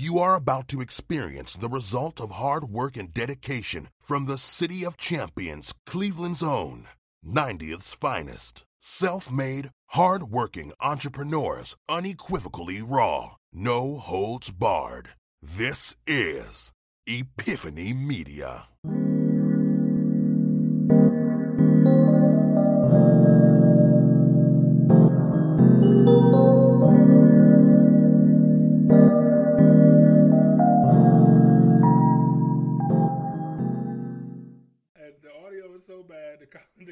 [0.00, 4.82] You are about to experience the result of hard work and dedication from the City
[4.82, 6.86] of Champions, Cleveland's own,
[7.22, 8.64] 90th's finest.
[8.80, 15.10] Self made, hard working entrepreneurs, unequivocally raw, no holds barred.
[15.42, 16.72] This is
[17.06, 18.68] Epiphany Media.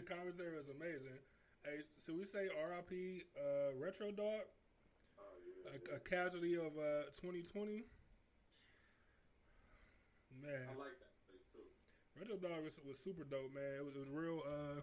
[0.09, 1.21] Commentary is amazing.
[1.65, 3.25] Hey, should we say R.I.P.
[3.37, 4.49] Uh, Retro Dog?
[5.69, 7.85] A, a casualty of uh, 2020.
[10.41, 11.61] Man, I like that place too.
[12.17, 13.77] Retro Dog was, was super dope, man.
[13.77, 14.81] It was, it was real, uh,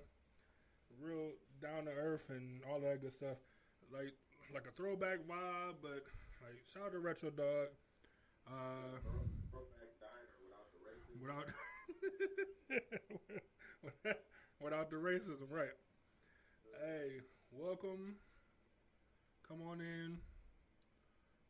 [1.01, 3.41] real down to earth and all that good stuff.
[3.89, 4.13] Like
[4.53, 6.05] like a throwback vibe, but
[6.45, 7.73] like shout out to Retro Dog.
[8.45, 9.01] Uh,
[9.49, 11.17] Brokeback Diner without the racism.
[11.17, 11.49] without
[14.05, 14.21] without
[14.61, 15.75] the racism, right?
[16.81, 17.19] Hey,
[17.51, 18.15] welcome.
[19.47, 20.17] Come on in.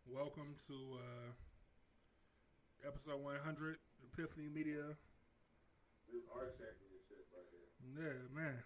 [0.08, 1.30] Welcome to uh,
[2.88, 3.78] episode 100,
[4.12, 4.97] Epiphany Media.
[6.12, 7.70] This art championship right here.
[7.94, 8.58] Yeah, man.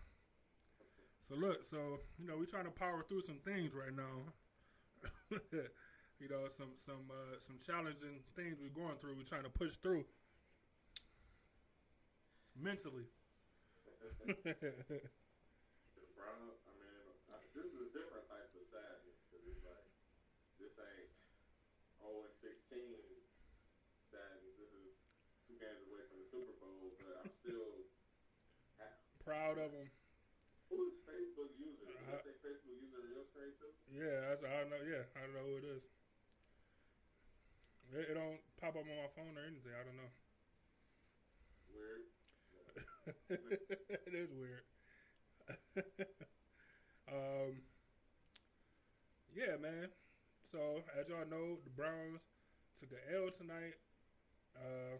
[1.27, 4.31] So look, so you know, we're trying to power through some things right now.
[6.19, 9.15] you know, some some uh, some challenging things we're going through.
[9.15, 10.05] We're trying to push through
[12.59, 13.05] mentally.
[15.95, 19.87] The Brown, I mean, this is a different type of sadness because it's like
[20.55, 21.11] this ain't
[21.99, 22.95] 0 and 16
[24.07, 24.55] sadness.
[24.55, 24.95] This is
[25.47, 27.83] two games away from the Super Bowl, but I'm still.
[29.19, 29.91] Proud of them.
[30.71, 31.85] Who is Facebook user?
[31.91, 33.69] Did Uh, I say Facebook user in your screen too?
[33.91, 34.81] Yeah, that's, I don't know.
[34.81, 35.83] Yeah, I don't know who it is.
[37.93, 39.73] It, it don't pop up on my phone or anything.
[39.75, 40.09] I don't know.
[41.69, 42.05] Weird.
[43.29, 44.63] it is weird.
[47.11, 47.61] um,
[49.35, 49.89] yeah, man.
[50.51, 52.21] So as y'all know, the Browns
[52.79, 53.77] took an L tonight.
[54.57, 54.97] Uh,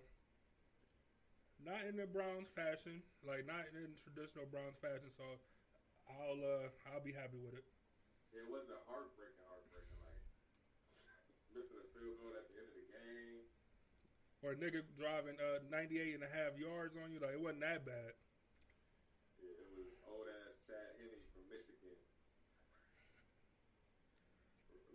[1.65, 5.09] not in the Browns fashion, like not in traditional Browns fashion.
[5.17, 5.25] So
[6.07, 7.65] I'll uh, I'll be happy with it.
[8.31, 9.99] It wasn't heartbreaking, heartbreaking.
[10.05, 10.21] Like
[11.57, 12.68] missing a field goal at the end the.
[14.39, 17.59] Or a nigga driving uh, 98 and a half yards on you, like it wasn't
[17.59, 18.15] that bad.
[19.35, 21.99] Yeah, it was old ass Chad Henne from Michigan.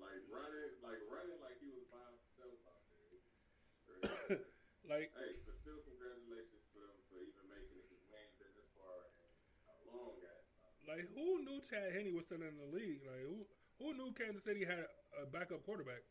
[0.00, 4.48] Like running, like running like he was by himself out there.
[4.84, 8.68] Like hey, but still congratulations for him for even making it we ain't been this
[8.76, 9.24] far in
[9.64, 10.76] a long ass time.
[10.84, 13.00] Like who knew Chad Henne was still in the league?
[13.00, 13.48] Like who
[13.80, 14.84] who knew Kansas City had
[15.16, 16.04] a backup quarterback?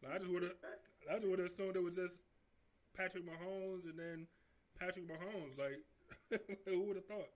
[0.00, 0.56] Like I just would have
[1.04, 2.16] I just would have assumed it was just
[2.94, 4.30] Patrick Mahomes and then
[4.78, 5.58] Patrick Mahomes.
[5.58, 5.82] Like
[6.70, 7.30] who would have thought?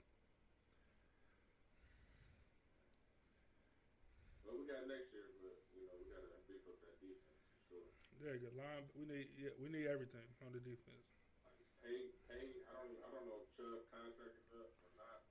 [4.47, 7.59] But we got next year, but you know we gotta beef up that defense for
[7.75, 7.87] sure.
[8.23, 8.55] There you go.
[8.55, 11.05] Line, we need yeah, we need everything on the defense.
[11.43, 12.47] Like pay, pay.
[12.71, 15.27] I don't, I don't know if Chubb contract is up or not.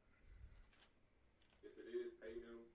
[1.64, 2.68] If it is, pay him.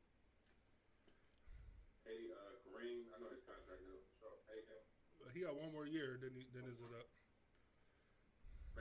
[2.09, 3.13] Pay uh, Kareem.
[3.13, 4.37] I know his contract is up for sure.
[4.49, 4.83] Pay him.
[5.21, 7.07] But he got one more year, then he, then is it up?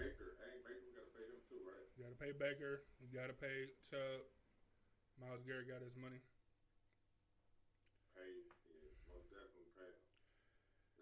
[0.02, 1.86] Baker, hey Baker, we gotta pay him too, right?
[1.94, 2.74] You got to pay Baker.
[2.98, 4.26] You got to pay Chubb.
[5.22, 6.18] Myles Garrett got his money.
[8.18, 8.26] Pay,
[8.66, 10.02] yeah, most definitely pay him.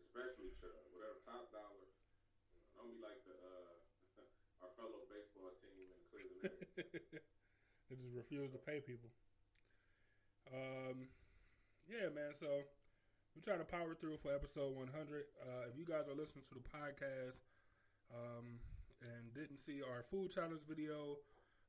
[0.03, 1.88] Especially Chubb, whatever top dollar.
[2.51, 3.71] You know, don't be like the uh,
[4.67, 6.59] our fellow baseball team in Cleveland.
[7.88, 9.15] they just refuse to pay people.
[10.51, 11.07] Um,
[11.88, 12.35] yeah, man.
[12.35, 12.67] So
[13.31, 14.91] we're trying to power through for episode 100.
[14.91, 17.47] Uh, if you guys are listening to the podcast
[18.13, 18.59] um,
[19.01, 21.17] and didn't see our food challenge video,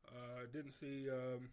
[0.09, 1.51] uh, didn't see, um,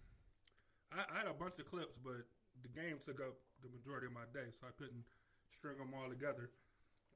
[0.89, 2.25] I, I had a bunch of clips, but
[2.63, 5.05] the game took up the majority of my day, so I couldn't
[5.53, 6.49] string them all together.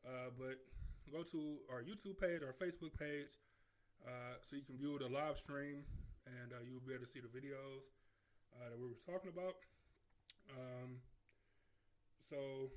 [0.06, 0.62] Uh, but
[1.10, 3.34] go to our YouTube page, our Facebook page,
[4.06, 5.86] uh, so you can view the live stream
[6.26, 7.86] and uh, you'll be able to see the videos
[8.58, 9.58] uh, that we were talking about.
[10.54, 11.02] Um,
[12.30, 12.70] so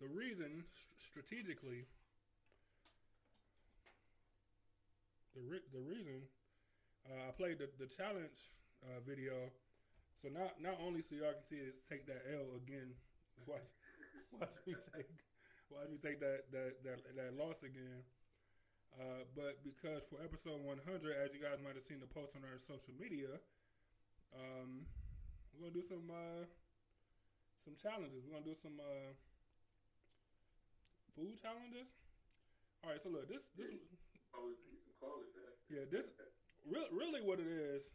[0.00, 1.86] the reason, st- strategically,
[5.34, 6.26] the re- the reason
[7.08, 8.50] uh, I played the, the challenge
[8.84, 9.50] uh, video,
[10.22, 12.94] so not not only so y'all can see us take that L again,
[13.48, 13.70] watch
[14.32, 15.10] watch me take
[15.70, 18.04] watch me take that that that, that loss again.
[18.98, 22.42] Uh, but because for episode 100, as you guys might have seen the post on
[22.44, 23.38] our social media,
[24.34, 24.86] um,
[25.54, 26.44] we're gonna do some uh,
[27.64, 28.24] some challenges.
[28.26, 29.12] We're gonna do some uh,
[31.14, 31.88] food challenges.
[32.84, 33.80] All right, so look, this this was
[34.34, 34.54] Oh,
[35.00, 35.56] call it that.
[35.72, 36.12] yeah this
[36.68, 37.88] really really what it is.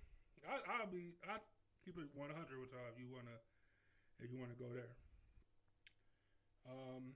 [0.45, 1.37] I, I'll be I
[1.85, 3.37] keep it one hundred with y'all if you wanna
[4.17, 4.93] if you wanna go there.
[6.65, 7.13] Um,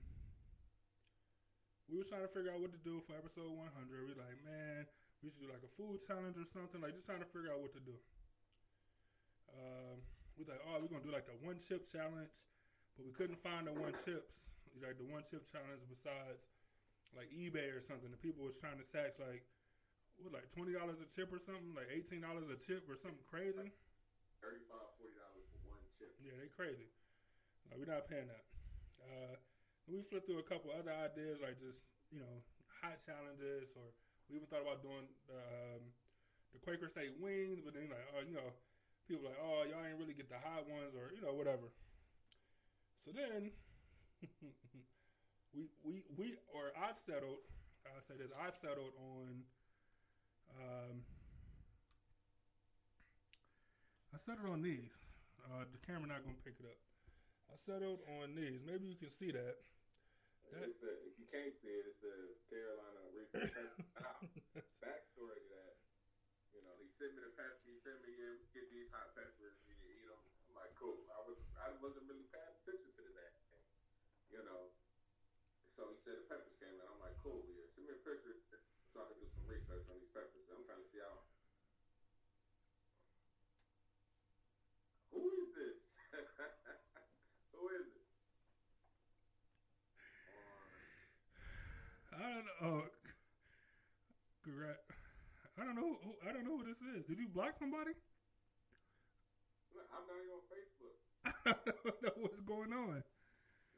[1.90, 4.06] we was trying to figure out what to do for episode one hundred.
[4.06, 4.86] We like, man,
[5.22, 6.78] we should do like a food challenge or something.
[6.78, 7.98] Like just trying to figure out what to do.
[9.50, 9.98] Um,
[10.38, 12.46] we like, oh, we're gonna do like the one chip challenge,
[12.94, 14.46] but we couldn't find the one chips.
[14.78, 16.46] Like the one chip challenge besides
[17.10, 18.06] like eBay or something.
[18.06, 19.42] The people was trying to tax like
[20.24, 23.24] what like twenty dollars a chip or something, like eighteen dollars a chip or something
[23.28, 23.72] crazy.
[24.40, 26.16] $35, $40 for one chip.
[26.24, 26.88] Yeah, they crazy.
[27.68, 28.44] Like we're not paying that.
[29.04, 29.36] Uh,
[29.84, 32.40] we flipped through a couple other ideas like just you know
[32.80, 33.92] hot challenges, or
[34.28, 35.82] we even thought about doing um,
[36.56, 38.50] the Quaker Steak wings, but then like oh you know
[39.06, 41.70] people like oh y'all ain't really get the hot ones or you know whatever.
[43.04, 43.52] So then
[45.54, 47.44] we we we or I settled.
[47.86, 48.30] I say this.
[48.34, 49.46] I settled on.
[50.58, 51.04] Um,
[54.14, 54.90] I settled on these.
[55.46, 56.78] Uh, the camera not gonna pick it up.
[57.50, 58.62] I settled on these.
[58.66, 59.58] Maybe you can see that.
[60.50, 63.06] That- said, if you can't see it, it says Carolina
[64.02, 64.18] now,
[64.82, 65.74] backstory to that,
[66.50, 67.62] you know, he sent me the pepper.
[67.62, 69.54] He sent me here, get these hot peppers.
[69.62, 70.18] You eat them.
[70.50, 71.06] I'm like, cool.
[71.14, 73.32] I was, I wasn't really paying attention to the that,
[74.34, 74.74] you know.
[75.78, 76.86] So he said the peppers came in.
[76.90, 77.46] I'm like, cool.
[77.46, 78.34] Yeah, send me a picture
[78.90, 80.42] so I can do some research on these peppers.
[80.50, 81.22] I'm trying to see how.
[85.14, 85.78] Who is this?
[87.54, 88.00] Who is it?
[92.60, 92.76] Uh, I don't.
[92.76, 92.84] Oh,
[94.44, 94.84] correct.
[95.56, 95.96] I don't know.
[96.04, 97.08] Who, I don't know who this is.
[97.08, 97.96] Did you block somebody?
[99.72, 100.96] Look, I'm not even on Facebook.
[101.48, 103.00] I don't know what's going on.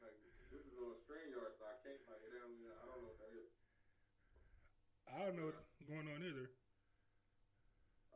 [0.03, 0.17] Like
[0.51, 2.51] this is on StreamYard, so I can't like it down.
[2.51, 3.51] I don't know what that is.
[5.07, 6.47] I don't know what's going on either.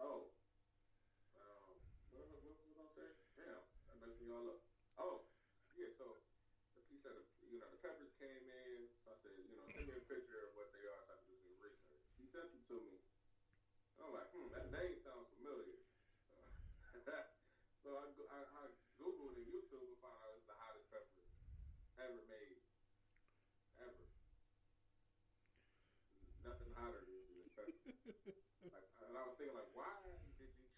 [0.03, 0.27] Oh.
[1.35, 1.79] Um,
[2.11, 3.15] what, what, what was I saying?
[3.39, 4.59] Damn, that messed me all up.
[4.99, 5.15] Oh,
[5.79, 5.91] yeah.
[5.95, 6.19] So
[6.89, 7.13] he said,
[7.51, 8.87] you know, the peppers came in.
[9.03, 11.17] So I said, you know, send me a picture of what they are, so I
[11.21, 12.01] can do some research.
[12.17, 12.97] He sent them to me.
[13.97, 15.77] And I'm like, hmm, that name sounds familiar.
[17.05, 17.13] So,
[17.83, 18.63] so I, go- I, I
[18.99, 21.23] googled in YouTube and found out it's the hottest pepper
[22.03, 22.59] ever made,
[23.79, 24.05] ever.
[26.43, 27.73] Nothing hotter than this pepper.
[28.67, 29.87] Like, and I was thinking, like, why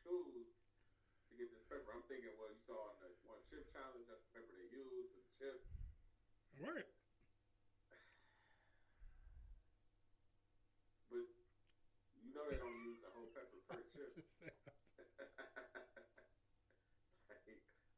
[0.09, 0.49] choose
[1.29, 1.93] to get this pepper?
[1.93, 5.13] I'm thinking, well, you saw on the one chip challenge, that's the pepper they used
[5.13, 5.57] for the chip.
[6.57, 6.89] Right.
[11.13, 11.29] But
[12.25, 14.17] you know they don't use the whole pepper per chip.
[17.29, 17.37] I,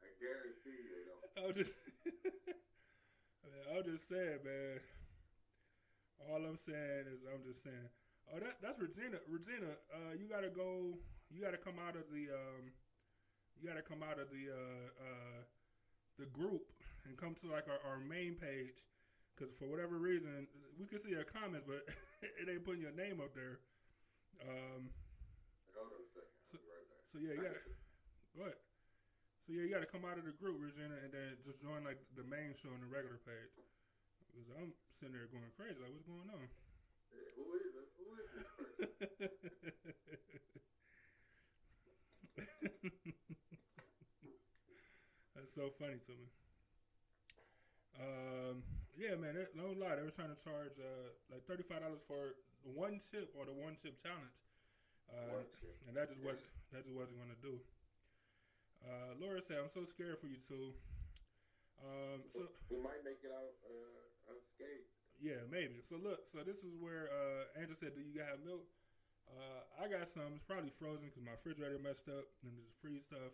[0.03, 1.23] I guarantee you they don't.
[1.39, 1.71] I was just,
[3.71, 4.83] I was just saying, man.
[6.29, 7.89] All I'm saying is, I'm just saying.
[8.29, 9.17] Oh, that that's Regina.
[9.27, 10.99] Regina, uh, you gotta go.
[11.31, 12.27] You gotta come out of the.
[12.27, 12.75] Um,
[13.55, 15.39] you gotta come out of the uh, uh,
[16.19, 16.67] the group
[17.07, 18.83] and come to like our, our main page.
[19.31, 20.45] Because for whatever reason,
[20.75, 21.87] we can see your comments, but
[22.41, 23.63] it ain't putting your name up there.
[24.43, 24.91] Um,
[25.71, 26.35] Hold on a second.
[26.51, 27.03] I'll be right back.
[27.09, 27.63] so yeah, you gotta
[28.35, 28.59] go ahead.
[29.47, 32.03] So yeah, you gotta come out of the group, Regina, and then just join like
[32.13, 33.55] the main show on the regular page.
[34.29, 36.45] Because I'm sitting there going crazy, like what's going on?
[37.09, 37.87] Yeah, who is it?
[37.97, 39.29] Who is person?
[45.35, 46.27] That's so funny to me.
[47.99, 48.63] Um,
[48.95, 52.01] yeah, man, that, no lie, they were trying to charge uh, like thirty five dollars
[52.07, 54.35] for one chip or the one chip challenge,
[55.11, 55.75] uh, chip.
[55.87, 57.55] and that just wasn't that just wasn't going to do.
[58.81, 60.73] Uh, Laura said, "I'm so scared for you two.
[61.81, 64.87] Um, so we might make it out uh, unscathed.
[65.17, 65.81] yeah, maybe.
[65.89, 68.65] So look, so this is where uh, Angela said, "Do you have milk?"
[69.29, 70.37] Uh, I got some.
[70.37, 73.33] It's probably frozen because my refrigerator messed up and there's free stuff.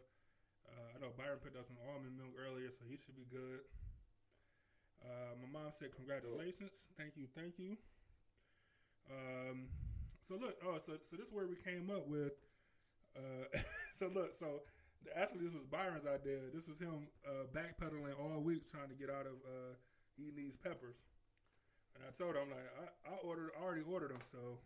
[0.68, 3.64] Uh, I know Byron picked up some almond milk earlier, so he should be good.
[5.00, 7.78] Uh, my mom said, "Congratulations, thank you, thank you."
[9.08, 9.72] Um,
[10.28, 12.36] so look, oh, so so this is where we came up with.
[13.16, 13.48] Uh,
[14.00, 14.68] so look, so
[15.16, 16.52] actually this was Byron's idea.
[16.52, 19.74] This was him uh, backpedaling all week trying to get out of uh,
[20.18, 20.98] eating these peppers.
[21.96, 24.60] And I told him like I, I ordered, I already ordered them, so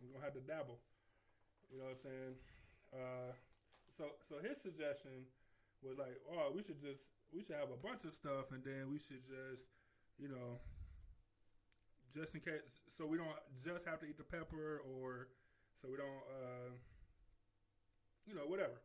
[0.00, 0.80] we're gonna have to dabble.
[1.70, 2.34] You know what I'm saying?
[2.90, 3.30] Uh,
[3.96, 5.28] so so his suggestion
[5.84, 8.90] was like, oh, we should just we should have a bunch of stuff, and then
[8.90, 9.70] we should just,
[10.18, 10.58] you know,
[12.10, 15.30] just in case, so we don't just have to eat the pepper, or
[15.78, 16.74] so we don't, uh,
[18.26, 18.82] you know, whatever.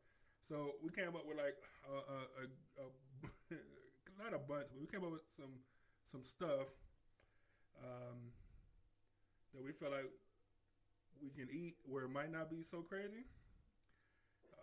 [0.47, 1.57] So we came up with like
[1.89, 2.43] a, a, a,
[2.85, 2.87] a
[4.21, 5.57] not a bunch, but we came up with some
[6.05, 6.69] some stuff
[7.81, 8.29] um,
[9.53, 10.05] that we felt like
[11.21, 13.25] we can eat where it might not be so crazy.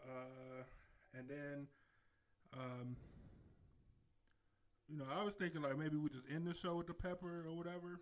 [0.05, 0.65] Uh,
[1.15, 1.67] and then,
[2.55, 2.97] um,
[4.89, 7.47] you know, I was thinking like maybe we just end the show with the pepper
[7.47, 8.01] or whatever,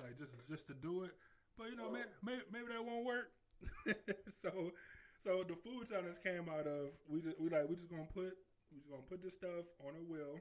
[0.00, 1.12] like just just to do it.
[1.56, 3.34] But you know, may, maybe, maybe that won't work.
[4.42, 4.70] so,
[5.24, 8.38] so the food challenge came out of we just we like we just gonna put
[8.70, 10.38] we just gonna put this stuff on a wheel.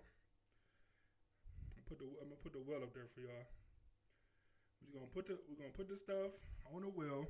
[1.90, 3.48] Put the I'm gonna put the wheel up there for y'all.
[4.82, 6.34] We're gonna put the we're gonna put the stuff
[6.74, 7.26] on the wheel.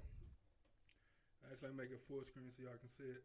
[1.48, 3.24] Actually, make it full screen so y'all can see it.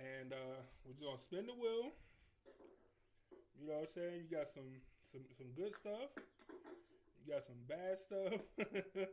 [0.00, 1.92] And uh, we're just gonna spin the wheel.
[3.60, 4.26] You know what I'm saying?
[4.26, 4.80] You got some
[5.12, 6.10] some some good stuff.
[7.20, 8.40] You got some bad stuff.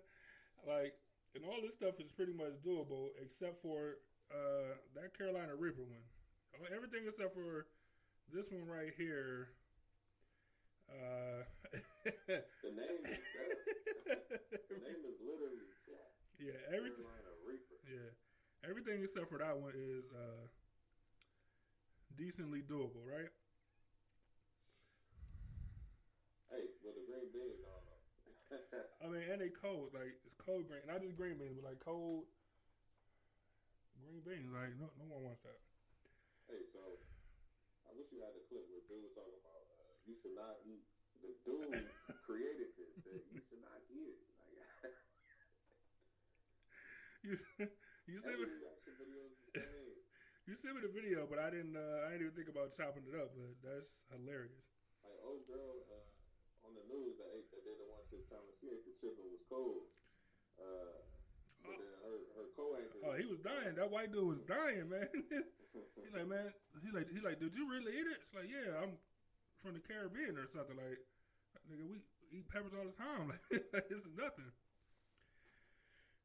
[0.68, 0.96] like,
[1.36, 6.04] and all this stuff is pretty much doable except for uh, that Carolina Reaper one.
[6.76, 7.68] Everything except for
[8.34, 9.50] this one right here.
[10.92, 11.48] Uh,
[12.28, 13.20] the name, is,
[14.68, 15.72] the name is literally
[16.42, 16.58] yeah.
[16.74, 17.06] Everything.
[17.86, 18.10] Yeah,
[18.66, 20.42] everything except for that one is uh,
[22.18, 23.30] decently doable, right?
[26.50, 27.86] Hey, well the green beans don't.
[29.02, 29.94] I mean, and they cold.
[29.94, 32.26] Like it's cold green, not just green beans, but like cold
[34.02, 34.50] green beans.
[34.50, 35.62] Like no, no one wants that.
[36.50, 36.82] hey, so
[37.86, 39.61] I wish you had the clip where dude was talking about
[40.06, 40.86] you should not eat.
[41.22, 41.86] The dude
[42.26, 42.92] created this.
[43.06, 44.22] Said you should not eat it.
[44.42, 44.98] Like,
[47.22, 47.38] You
[48.10, 49.62] you every me, reaction video is the
[50.50, 51.78] you see me the video, but I didn't.
[51.78, 53.30] Uh, I didn't even think about chopping it up.
[53.38, 54.66] But that's hilarious.
[55.06, 58.58] Like old girl uh, on the news that ate that did the one chip challenge.
[58.58, 59.86] She ate the and was cold.
[60.58, 60.98] Uh,
[61.62, 63.00] but then her her co-anchor.
[63.06, 63.78] Oh, he was dying.
[63.78, 65.08] That white dude was dying, man.
[65.30, 66.50] he's like, man.
[66.82, 68.20] He's like, he's like, did you really eat it?
[68.26, 68.98] It's like, yeah, I'm
[69.62, 70.76] from the Caribbean or something.
[70.76, 71.00] Like,
[71.70, 72.02] nigga, we
[72.34, 73.38] eat peppers all the time.
[73.74, 74.50] Like, this is nothing.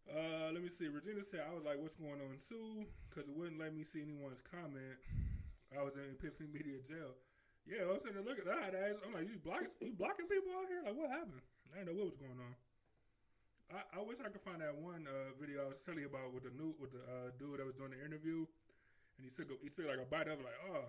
[0.07, 0.87] Uh, let me see.
[0.87, 2.87] Regina said, I was like, what's going on Sue?
[3.11, 4.99] Because it wouldn't let me see anyone's comment.
[5.75, 7.19] I was in Epiphany Media jail.
[7.67, 8.47] Yeah, I was sitting there looking.
[8.47, 10.87] To ask, I'm like, you blocking, you blocking people out here?
[10.87, 11.43] Like, what happened?
[11.75, 12.55] I didn't know what was going on.
[13.75, 16.31] I, I wish I could find that one uh, video I was telling you about
[16.31, 18.47] with the new with the uh, dude that was doing the interview,
[19.19, 20.87] and he took a, he took like a bite of it, like oh,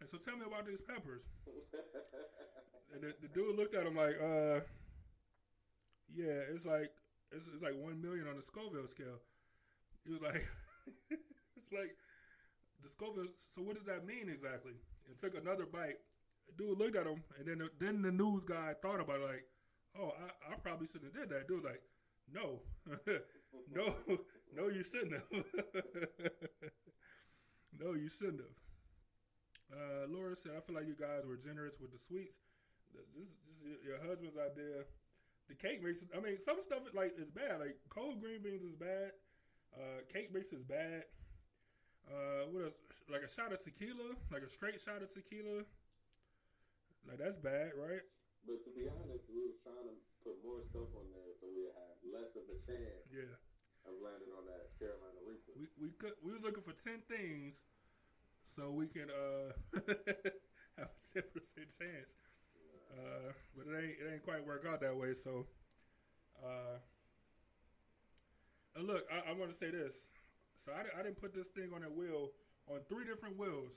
[0.00, 1.22] and so tell me about these peppers.
[2.92, 4.60] And the, the dude looked at him like, uh,
[6.14, 6.92] yeah, it's like
[7.32, 9.18] it's, it's like one million on the Scoville scale.
[10.06, 10.46] He was like,
[11.10, 11.96] it's like
[12.82, 13.32] the Scoville.
[13.54, 14.78] So what does that mean exactly?
[15.08, 15.98] And took another bite.
[16.46, 19.26] The dude looked at him, and then the, then the news guy thought about it,
[19.26, 19.44] like,
[19.98, 21.48] oh, I, I probably shouldn't have did that.
[21.48, 21.80] Dude, like,
[22.32, 22.60] no,
[23.74, 23.94] no,
[24.54, 25.44] no, you shouldn't have.
[27.80, 28.63] no, you shouldn't have.
[29.74, 32.38] Uh, Laura said, I feel like you guys were generous with the sweets.
[32.94, 33.26] This, this
[33.74, 34.86] is your husband's idea.
[35.50, 37.58] The cake mix, I mean, some stuff like is bad.
[37.58, 39.12] Like cold green beans is bad.
[39.74, 41.04] Uh, cake mix is bad.
[42.06, 42.78] Uh, what else?
[43.10, 45.66] Like a shot of tequila, like a straight shot of tequila.
[47.04, 48.00] Like that's bad, right?
[48.46, 51.68] But to be honest, we was trying to put more stuff on there so we
[51.68, 53.28] have less of a chance Yeah.
[53.84, 55.52] of landing on that Carolina Reaper.
[55.56, 57.60] We we could we was looking for ten things,
[58.56, 59.52] so we can uh
[60.78, 62.14] have a ten percent chance.
[62.94, 65.14] Uh, but it ain't it ain't quite work out that way.
[65.14, 65.46] So,
[66.42, 66.78] uh,
[68.76, 69.94] and look, I, I want to say this.
[70.64, 72.30] So I, I didn't put this thing on a wheel
[72.68, 73.72] on three different wheels.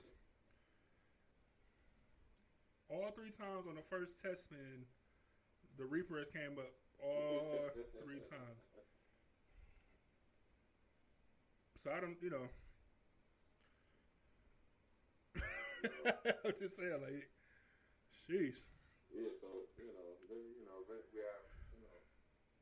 [2.88, 4.86] All three times on the first test spin,
[5.76, 7.68] the Reaper has came up all
[8.02, 8.62] three times.
[11.84, 12.48] So I don't, you know.
[16.44, 17.28] I'm just saying, like,
[18.26, 18.58] sheesh.
[19.14, 19.48] Yeah, so
[19.80, 21.42] you know, you know, we have
[21.72, 21.96] you know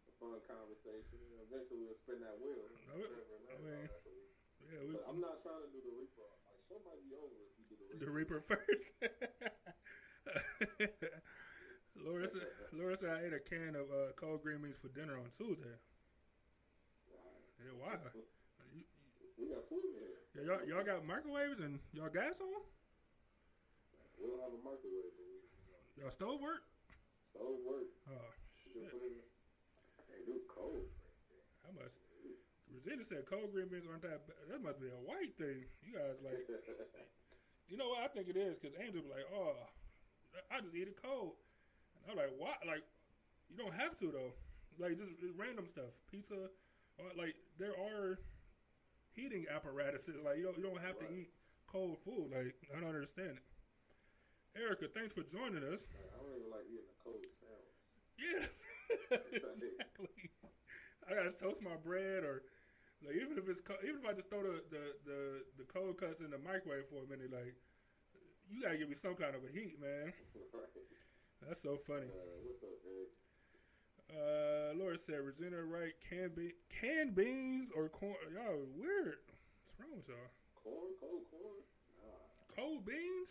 [0.09, 1.19] a fun conversation.
[1.35, 2.71] And eventually, we'll spin that wheel.
[2.71, 4.31] I mean- Whatever, I mean, that's what we-
[4.71, 6.23] Yeah, we, I'm not trying to do the Reaper.
[6.67, 8.43] Like, be over if you do the the Reaper.
[8.43, 8.91] Reaper first.
[11.97, 15.17] Laura said, Laura said I ate a can of uh, cold green beans for dinner
[15.17, 15.77] on Tuesday.
[17.63, 17.97] Yeah, why?
[18.75, 18.85] You-
[19.39, 20.13] We got food in here.
[20.35, 22.63] yeah, y'all, y'all got microwaves and y'all gas on?
[24.17, 25.39] We don't have a microwave, but we
[25.71, 26.65] uh, Y'all stove work?
[27.37, 27.93] stove work.
[28.09, 28.89] Oh, shit.
[28.89, 29.29] it.
[30.09, 30.89] Hey, dude, cold.
[31.61, 31.93] How much?
[32.73, 34.43] Regina said cold green beans aren't that bad.
[34.51, 35.65] That must be a white thing.
[35.85, 36.45] You guys like,
[37.71, 38.59] you know what I think it is?
[38.59, 39.55] Because Angel be like, oh,
[40.51, 41.37] I just eat it cold.
[42.05, 42.57] And I'm like, why?
[42.67, 42.85] Like,
[43.49, 44.33] you don't have to though.
[44.77, 45.93] Like, just random stuff.
[46.11, 46.53] Pizza,
[46.99, 48.21] or like, there are
[49.15, 50.21] heating apparatuses.
[50.21, 51.33] Like, you don't, you don't have to eat
[51.71, 52.29] cold food.
[52.29, 53.47] Like, I don't understand it.
[54.57, 55.85] Erica, thanks for joining us.
[55.85, 57.77] I don't even like eating a cold sandwich.
[58.17, 58.49] Yeah,
[59.13, 60.33] exactly.
[61.07, 62.41] I gotta toast my bread, or
[63.05, 65.21] like even if it's co- even if I just throw the, the the
[65.61, 67.53] the cold cuts in the microwave for a minute, like
[68.49, 70.17] you gotta give me some kind of a heat, man.
[70.57, 70.73] right.
[71.45, 72.09] That's so funny.
[72.09, 73.13] Uh, what's up, Eric?
[74.09, 78.15] Uh, Laura said, Regina Wright, canned, be- canned beans or corn.
[78.33, 79.19] Y'all weird.
[79.67, 80.31] What's wrong with y'all?
[80.55, 81.61] Corn, cold corn?
[82.01, 82.55] Nah.
[82.55, 83.29] Cold beans?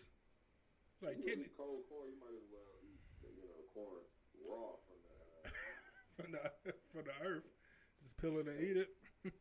[1.03, 4.03] Like you eat cold corn, you might as well eat, you know, corn
[4.45, 5.15] raw from the.
[5.15, 5.51] Uh,
[6.15, 6.43] from the
[6.93, 7.47] from the earth.
[8.03, 8.89] Just peel it and eat it.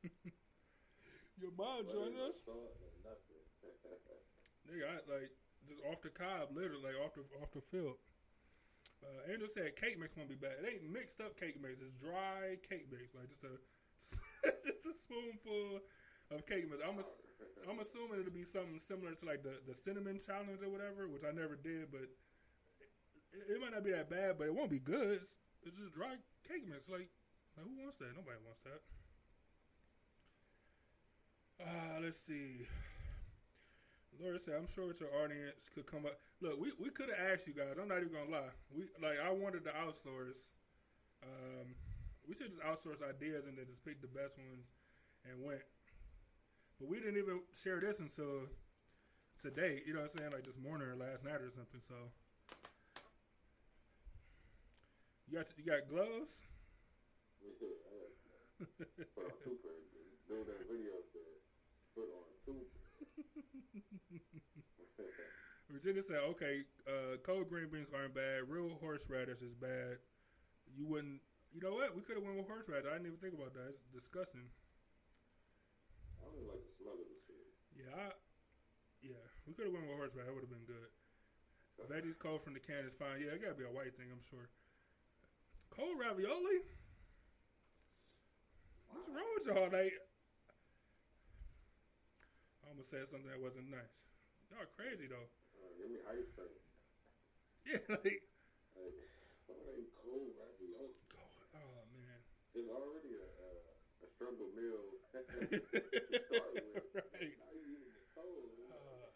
[1.41, 2.39] Your mom joined us.
[2.47, 3.43] salt, and nothing.
[4.65, 5.31] Nigga, I, like
[5.69, 8.01] just off the cob, literally, like off the off the field.
[9.05, 10.65] Uh, Angel said cake mix won't be bad.
[10.65, 11.85] It ain't mixed up cake mix.
[11.85, 13.61] It's dry cake mix, like just a
[14.65, 15.85] just a spoonful
[16.31, 16.83] of cake mix.
[16.85, 17.21] I'm ass-
[17.69, 21.25] I'm assuming it'll be something similar to like the, the cinnamon challenge or whatever, which
[21.25, 22.09] I never did, but
[23.33, 25.21] it, it might not be that bad, but it won't be good.
[25.25, 26.89] It's, it's just dry cake mix.
[26.89, 27.09] Like,
[27.57, 28.13] like who wants that?
[28.13, 28.81] Nobody wants that.
[31.65, 32.67] Uh, let's see.
[34.21, 36.19] Laura said, "I'm sure your audience could come up.
[36.41, 37.75] Look, we, we could have asked you guys.
[37.81, 38.53] I'm not even gonna lie.
[38.71, 40.39] We like I wanted to outsource.
[41.23, 41.75] Um,
[42.29, 44.67] we should just outsource ideas and then just pick the best ones
[45.25, 45.63] and went.
[46.79, 48.47] But we didn't even share this until
[49.43, 49.83] today.
[49.87, 50.33] You know what I'm saying?
[50.33, 51.81] Like this morning or last night or something.
[51.89, 51.95] So
[55.29, 56.35] you got you got gloves.
[57.41, 59.59] Yeah, I had- put on two.
[60.29, 61.37] Dude, that video said,
[61.95, 62.67] put on two.
[65.71, 68.49] Virginia said, "Okay, uh, cold green beans aren't bad.
[68.49, 69.99] Real horseradish is bad.
[70.77, 71.21] You wouldn't.
[71.53, 71.95] You know what?
[71.97, 72.87] We could have went with horseradish.
[72.91, 73.71] I didn't even think about that.
[73.75, 74.49] It's disgusting.
[76.25, 77.45] I don't even like the smell of this shit.
[77.77, 78.17] Yeah, I,
[79.05, 79.25] yeah.
[79.45, 80.25] We could have went with horseradish.
[80.25, 80.89] That would have been good.
[81.85, 83.21] Veggies cold from the can is fine.
[83.21, 84.09] Yeah, it gotta be a white thing.
[84.09, 84.49] I'm sure.
[85.75, 86.65] Cold ravioli.
[88.95, 89.69] What's wrong with y'all?
[89.75, 89.93] Like,
[92.63, 93.91] I almost said something that wasn't nice.
[94.55, 95.29] Y'all crazy though.
[95.59, 96.49] Uh, give me ice cream.
[97.65, 98.21] Yeah, like,
[98.77, 98.93] Like,
[99.49, 100.95] why they cold ravioli?
[101.59, 102.21] oh man.
[102.55, 103.27] It's already a
[104.15, 106.87] struggle meal to start with.
[106.95, 107.35] Right.
[107.35, 108.55] Now you eating it cold.
[108.71, 109.11] Uh,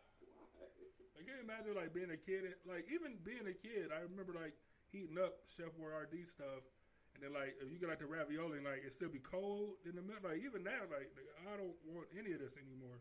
[1.19, 2.59] I can't imagine like being a kid.
[2.67, 4.55] Like even being a kid, I remember like
[4.91, 6.67] heating up Chef Boyardee stuff,
[7.15, 9.79] and then like if you get like the ravioli, and, like it still be cold
[9.87, 10.23] in the middle.
[10.27, 12.99] Like even now, like, like, I don't want any of this anymore.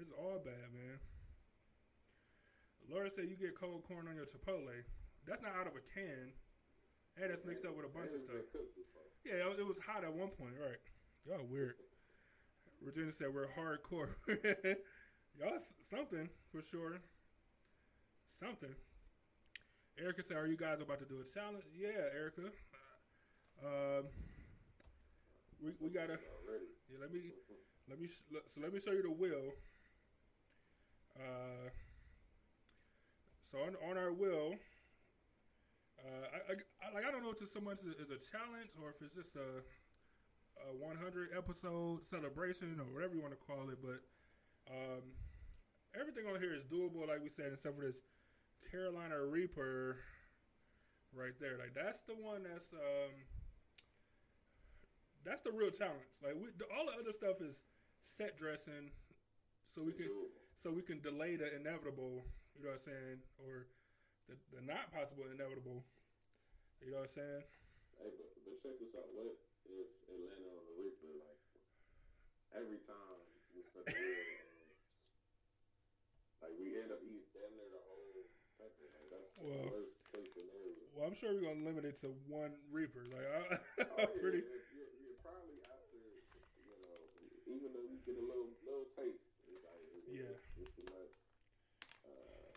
[0.00, 0.96] It's all bad, man.
[2.88, 4.72] Laura said you get cold corn on your Chipotle.
[5.28, 6.34] That's not out of a can,
[7.14, 8.42] and it's mixed up with a bunch of stuff.
[8.42, 9.06] been cooked before.
[9.22, 10.82] Yeah, it was hot at one point, right?
[11.26, 11.74] Y'all weird.
[12.80, 14.08] Regina said we're hardcore.
[15.38, 15.58] Y'all
[15.88, 16.98] something for sure.
[18.40, 18.74] Something.
[19.98, 22.50] Erica said, "Are you guys about to do a challenge?" Yeah, Erica.
[23.62, 24.10] Um,
[25.62, 26.18] we we gotta.
[26.90, 27.20] Yeah, let me
[27.88, 29.52] let me so let me show you the wheel.
[31.14, 31.70] Uh,
[33.50, 34.56] so on on our wheel,
[36.02, 38.74] uh, I, I, I like I don't know if this so much is a challenge
[38.82, 39.62] or if it's just a,
[40.68, 44.00] a 100 episode celebration or whatever you want to call it, but
[44.70, 45.02] um,
[45.98, 48.00] everything on here is doable, like we said, except for this
[48.70, 49.98] Carolina Reaper
[51.12, 51.58] right there.
[51.58, 53.12] Like that's the one that's um,
[55.24, 56.08] that's the real challenge.
[56.22, 57.56] Like we, all the other stuff is
[58.02, 58.90] set dressing,
[59.68, 60.08] so we can
[60.56, 62.24] so we can delay the inevitable.
[62.56, 63.18] You know what I'm saying?
[63.40, 63.68] Or
[64.28, 65.84] the, the not possible inevitable.
[66.84, 67.44] You know what I'm saying?
[67.96, 69.06] Hey, but, but check this out.
[69.14, 69.36] What
[69.68, 71.40] if Atlanta on the Reaper, like,
[72.56, 73.18] every time
[73.54, 74.66] we spent the wheel,
[76.42, 78.26] like, we end up eating damn near the whole
[78.58, 78.86] pepper.
[78.98, 80.74] Like, that's Well- the worst case scenario.
[80.92, 83.06] Well, I'm sure we're gonna limit it to one Reaper.
[83.08, 83.40] Like, I,
[83.80, 84.44] Oh, I'm yeah, pretty.
[84.76, 85.98] You're, you're probably after,
[86.68, 87.00] you know,
[87.48, 89.24] even though you get a little little taste.
[89.48, 90.36] It's like, it's, Yeah.
[90.36, 91.14] It's, it's too much.
[92.04, 92.52] Uh,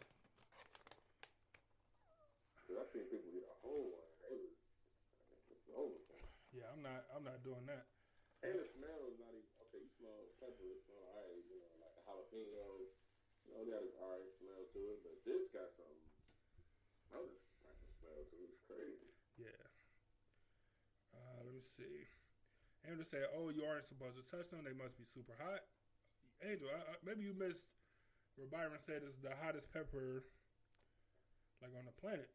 [2.68, 4.10] cause I've seen people get a whole one.
[4.28, 4.52] It was,
[5.32, 5.96] it was over.
[6.52, 7.10] Yeah, I'm not.
[7.10, 7.89] I'm not doing that.
[8.45, 9.82] And the smell is not even okay.
[9.82, 11.41] You smell pepper, it smell alright.
[11.50, 12.86] You know, like jalapeno.
[13.45, 15.98] You know, got alright smell to it, but this got some
[17.10, 18.54] other type of smell to it.
[18.54, 19.10] It's crazy.
[19.41, 19.65] Yeah.
[21.13, 22.06] Uh, let me see.
[22.86, 24.62] Angel said, "Oh, you aren't supposed to touch them.
[24.62, 25.65] They must be super hot."
[26.45, 27.65] Angel, I, I, maybe you missed
[28.38, 30.28] where Byron said it's the hottest pepper,
[31.63, 32.30] like on the planet.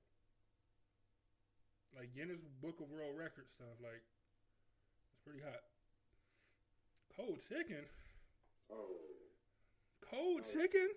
[1.95, 3.79] Like Guinness Book of World Records stuff.
[3.79, 4.03] Like
[5.21, 5.61] it's pretty hot.
[7.13, 7.85] Cold chicken.
[8.73, 8.97] Oh,
[10.01, 10.49] Cold Oh.
[10.53, 10.89] chicken.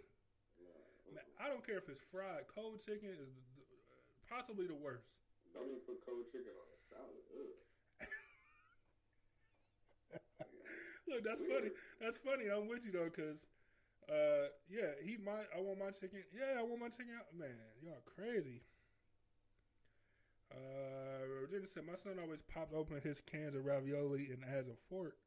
[0.64, 0.72] no.
[1.12, 2.48] Man, I don't care if it's fried.
[2.48, 3.76] Cold chicken is the, the,
[4.30, 5.04] possibly the worst.
[5.54, 7.20] Don't even put cold chicken on a salad.
[11.08, 11.70] Look, that's funny.
[12.00, 12.48] That's funny.
[12.50, 13.38] I'm with you though, cause
[14.10, 16.24] uh, yeah, he my I want my chicken.
[16.34, 17.14] Yeah, I want my chicken.
[17.20, 17.52] Out man,
[17.84, 18.62] y'all crazy.
[20.54, 24.78] Uh, Virginia said my son always pops open his cans of ravioli and adds a
[24.89, 25.18] fork.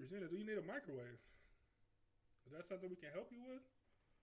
[0.00, 1.20] Regina, do you need a microwave?
[2.48, 3.60] Is that something we can help you with?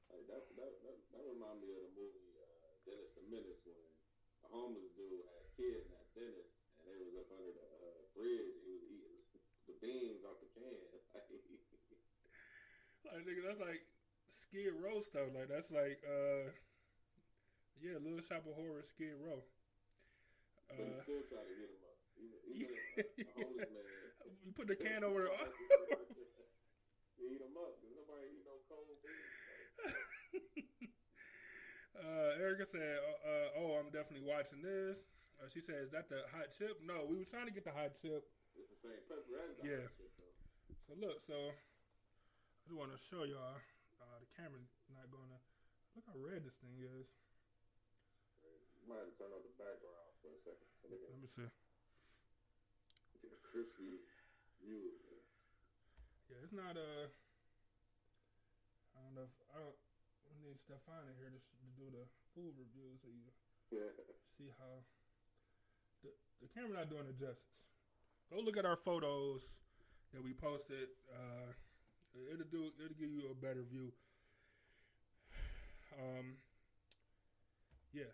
[0.09, 3.77] Like that, that, that, that remind me of the movie uh, Dennis the Menace when
[4.45, 8.55] a homeless dude had kidnapped Dennis and they was up under the uh, bridge.
[8.65, 9.19] He was eating
[9.69, 10.73] the beans off the can.
[13.05, 13.85] Like nigga, that's like
[14.27, 15.29] Skid Row stuff.
[15.31, 16.51] Like that's like uh,
[17.81, 19.43] yeah, Little Shop of Horror, Skid Row.
[20.69, 21.97] but Uh, still tried to hit him up.
[22.15, 23.83] Even, even a, a homeless man.
[24.47, 25.27] you put the can over.
[25.27, 25.31] Eat
[27.43, 27.75] him up.
[27.83, 28.87] Nobody eat no cold.
[31.95, 34.99] Uh, Erica said, uh, uh, "Oh, I'm definitely watching this."
[35.39, 37.71] Uh, she said, "Is that the hot chip?" No, we were trying to get the
[37.71, 38.27] hot chip.
[38.51, 39.87] It's the same pepper as the Yeah.
[39.87, 40.35] hot shit, though.
[40.87, 43.63] So look, so I just want to show y'all.
[44.03, 45.39] Uh, the camera's not gonna
[45.95, 47.07] look how red this thing is.
[48.85, 51.49] Might have to turn off the background for a second so they Let me see.
[53.25, 54.05] get a crispy
[54.61, 54.93] view.
[54.93, 55.25] of it.
[56.29, 57.09] Yeah, it's not Uh,
[58.93, 59.25] I don't know.
[59.25, 59.77] If, I don't.
[60.29, 62.05] We need Stefan in here to, to do the
[62.37, 63.25] food review, so you
[63.73, 63.89] Yeah.
[64.37, 64.85] see how
[66.05, 67.57] the the camera not doing it justice.
[68.29, 69.49] Go look at our photos
[70.13, 70.89] that we posted.
[71.09, 71.53] Uh,
[72.13, 72.69] it'll do.
[72.77, 73.93] It'll give you a better view.
[75.97, 76.37] Um.
[77.93, 78.13] Yeah.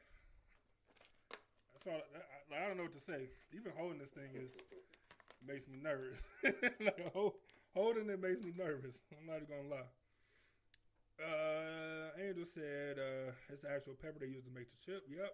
[1.87, 3.29] I, I, I don't know what to say.
[3.53, 4.51] Even holding this thing is
[5.45, 6.21] makes me nervous.
[6.81, 7.33] like hold,
[7.73, 8.95] holding it makes me nervous.
[9.13, 9.89] I'm not even gonna lie.
[11.21, 15.05] Uh, Angel said uh, it's the actual pepper they use to make the chip.
[15.09, 15.33] Yep.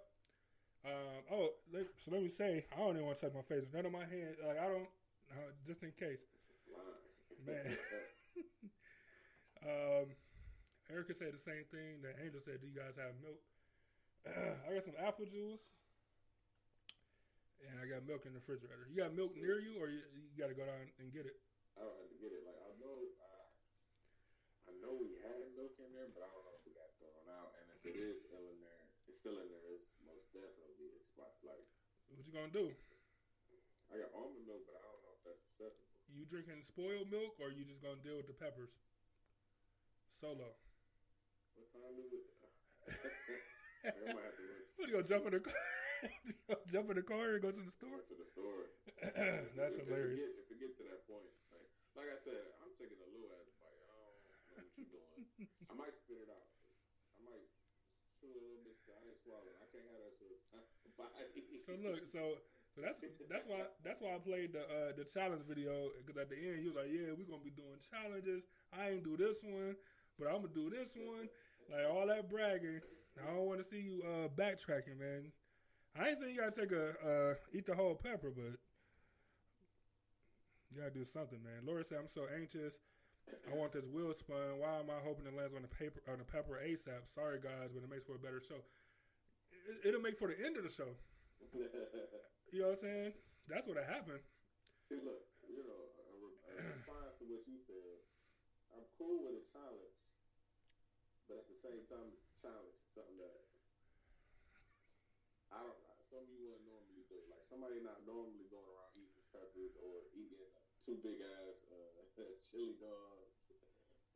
[0.85, 3.65] Um, oh, let, so let me say, I don't even want to touch my face.
[3.73, 4.87] None of my hands, like I don't,
[5.31, 6.23] uh, just in case.
[7.45, 7.77] Man.
[9.65, 10.15] Um,
[10.87, 12.63] Erica said the same thing that Angel said.
[12.63, 13.41] Do you guys have milk?
[14.63, 15.59] I got some apple juice,
[17.65, 18.85] and I got milk in the refrigerator.
[18.89, 21.37] You got milk near you, or you, you got to go down and get it?
[21.77, 22.41] I don't have to get it.
[22.45, 23.33] Like I know, I,
[24.69, 27.25] I know we had milk in there, but I don't know if we got thrown
[27.29, 27.53] out.
[27.61, 29.65] And if it is still in there, it's still in there.
[29.73, 31.37] It's most definitely expired.
[31.45, 31.65] Like
[32.09, 32.73] What you gonna do?
[33.87, 35.87] I got almond milk, but I don't know if that's acceptable.
[36.11, 38.73] You drinking spoiled milk, or you just gonna deal with the peppers
[40.19, 40.51] solo?
[41.55, 42.25] What time is it?
[43.87, 44.43] I might have to
[44.75, 45.53] What you gonna jump in the car?
[46.71, 48.01] Jump in the car and go to the store?
[48.05, 48.69] to the store.
[49.57, 50.37] That's if, hilarious.
[50.37, 52.99] If it, get, if it get to that point, like, like I said, I'm taking
[53.01, 53.73] a little ass bite.
[53.73, 55.49] I don't know what you're doing.
[55.69, 56.47] I might spit it out.
[57.17, 57.45] I might
[58.17, 58.77] chew a little bit.
[58.93, 59.57] I ain't swallowing.
[59.57, 60.37] I can't have that shit.
[61.67, 62.39] So look, so
[62.73, 66.29] so that's that's why that's why I played the uh, the challenge video because at
[66.29, 68.47] the end he was like, "Yeah, we're gonna be doing challenges.
[68.71, 69.75] I ain't do this one,
[70.17, 71.27] but I'm gonna do this one."
[71.67, 72.79] Like all that bragging,
[73.19, 75.33] I don't want to see you uh, backtracking, man.
[75.95, 78.59] I ain't saying you gotta take a uh, eat the whole pepper, but
[80.69, 81.65] you gotta do something, man.
[81.65, 82.73] Laura said, "I'm so anxious.
[83.27, 84.59] I want this wheel spun.
[84.59, 87.11] Why am I hoping it lands on the paper on the pepper ASAP?
[87.11, 88.63] Sorry, guys, but it makes for a better show.
[89.67, 90.95] It, it'll make for the end of the show."
[92.47, 93.11] You know what I'm saying?
[93.51, 94.23] That's what happened.
[94.87, 97.99] See, look, you know, a, response to what you said,
[98.71, 99.99] I'm cool with a challenge,
[101.27, 103.46] but at the same time, it's a challenge something that
[105.51, 105.79] I don't.
[106.07, 107.19] Some of you wouldn't normally do.
[107.27, 110.47] Like somebody not normally going around eating these peppers or eating
[110.83, 112.03] two big ass uh,
[112.51, 113.31] chili dogs.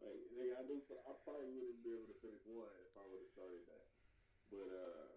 [0.02, 0.82] Like, nigga, I do.
[1.06, 3.86] I probably wouldn't be able to finish one if I would have started that.
[4.50, 5.12] But uh.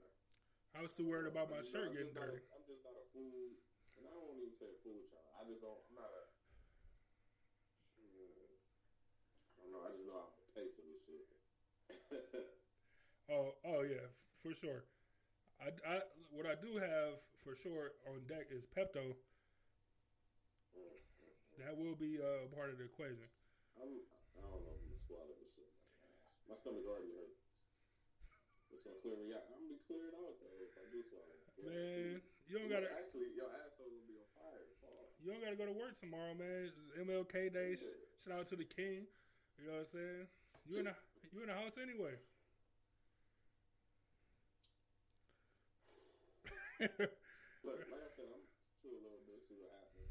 [0.74, 2.42] I was too worried about my I'm shirt getting I'm dirty.
[2.50, 3.54] I'm just not a food,
[3.94, 5.30] and I don't even say a food child.
[5.38, 5.78] I just don't.
[5.86, 6.22] I'm not a.
[9.54, 9.82] I don't know.
[9.86, 11.24] I just know I'm gonna pay for this shit.
[13.30, 14.10] Oh, oh yeah, f-
[14.42, 14.84] for sure.
[15.64, 15.94] I, I,
[16.28, 19.16] what I do have for sure on deck is Pepto.
[21.56, 23.24] That will be uh, part of the equation.
[23.80, 23.88] I'm.
[24.36, 25.70] I don't know if I'm gonna swallow this shit.
[26.50, 27.32] My stomach already hurt.
[28.74, 29.46] It's gonna clear me out.
[29.54, 31.32] I'm gonna be cleared out though if I do swallow.
[31.64, 32.18] Man,
[32.50, 34.66] you don't gotta, Actually, your asshole gonna be on fire.
[34.76, 35.06] tomorrow.
[35.22, 36.68] you don't gotta go to work tomorrow, man.
[36.68, 37.78] It's MLK Day.
[37.78, 39.06] Sh- Shout out to the King.
[39.56, 40.24] You know what I'm saying?
[40.66, 40.96] You in the,
[41.30, 42.18] you in the house anyway.
[46.82, 48.42] Look, like I said, I'm
[48.82, 50.10] chew a little bit, see what happens.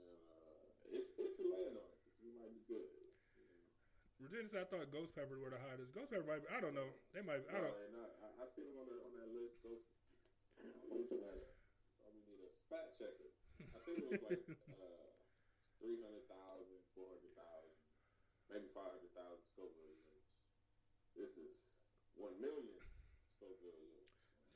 [0.00, 2.88] And uh, if if you land on it, we might be good.
[4.18, 5.94] Virginia said I thought ghost pepper were the hottest.
[5.94, 6.90] Ghost pepper might be, I don't know.
[7.14, 8.10] They might I don't not.
[8.18, 9.62] I, I see them on, the, on that list.
[9.62, 9.78] Should
[11.22, 11.38] have,
[12.02, 13.30] probably need a spat checker.
[13.62, 14.42] I think it was like
[14.74, 15.08] uh,
[15.78, 16.26] 300,000,
[16.98, 17.70] 400,000,
[18.50, 19.06] maybe 500,000
[19.54, 20.28] Scoville units.
[21.14, 21.54] This is
[22.18, 22.82] 1 million
[23.38, 23.87] Scoville.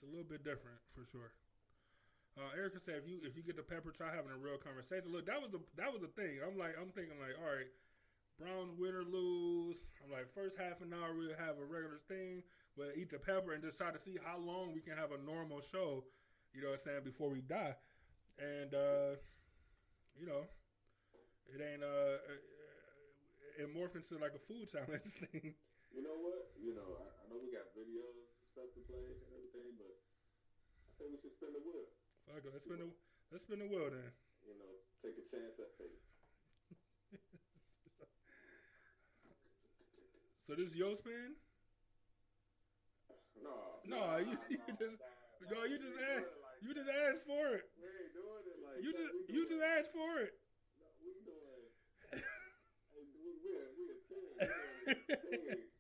[0.03, 1.31] A little bit different for sure.
[2.35, 5.13] Uh, Erica said, "If you if you get the pepper, try having a real conversation."
[5.13, 6.41] Look, that was the that was the thing.
[6.43, 7.69] I'm like, I'm thinking like, all right,
[8.41, 9.79] Browns win or lose.
[10.03, 12.43] I'm like, first half an hour we'll have a regular thing,
[12.75, 15.21] but eat the pepper and just try to see how long we can have a
[15.21, 16.09] normal show.
[16.57, 17.77] You know what I'm saying before we die,
[18.41, 19.21] and uh,
[20.17, 20.49] you know,
[21.53, 22.17] it ain't uh,
[23.61, 25.53] it morphed into like a food challenge thing.
[25.93, 26.49] You know what?
[26.57, 29.93] You know, I, I know we got videos stuff to play and everything, but
[30.85, 31.89] I think we should spin the wheel.
[32.29, 32.89] Fuck it, let's spin the
[33.33, 34.13] let's spin the wheel then.
[34.45, 36.01] You know, take a chance at fate.
[40.47, 41.39] So this is your spin?
[43.41, 44.99] No, No, nah, you, nah, you nah, just
[45.51, 46.83] no, you just asked like you that.
[46.85, 47.65] just asked for it.
[47.79, 48.99] We ain't doing it like You that.
[48.99, 50.35] just you just asked for it.
[50.79, 51.67] No, we doing.
[52.13, 52.21] hey,
[53.23, 54.35] we we a, we a team.
[54.39, 55.72] We a team.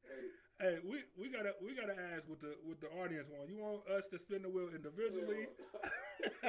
[0.62, 3.50] Hey, we, we gotta we gotta ask what the what the audience want.
[3.50, 5.50] You want us to spin the wheel individually,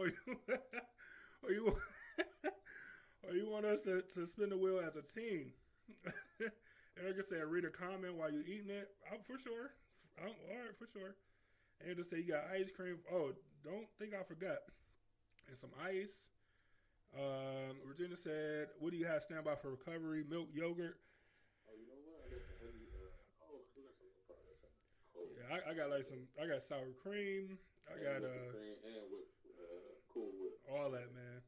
[0.00, 0.40] or you
[1.44, 1.76] or you
[3.28, 5.52] or you want us to, to spin the wheel as a team?
[6.96, 8.88] Erica said, read a comment while you eating it.
[9.12, 9.76] I'm for sure.
[10.16, 11.16] I'm, all right, for sure.
[11.86, 12.96] Andrew said you got ice cream.
[13.12, 14.64] Oh, don't think I forgot.
[15.48, 16.16] And some ice.
[17.12, 20.24] Um, Regina said, "What do you have standby for recovery?
[20.26, 20.96] Milk, yogurt."
[21.68, 22.24] oh, you know what?
[22.24, 22.88] I got the heavy.
[22.96, 23.12] Uh,
[23.52, 24.64] oh, we got some products.
[25.12, 25.28] Cool.
[25.35, 26.26] Yeah, I, I got like some.
[26.40, 27.58] I got sour cream.
[27.86, 30.58] I got uh Cream and with uh, cool whip.
[30.66, 31.38] all that man.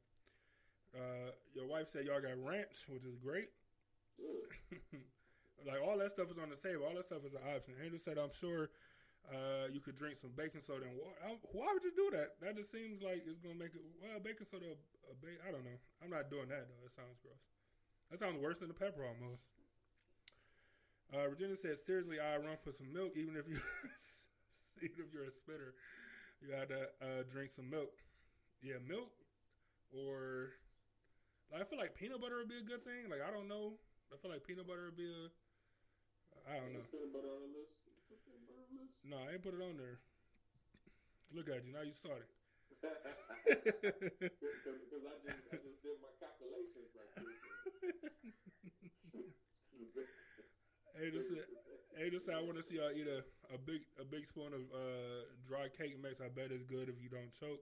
[0.95, 3.51] Uh, your wife said y'all got ranch, which is great.
[4.17, 4.81] Good.
[5.69, 6.87] like all that stuff is on the table.
[6.87, 7.75] All that stuff is an option.
[7.83, 8.71] Andrew said, "I'm sure
[9.29, 12.39] uh, you could drink some baking soda and water." I, why would you do that?
[12.41, 13.83] That just seems like it's gonna make it.
[14.01, 14.79] Well, baking soda,
[15.11, 15.79] a ba- I don't know.
[16.01, 16.83] I'm not doing that though.
[16.87, 17.43] It sounds gross.
[18.11, 19.45] That sounds worse than the pepper almost.
[21.09, 23.57] Uh, Regina said, "Seriously, I run for some milk, even if you,
[24.85, 25.73] even if you're a spitter,
[26.45, 27.97] you got to uh, drink some milk.
[28.61, 29.09] Yeah, milk,
[29.89, 30.53] or
[31.49, 33.09] like, I feel like peanut butter would be a good thing.
[33.09, 33.81] Like I don't know.
[34.13, 35.33] I feel like peanut butter would be a.
[36.45, 36.85] I don't know.
[36.93, 37.73] Peanut butter on the list?
[38.09, 38.93] Peanut butter on the list?
[39.01, 40.05] No, I ain't put it on there.
[41.33, 41.85] Look at you now.
[41.85, 42.29] You saw it.
[44.89, 47.29] Because I just, I just did my calculations like this.
[50.97, 51.45] Angel said,
[52.01, 53.21] Angel said, I want to see y'all eat a,
[53.53, 56.21] a big a big spoon of uh, dry cake mix.
[56.25, 57.61] I bet it's good if you don't choke.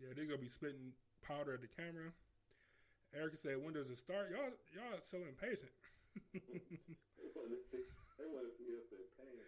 [0.00, 2.10] Yeah, they're gonna be spitting powder at the camera.
[3.14, 5.70] Erica said, "When does it start?" Y'all, y'all so impatient.
[7.18, 7.82] They want to see,
[8.20, 9.42] they want to see us in pain.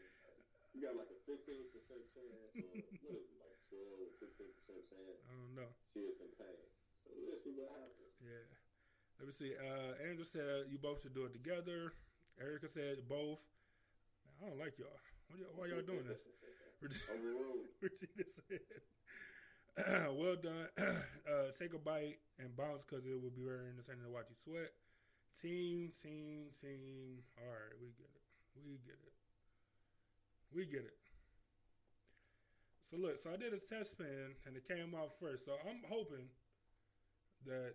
[0.74, 2.66] You got like a 15% chance, or
[3.06, 4.26] what is it, like 12 or 15%
[4.66, 5.70] chance I don't know.
[5.94, 6.66] see us in pain.
[7.06, 8.12] So let's see what happens.
[8.18, 8.44] Yeah.
[9.20, 9.52] Let me see.
[9.56, 11.94] Uh, Angel said you both should do it together.
[12.40, 13.40] Erica said both.
[14.40, 14.92] I don't like y'all.
[15.28, 16.20] What y'all why y'all doing this?
[17.80, 20.68] Regina said, "Well done.
[20.78, 24.36] uh, take a bite and bounce because it will be very entertaining to watch you
[24.44, 24.72] sweat."
[25.40, 27.20] Team, team, team.
[27.36, 28.24] All right, we get it.
[28.64, 29.16] We get it.
[30.52, 30.96] We get it.
[32.90, 35.44] So look, so I did a test spin and it came out first.
[35.44, 36.30] So I'm hoping
[37.44, 37.74] that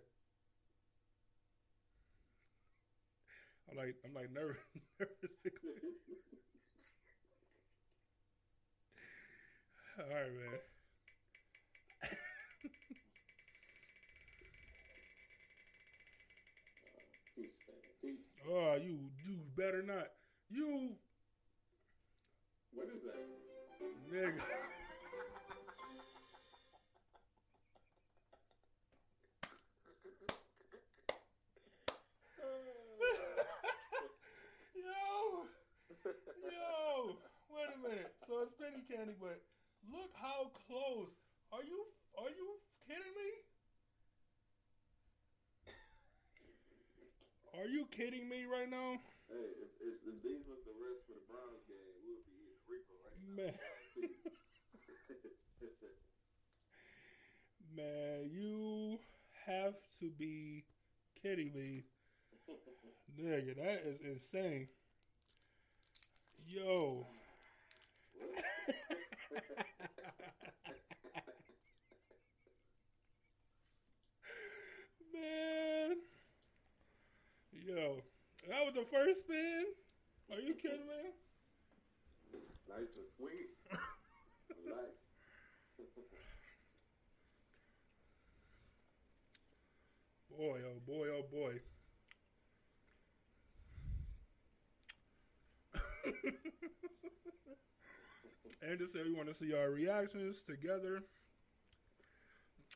[3.72, 4.58] I'm like I'm like nervous
[5.00, 5.30] nervous
[9.98, 10.58] All right, man.
[17.34, 17.82] Keeps pain.
[18.00, 18.22] Keeps.
[18.48, 20.08] Oh, you you better not.
[20.50, 20.96] You
[22.72, 23.16] What is that?
[24.12, 24.40] nigga.
[34.74, 35.46] Yo,
[36.04, 37.16] yo,
[37.50, 38.10] wait a minute.
[38.26, 39.38] So it's penny candy, but
[39.86, 41.14] look how close.
[41.54, 41.86] Are you
[42.18, 43.30] are you kidding me?
[47.52, 48.96] Are you kidding me right now?
[49.28, 52.32] Hey, if, if, if these was the rest for the Browns game, we would be
[52.32, 53.36] eating Reaper right now.
[53.36, 53.52] Man.
[57.76, 58.98] Man, you
[59.46, 60.64] have to be
[61.20, 61.84] kidding me.
[63.20, 64.68] Nigga, that is insane.
[66.46, 67.06] Yo.
[75.12, 75.96] Man.
[77.52, 78.02] Yo.
[78.48, 79.64] That was the first spin?
[80.32, 81.12] Are you kidding me?
[82.68, 83.50] Nice and sweet.
[84.66, 85.02] nice.
[90.36, 91.60] Boy, oh boy, oh boy.
[98.62, 101.02] Andrew said we want to see our reactions together.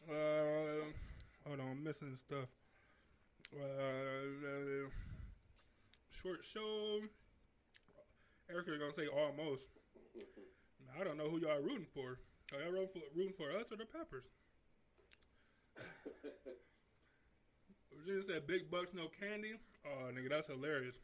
[0.08, 0.90] Uh,
[1.46, 2.48] hold on, I'm missing stuff.
[3.54, 4.88] Uh,
[6.10, 7.00] short show.
[8.50, 9.66] Erica's gonna say almost.
[10.98, 12.18] I don't know who y'all rooting for.
[12.52, 14.24] Are y'all rooting for us or the Peppers?
[17.96, 19.54] Virginia said big bucks, no candy.
[19.84, 20.96] Oh, nigga, that's hilarious.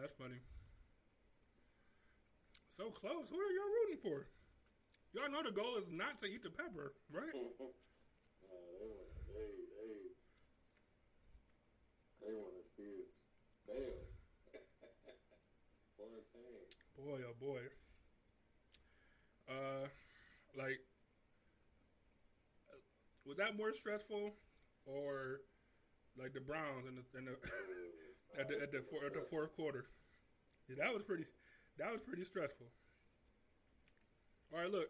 [0.00, 0.38] That's funny.
[2.78, 3.26] So close.
[3.26, 4.30] Who are y'all rooting for?
[5.10, 7.34] Y'all know the goal is not to eat the pepper, right?
[8.48, 9.92] They want they they
[12.22, 13.10] they want to see us
[13.66, 13.98] fail.
[16.96, 17.60] Boy, oh boy.
[19.50, 19.90] Uh,
[20.56, 20.80] like,
[23.26, 24.32] was that more stressful,
[24.86, 25.42] or
[26.16, 27.32] like the Browns in the, in the
[28.40, 29.90] at the at the, four, at the fourth quarter?
[30.68, 31.26] Yeah, that was pretty.
[31.78, 32.66] That was pretty stressful.
[34.52, 34.88] All right, look,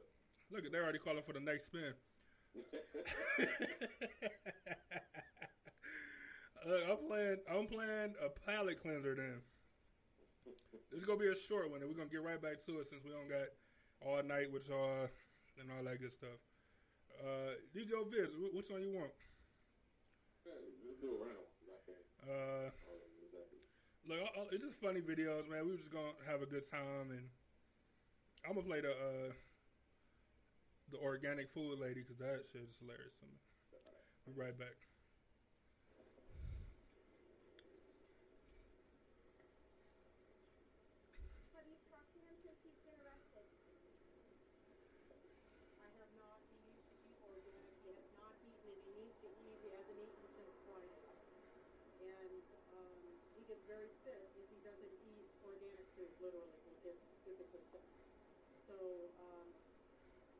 [0.50, 1.92] look, they're already calling for the next spin.
[6.64, 7.36] I'm playing.
[7.48, 9.14] I'm playing a palate cleanser.
[9.14, 9.40] Then
[10.90, 12.88] this is gonna be a short one, and we're gonna get right back to it
[12.90, 13.48] since we don't got
[14.04, 15.08] all night with y'all
[15.60, 16.38] and all that good stuff.
[17.20, 19.10] Uh, DJ Viz, wh- which one you want?
[20.46, 20.52] Yeah,
[20.86, 21.46] just do a round.
[22.22, 22.70] Uh,
[24.10, 25.64] I- it's just funny videos, man.
[25.64, 27.28] We were just gonna have a good time, and
[28.44, 29.32] I'm gonna play the uh,
[30.90, 33.38] the organic food lady because that shit is hilarious to me.
[34.26, 34.76] Be right back.
[41.52, 43.44] Have you talked to him since he's been arrested?
[45.82, 46.44] I have not.
[46.52, 47.72] He needs to eat organic.
[47.82, 48.82] He has not eaten it.
[48.84, 49.58] He needs to eat.
[49.62, 51.06] He hasn't eaten since Friday.
[51.98, 52.42] And
[52.74, 53.00] um,
[53.34, 56.12] he gets very sick if he doesn't eat organic food.
[56.28, 57.88] Literally, he gets physically sick.
[58.68, 58.76] So
[59.16, 59.48] um,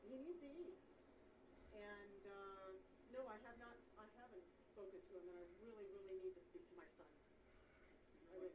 [0.04, 0.76] he needs to eat.
[1.72, 2.76] And uh,
[3.08, 3.72] no, I have not.
[3.96, 7.08] I haven't spoken to him, and I really, really need to speak to my son.
[8.12, 8.52] I really.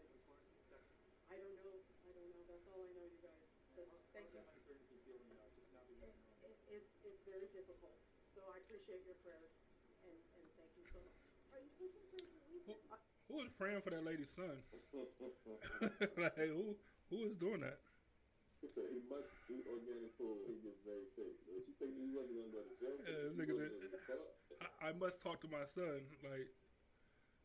[1.33, 1.73] I don't know.
[2.05, 2.45] I don't know.
[2.45, 3.49] That's all I know, you guys.
[3.73, 4.45] But thank you.
[6.05, 6.13] It,
[6.45, 7.97] it, it's, it's very difficult.
[8.37, 9.49] So I appreciate your prayers
[10.05, 11.17] and, and thank you so much.
[11.49, 12.77] Are you taking for Who, weekend?
[13.29, 14.61] Who is praying for that lady's son?
[16.21, 16.77] like who
[17.13, 17.77] who is doing that?
[18.63, 20.39] he he must eat organic food.
[20.49, 21.35] He gets very sick.
[21.45, 22.95] But you think he wasn't gonna go to jail?
[23.05, 24.33] Yeah, nigga wasn't said- gonna get caught?
[24.81, 26.07] I, I must talk to my son.
[26.25, 26.47] Like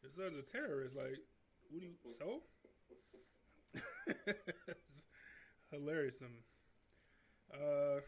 [0.00, 0.96] his son's a terrorist.
[0.96, 1.20] Like
[1.68, 2.40] what do you so?
[5.70, 6.16] Hilarious.
[7.52, 8.00] Uh,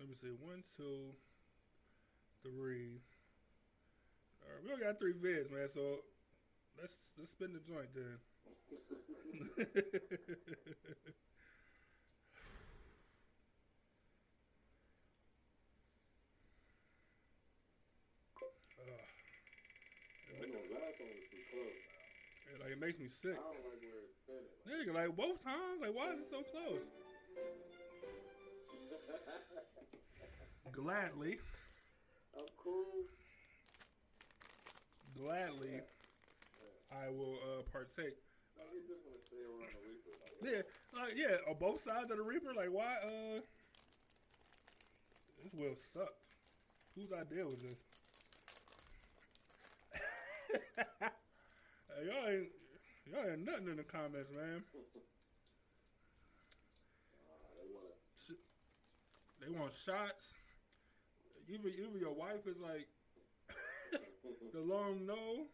[0.00, 0.32] let me see.
[0.40, 1.14] One, two,
[2.42, 2.98] three.
[4.42, 5.68] All right, we only got three vids, man.
[5.72, 6.02] So
[6.80, 8.18] let's let's spin the joint then.
[8.44, 8.50] I
[20.46, 21.80] know last one was too close.
[22.52, 23.32] It, like it makes me sick.
[23.32, 24.52] I don't like where it's spinning.
[24.68, 25.80] Nigga, like both times.
[25.80, 26.84] Like why is it so close?
[30.72, 31.38] Gladly,
[32.36, 32.44] I'm
[35.16, 35.80] gladly,
[36.90, 38.23] I will uh, partake.
[38.58, 40.14] Around the Reaper.
[40.22, 40.62] Like, Yeah,
[41.00, 42.54] like yeah, on both sides of the Reaper.
[42.54, 42.94] Like why?
[43.02, 43.40] Uh,
[45.42, 46.14] this will suck.
[46.94, 47.78] Whose idea was this?
[52.04, 52.48] Y'all ain't
[53.10, 54.62] y'all ain't nothing in the comments, man.
[57.54, 57.94] they want
[58.26, 58.34] to.
[59.40, 60.34] They want shots.
[61.48, 62.88] Even even your wife is like
[64.52, 65.46] the long no.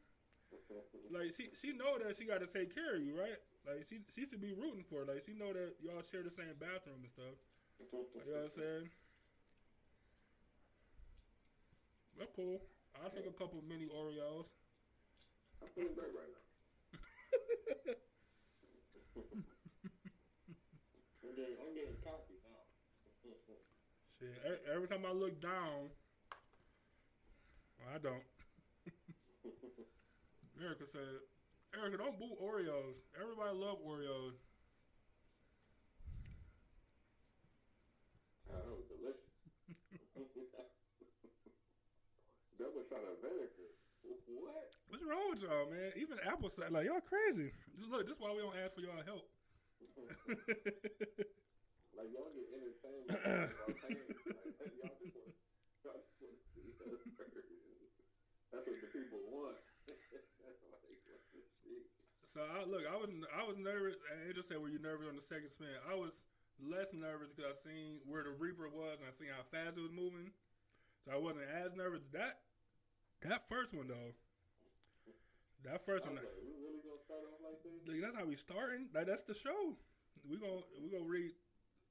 [1.11, 3.39] Like she she know that she got to take care of you, right?
[3.67, 5.03] Like she she should be rooting for.
[5.03, 5.11] It.
[5.11, 7.37] Like she know that y'all share the same bathroom and stuff.
[7.79, 7.87] You
[8.31, 8.87] know what I'm saying?
[12.19, 12.61] That's cool.
[13.01, 14.45] I'll take a couple mini Oreos.
[15.63, 16.45] I'm feeling great right now.
[21.25, 22.61] I'm getting, I'm getting cocky now.
[24.21, 24.37] Shit,
[24.69, 25.89] every time I look down,
[27.81, 28.23] well, I don't.
[30.59, 31.23] Erica said,
[31.77, 32.97] Erica, don't boo Oreos.
[33.15, 34.35] Everybody love Oreos.
[38.91, 39.31] Delicious.
[42.59, 43.71] Double shot of vinegar.
[44.27, 44.75] What?
[44.89, 45.93] What's wrong with y'all, man?
[45.97, 47.53] Even Apple said like y'all crazy.
[47.79, 49.29] Look, this is why we don't ask for y'all help.
[52.01, 53.13] Like y'all get entertainment.
[53.13, 54.01] y'all paying.
[54.57, 55.37] Like, y'all just want,
[55.85, 56.97] y'all just want to see us.
[58.49, 59.61] That's what the people want.
[59.85, 60.97] That's what they want to
[61.61, 61.85] see.
[62.31, 63.99] So I, look, I was I was nervous.
[64.11, 66.15] And Angel said, "Were you nervous on the second spin?" I was
[66.63, 69.83] less nervous because I seen where the Reaper was and I seen how fast it
[69.83, 70.31] was moving.
[71.03, 72.07] So I wasn't as nervous.
[72.15, 72.39] That
[73.27, 74.15] that first one though,
[75.67, 77.83] that first one, like, we really gonna start off like this?
[77.89, 78.87] like, that's how we starting.
[78.95, 79.75] Like that's the show.
[80.23, 81.35] We gonna we gonna read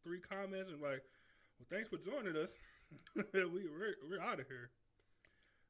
[0.07, 1.03] three comments and like,
[1.59, 2.55] well, thanks for joining us.
[3.33, 4.71] we we're, we're out of here.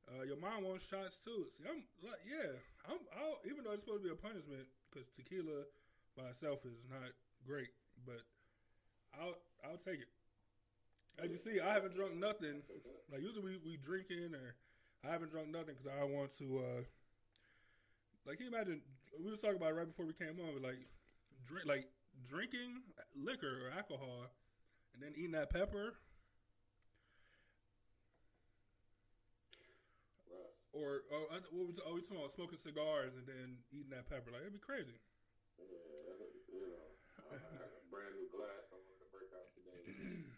[0.10, 1.45] Uh, your mom wants shots too.
[1.57, 2.57] See, I'm like, yeah,
[2.89, 2.97] I'm.
[3.14, 5.70] I'll, even though it's supposed to be a punishment because tequila
[6.18, 7.14] by itself is not
[7.45, 7.70] great,
[8.05, 8.26] but
[9.14, 10.12] I'll I'll take it.
[11.22, 12.62] As you see, I haven't drunk nothing.
[13.12, 14.55] Like usually we we drinking or
[15.03, 16.60] I haven't drunk nothing because I want to.
[16.60, 16.82] uh
[18.26, 18.82] Like, can you imagine?
[19.18, 20.80] We was talking about right before we came on, but like
[21.47, 21.86] drink like
[22.30, 22.84] drinking
[23.16, 24.28] liquor or alcohol
[24.93, 25.95] and then eating that pepper
[30.80, 31.03] Rough.
[31.11, 34.32] or oh, what was oh, we talking about smoking cigars and then eating that pepper.
[34.32, 34.95] Like it'd be crazy.
[35.59, 35.75] Yeah,
[36.47, 36.88] you know,
[37.27, 39.84] I had a brand new glass I wanted to break out today.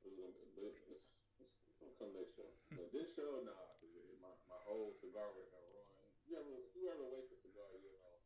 [0.00, 2.48] It was gonna, but it's, gonna come next show.
[2.72, 3.52] But this show, nah,
[4.24, 6.08] my my whole cigar was gonna ruin.
[6.24, 7.68] You ever you ever waste a cigar?
[7.76, 8.16] You know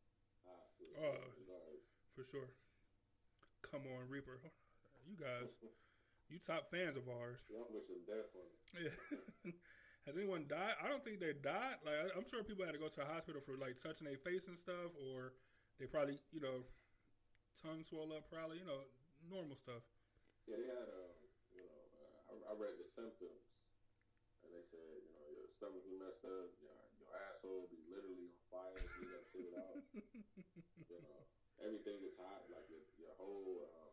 [0.47, 0.95] ah, I feel.
[0.95, 1.19] Oh.
[1.35, 1.83] Cigars.
[2.15, 2.47] For sure.
[3.59, 4.39] Come on, Reaper.
[5.03, 5.51] You guys,
[6.31, 7.43] you top fans of ours.
[7.51, 8.95] Y'all wish them death on it.
[9.43, 9.51] Yeah.
[10.05, 10.77] Has anyone died?
[10.77, 11.81] I don't think they died.
[11.81, 14.21] Like I- I'm sure people had to go to the hospital for like touching their
[14.21, 15.33] face and stuff, or
[15.81, 16.61] they probably, you know,
[17.57, 18.29] tongue swell up.
[18.29, 18.85] Probably, you know,
[19.25, 19.81] normal stuff.
[20.45, 21.17] Yeah, they had um,
[21.57, 23.41] you know, uh, I, I read the symptoms,
[24.45, 28.29] and they said, you know, your stomach be messed up, your your asshole be literally
[28.29, 29.81] on fire you shit it out.
[30.93, 31.19] you know,
[31.65, 33.89] everything is hot, like your your whole, um,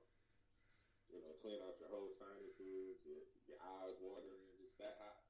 [1.08, 5.21] you know, clean out your whole sinuses, your your eyes watering, just that hot.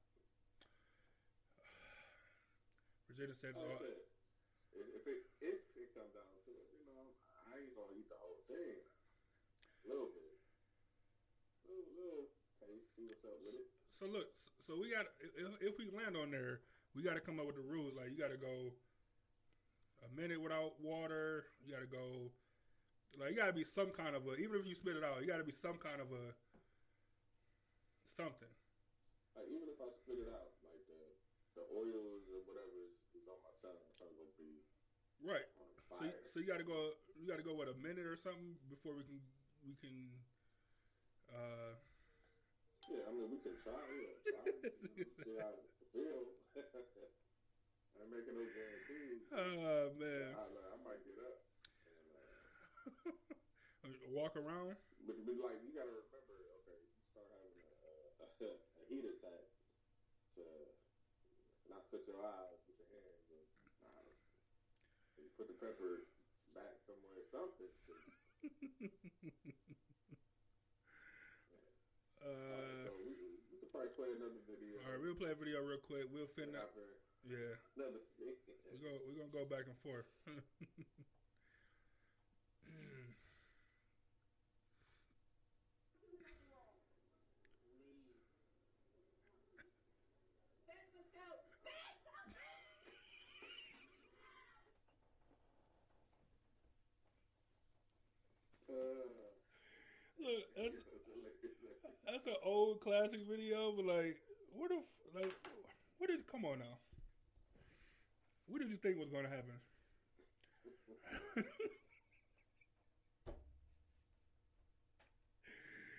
[3.12, 4.00] Virginia said, Oh, uh.
[4.72, 7.12] If, it if it comes down to it, you know,
[7.44, 8.80] I ain't gonna eat the whole thing.
[8.80, 10.32] A little bit,
[11.68, 12.24] little little
[12.56, 13.68] taste, see what's up with it.
[13.92, 14.32] so look,
[14.64, 16.64] so we got if, if we land on there,
[16.96, 17.92] we got to come up with the rules.
[17.92, 18.72] Like you got to go
[20.06, 21.52] a minute without water.
[21.60, 22.32] You got to go
[23.20, 25.20] like you got to be some kind of a even if you spit it out,
[25.20, 26.32] you got to be some kind of a
[28.16, 28.48] something.
[29.36, 31.12] Like even if I spit it out, like the
[31.60, 34.64] the oils or whatever is, is on my tongue, my tongue gonna be
[35.22, 35.46] Right.
[35.98, 36.04] So
[36.34, 38.92] so you got to go you got to go what a minute or something before
[38.96, 39.20] we can
[39.62, 40.10] we can
[41.30, 41.78] uh
[42.90, 43.78] yeah, I mean we can try.
[43.78, 44.42] Yeah, try.
[45.24, 45.62] see how it
[45.94, 46.26] feel.
[48.02, 49.22] I'm making no guarantees.
[49.30, 50.34] oh man.
[50.34, 50.42] I,
[50.74, 51.38] I might get up.
[53.82, 54.78] And, uh, Walk around.
[55.02, 59.50] But be like, you gotta remember, okay, you start having a, a, a heat attack
[60.38, 60.42] to
[61.66, 63.42] not touch your eyes with your hands and
[63.82, 64.06] nah,
[65.18, 66.07] you put the pepper
[66.55, 67.66] back somewhere, something.
[72.22, 73.18] Uh, so we,
[73.51, 74.78] we could probably play another video.
[74.86, 76.07] all right, we'll play a video real quick.
[76.07, 76.55] We'll finish.
[77.26, 78.38] Yeah, another thing.
[78.70, 78.95] we go.
[79.03, 80.07] We're gonna go back and forth.
[98.72, 100.74] Look, that's
[102.06, 104.16] that's an old classic video, but like,
[104.56, 105.32] what if like,
[105.98, 106.26] what did?
[106.30, 106.78] Come on now.
[108.46, 109.60] What did you think was gonna happen?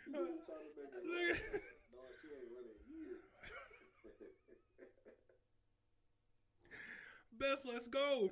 [0.06, 1.38] you know, trying to make it Look right.
[1.38, 1.62] at-
[1.94, 3.22] No, she ain't running years.
[7.34, 8.30] Beth, let's go.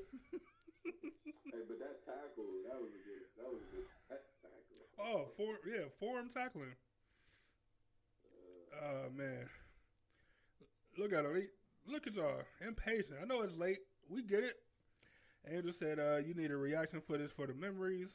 [0.83, 4.25] Hey, but that tackle, that was a good, that was a good tackle.
[5.01, 6.75] oh, for yeah, forearm tackling.
[8.81, 9.47] Oh man,
[10.97, 11.35] look at him.
[11.35, 11.47] He-
[11.87, 13.17] Look at y'all, impatient.
[13.19, 13.79] I know it's late.
[14.07, 14.53] We get it.
[15.49, 18.11] Angel said, uh, "You need a reaction footage for the memories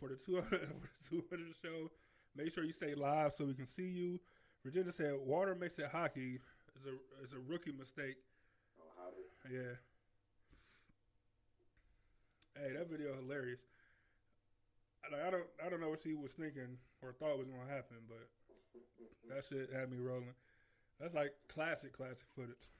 [0.00, 0.58] for the 200 for
[1.10, 1.90] the 200 show.
[2.36, 4.20] Make sure you stay live so we can see you."
[4.64, 6.40] Virginia said, "Water makes it hockey.
[6.76, 8.16] It's a it's a rookie mistake."
[8.80, 9.12] Oh,
[9.50, 9.76] Yeah.
[12.56, 13.60] Hey, that video hilarious.
[15.12, 17.96] Like, I don't I don't know what she was thinking or thought was gonna happen,
[18.08, 18.28] but
[19.28, 20.34] that shit had me rolling.
[21.00, 22.70] That's like classic classic footage.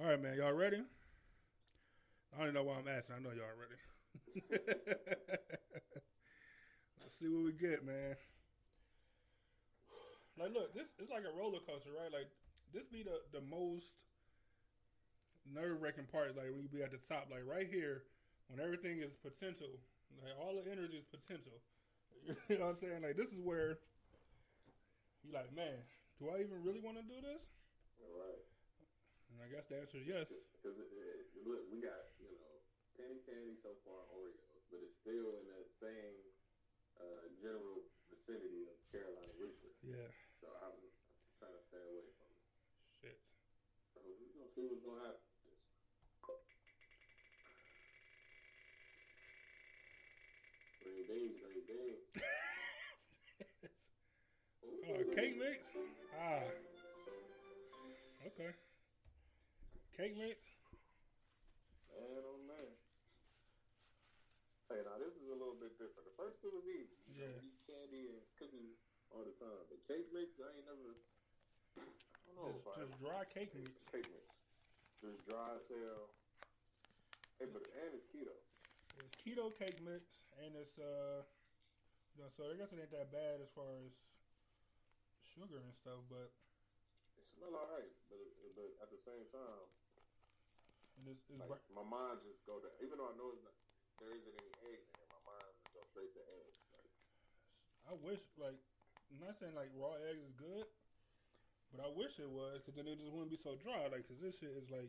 [0.00, 0.82] All right, man, y'all ready?
[2.38, 3.16] I don't know why I'm asking.
[3.16, 3.80] I know y'all already.
[7.00, 8.16] Let's see what we get, man.
[10.38, 12.12] Like, look, this it's like a roller coaster, right?
[12.12, 12.28] Like,
[12.74, 13.86] this be the the most
[15.48, 16.36] nerve wracking part.
[16.36, 18.02] Like when you be at the top, like right here,
[18.48, 19.80] when everything is potential,
[20.24, 21.56] like all the energy is potential.
[22.48, 23.00] you know what I'm saying?
[23.02, 23.78] Like this is where
[25.22, 25.78] you're like, man,
[26.18, 27.42] do I even really want to do this?
[28.00, 28.44] Right.
[29.32, 30.26] And I guess the answer is yes.
[30.56, 30.78] Because
[31.44, 32.56] look, we got you know
[32.96, 36.16] penny candy so far Oreos, but it's still in that same
[36.96, 39.72] uh, general vicinity of Carolina Reaper.
[39.84, 40.08] Yeah.
[40.40, 42.44] So I'm, I'm trying to stay away from it.
[43.04, 43.18] Shit.
[43.92, 45.20] So we're gonna see what's gonna happen.
[50.80, 52.04] Green beans, green beans.
[54.86, 55.56] Oh, cake mix?
[56.12, 56.44] Ah.
[58.28, 58.52] Okay.
[59.96, 60.36] Cake mix?
[61.88, 62.68] Man, oh man.
[64.68, 66.04] Hey, now this is a little bit different.
[66.04, 67.00] The first two was easy.
[67.08, 68.76] You know, eat candy and cookies
[69.08, 69.64] all the time.
[69.72, 71.00] But cake mix, I ain't never.
[71.80, 73.72] I don't know Just, just dry cake mix.
[73.88, 74.28] Cake mix.
[75.00, 76.12] Just dry as hell.
[77.40, 78.36] Hey, but and it's keto.
[79.00, 80.04] It's keto cake mix,
[80.44, 81.24] and it's uh,
[82.12, 83.92] you know, so I guess it ain't that bad as far as
[85.36, 86.32] sugar and stuff, but
[87.20, 88.24] It smell alright, but
[88.56, 89.68] but at the same time,
[90.96, 93.44] and it's, it's like right- my mind just go to even though I know it's
[93.44, 93.52] not,
[94.00, 96.56] there isn't any eggs in here, my mind just go straight to eggs.
[96.72, 96.88] Like,
[97.84, 98.56] I wish like
[99.12, 100.64] I'm not saying like raw eggs is good,
[101.70, 103.92] but I wish it was because then it just wouldn't be so dry.
[103.92, 104.88] Like, cause this shit is like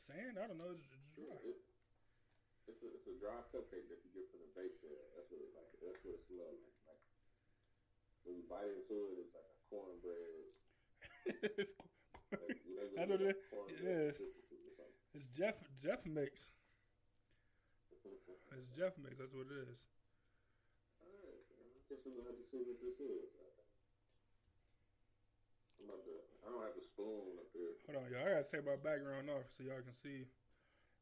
[0.00, 0.38] sand.
[0.40, 0.72] I don't know.
[0.72, 1.36] It's, it's dry.
[1.44, 1.58] It,
[2.66, 5.06] it's a, it's a dry cupcake that you get from the bake sale.
[5.14, 5.70] That's what it like.
[5.82, 6.75] That's what it smells like.
[8.26, 10.50] When you bite into it, it's like a cornbread.
[11.54, 11.70] it's,
[12.34, 13.36] Like, you know, That's what it is.
[13.50, 14.18] cornbread Yes.
[14.18, 14.98] consistency or something.
[15.14, 16.50] it's Jeff Jeff mix.
[18.56, 19.14] It's Jeff mix.
[19.18, 19.78] That's what it is.
[21.02, 23.30] Alright, I guess we're gonna have to see what this is.
[25.78, 26.14] I'm about to.
[26.42, 27.76] I don't have a spoon up here.
[27.86, 28.26] Hold on, y'all.
[28.26, 30.26] I gotta take my background off so y'all can see.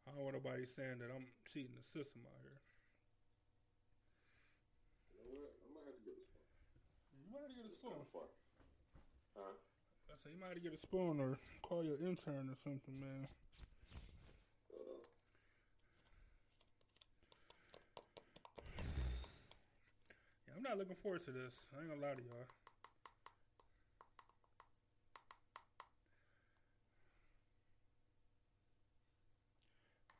[0.05, 2.61] I don't want nobody saying that I'm cheating the system out here.
[5.09, 5.53] You know what?
[5.64, 6.45] I might have to get a spoon.
[7.24, 7.99] You might have to get a spoon.
[8.14, 8.30] kinda.
[9.35, 9.59] Huh?
[10.07, 11.35] I say you might have to get a spoon or
[11.66, 13.26] call your intern or something, man.
[14.70, 15.03] On.
[20.47, 21.66] Yeah, I'm not looking forward to this.
[21.74, 22.47] I ain't gonna lie to y'all.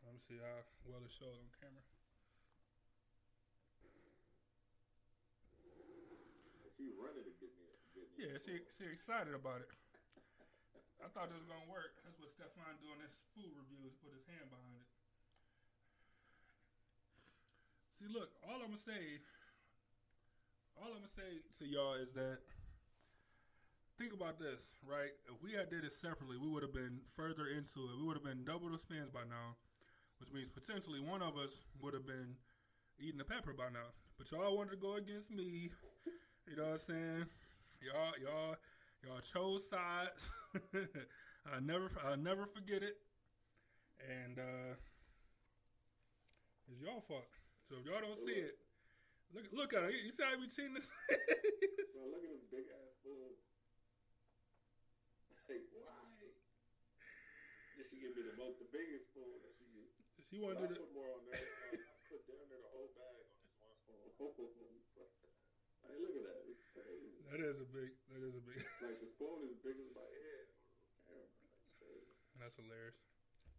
[0.03, 1.94] Let me see how well it shows on camera.
[6.85, 7.64] She running to get me.
[7.97, 9.72] Get me Yeah, she she excited about it.
[11.01, 11.97] I thought this was gonna work.
[12.05, 14.89] That's what Stefan doing this food review is put his hand behind it.
[17.97, 19.16] See, look, all I'm gonna say,
[20.76, 22.45] all I'm gonna say to y'all is that
[23.97, 25.16] think about this, right?
[25.24, 27.97] If we had did it separately, we would have been further into it.
[27.97, 29.57] We would have been double the spins by now,
[30.20, 32.37] which means potentially one of us would have been
[33.01, 33.97] eating the pepper by now.
[34.20, 35.72] But y'all wanted to go against me.
[36.47, 37.25] You know what I'm saying?
[37.81, 38.57] Y'all, y'all,
[39.05, 40.21] y'all chose sides.
[41.49, 42.97] I never, I'll never forget it.
[44.05, 44.77] And uh
[46.69, 47.29] it's y'all fault.
[47.69, 48.57] So if y'all don't see it,
[49.33, 50.05] look, look at it.
[50.05, 50.89] You see how we cheating this?
[51.97, 53.33] Now look at this big ass spoon.
[55.49, 55.97] Like why?
[57.77, 59.89] Did she give me the most, the biggest spoon that she get?
[60.29, 60.81] she I wanted to.
[60.85, 61.41] put more on there.
[61.41, 63.75] I I put down there the whole bag on this one
[64.37, 64.77] spoon.
[65.89, 66.41] hey, look at that.
[66.49, 67.12] It's crazy.
[67.30, 67.91] That is a big.
[68.12, 68.59] That is a big.
[68.80, 70.45] Like the spoon is big as my head.
[71.09, 72.12] Damn, that's crazy.
[72.41, 72.99] That's hilarious.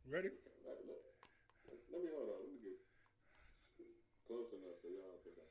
[0.05, 0.31] Ready?
[0.65, 1.01] Like, look.
[1.89, 2.39] Let me hold on.
[2.45, 2.77] Let me get
[4.29, 5.47] close enough so y'all think I.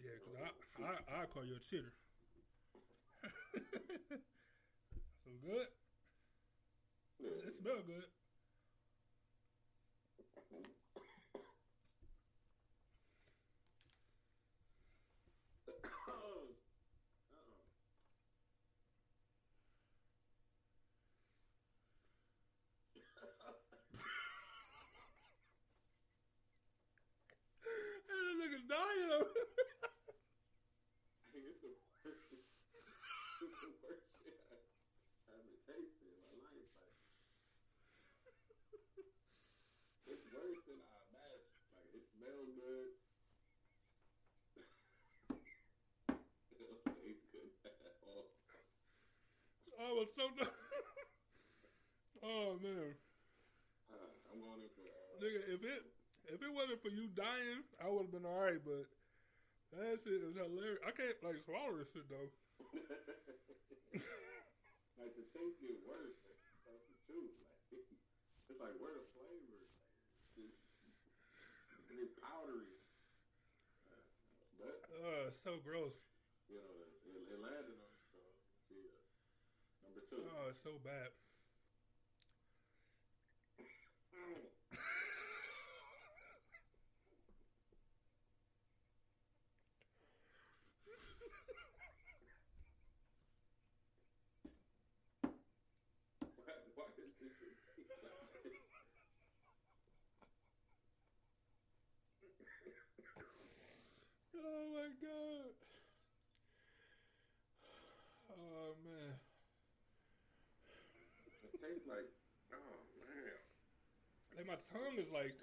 [0.00, 0.48] Yeah, because I,
[0.80, 1.92] I, I call you a cheater.
[5.24, 5.68] so good.
[7.18, 7.48] Yeah.
[7.48, 8.06] It smell good.
[16.08, 16.48] Oh.
[17.32, 17.58] Uh-uh.
[28.68, 29.32] Nigga
[31.32, 31.72] it's the
[32.04, 32.36] worst.
[33.40, 34.60] it's the worst shit I
[35.32, 36.68] haven't tasted in my life.
[36.76, 36.92] Like,
[40.12, 41.48] it's worse than I imagined.
[41.80, 42.92] Like, it smells good.
[46.52, 48.28] it don't taste good at all.
[49.80, 50.28] I was so.
[52.20, 52.98] Oh man,
[53.88, 54.82] Uh, I'm going in for.
[54.82, 55.86] Uh, nigga, if it
[56.28, 58.60] if it wasn't for you dying, I would have been all right.
[58.60, 58.84] But
[59.76, 60.80] that shit is hilarious.
[60.84, 62.28] I can't like swallow this shit though.
[65.00, 66.16] like the taste get worse.
[66.68, 67.32] Like, truth.
[67.72, 67.88] Like
[68.48, 69.60] it's like where the flavor.
[70.36, 70.60] Like, it's,
[71.88, 72.76] and it's powdery.
[74.58, 75.94] But Uh, so gross.
[76.50, 77.92] you know, it, it, landed on.
[78.10, 78.18] So
[78.68, 80.18] see, uh, number two.
[80.18, 81.14] Oh, it's so bad.
[96.36, 98.58] Why, why does this shit taste like this?
[104.38, 105.50] Oh my god.
[108.30, 109.18] Oh man.
[111.42, 112.06] It tastes like,
[112.54, 113.34] oh man,
[114.36, 115.34] Like my tongue is like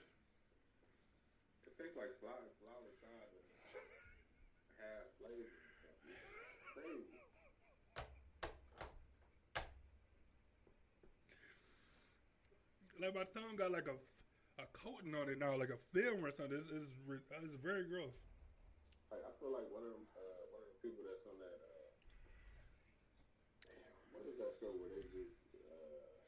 [1.68, 3.40] it tastes like flour, flour tried to
[4.80, 5.52] have flavor.
[6.72, 7.20] Crazy.
[13.02, 13.98] like my tongue got like a
[14.62, 16.56] a coating on it now, like a film or something.
[16.58, 16.96] It's it's,
[17.44, 18.16] it's very gross.
[19.16, 21.56] Like I feel like one of them, uh, one of the people that's on that.
[21.56, 21.88] Uh,
[23.64, 26.20] damn, what is that show where they just uh,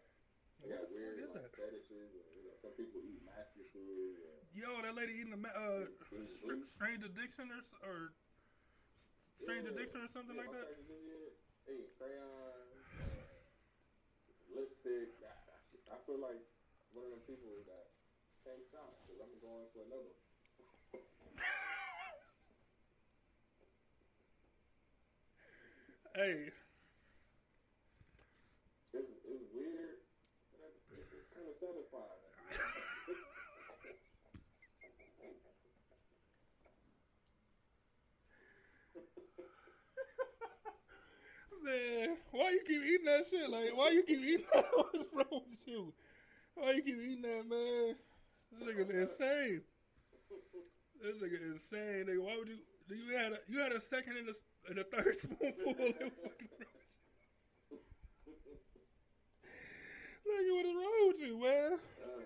[0.64, 1.68] they got weird is like that?
[1.68, 4.24] fetishes, and you know, some people eat mattresses.
[4.24, 5.92] And, Yo, that lady eating the ma- uh,
[6.40, 8.16] str- strange addiction or or
[9.36, 9.76] strange Yeah.
[9.76, 10.72] addiction or something yeah, like that.
[10.72, 11.28] crazy nigga,
[11.68, 13.36] They eat crayons, uh,
[14.56, 15.12] lipstick.
[15.28, 15.60] I, I,
[15.92, 16.40] I feel like
[16.96, 17.92] one of them people that
[18.48, 20.16] can't stop because I'm going for another.
[26.18, 26.50] Hey,
[28.92, 30.02] It's, it's weird,
[30.90, 32.26] it's kind of satisfying.
[41.64, 43.50] man, why you keep eating that shit?
[43.52, 44.66] Like, why you keep eating that?
[44.74, 45.94] What's wrong with you?
[46.56, 47.96] Why you keep eating that, man?
[48.52, 49.62] This nigga's insane.
[51.00, 52.24] This nigga insane, nigga.
[52.24, 52.58] Why would you?
[52.90, 55.72] You had a you had a second and a, and a third spoonful.
[55.72, 56.48] Of fucking
[60.28, 61.80] Nigga, what is wrong you, man?
[62.04, 62.22] Uh.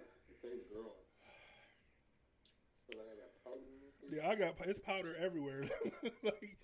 [4.11, 5.63] Yeah, I got it's powder everywhere.
[6.23, 6.57] like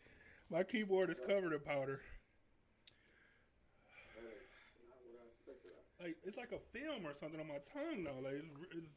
[0.51, 2.01] my keyboard is covered in powder.
[6.01, 8.19] Like it's like a film or something on my tongue now.
[8.21, 8.91] Like it's, it's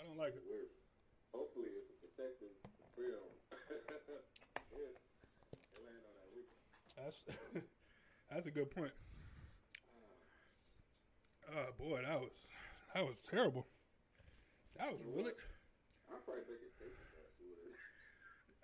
[0.00, 0.42] I don't like it.
[1.34, 2.56] Hopefully it's a protective
[2.96, 3.37] film.
[6.96, 7.16] That's
[8.30, 8.92] that's a good point.
[11.50, 12.32] Oh boy, that was
[12.94, 13.66] that was terrible.
[14.76, 15.32] That was really
[16.10, 16.42] I'm probably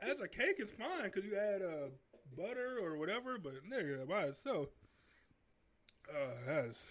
[0.02, 1.88] as a cake it's fine because you add uh,
[2.36, 4.68] butter or whatever, but nigga by itself,
[6.11, 6.86] uh, that's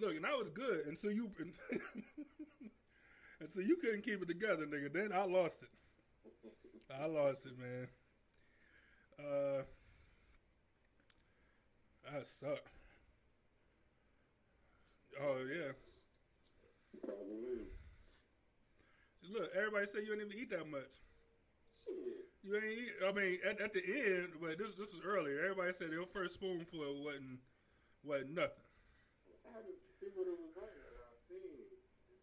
[0.00, 1.30] look and that was good until you
[3.40, 4.92] until you couldn't keep it together, nigga.
[4.92, 5.68] Then I lost it.
[6.92, 7.88] I lost it, man.
[9.18, 9.62] Uh,
[12.12, 12.68] that sucked.
[15.20, 15.72] Oh yeah.
[19.30, 20.92] Look, everybody say you didn't even eat that much.
[21.82, 22.28] Shit.
[22.44, 22.92] You ain't eat.
[23.00, 25.40] I mean, at, at the end, but this this was earlier.
[25.48, 27.40] Everybody said their first spoonful wasn't
[28.04, 28.66] wasn't nothing.
[29.48, 30.68] I had to see what it was like.
[30.76, 31.56] And I seen it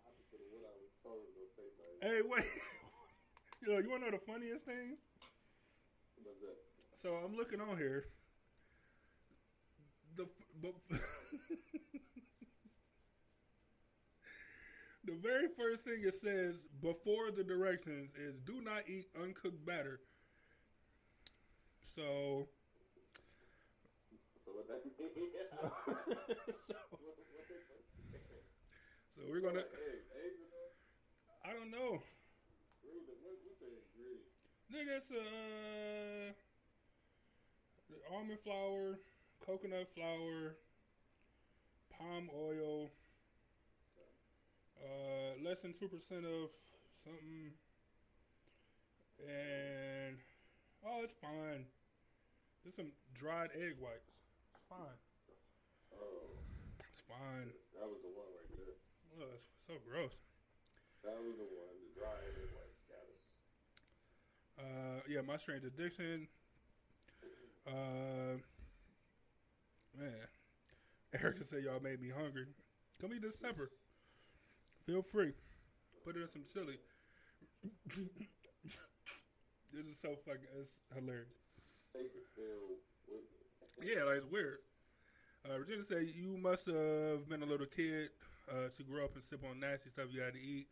[0.09, 2.01] opposite of what I was told to taste like.
[2.01, 2.49] hey, wait.
[3.67, 4.97] Yo, you wanna know the funniest thing?
[6.23, 6.57] What's that?
[7.03, 8.05] So I'm looking on here.
[10.17, 10.75] The f- but
[15.07, 20.01] the very first thing it says before the directions is do not eat uncooked batter.
[21.95, 22.49] So
[24.45, 24.97] So what that means?
[24.99, 25.73] so,
[29.15, 29.61] so we're gonna.
[29.61, 30.73] Eggs, eggs in there?
[31.45, 32.03] I don't know,
[32.85, 34.29] Really, what, what's the ingredient?
[34.73, 34.97] nigga.
[34.99, 36.33] It's uh,
[38.15, 38.99] almond flour,
[39.45, 40.57] coconut flour,
[41.99, 42.91] palm oil,
[44.83, 46.51] uh, less than two percent of
[47.05, 47.53] something,
[49.23, 50.17] and
[50.87, 51.65] oh, it's fine.
[52.65, 54.09] Just some dried egg whites.
[54.55, 54.99] It's fine.
[55.95, 56.33] Oh,
[56.91, 57.53] It's fine.
[57.77, 58.75] that was the one right there.
[59.21, 60.17] Oh, it's so gross.
[61.05, 61.77] That was the one.
[61.85, 62.17] The dry
[62.57, 63.21] whites got us.
[64.59, 66.27] Uh, yeah, my strange addiction.
[67.67, 68.41] Uh,
[69.99, 70.25] man,
[71.23, 72.47] Erica said y'all made me hungry.
[73.01, 73.71] Come eat this pepper.
[74.87, 75.33] Feel free.
[76.05, 76.79] Put it in some chili.
[79.73, 80.49] this is so fucking.
[80.61, 81.33] It's hilarious.
[81.95, 82.81] Taste is filled
[83.81, 84.59] Yeah, like it's weird.
[85.49, 88.11] Uh, Regina said you must have been a little kid
[88.51, 90.67] uh, to grow up and sip on nasty stuff you had to eat.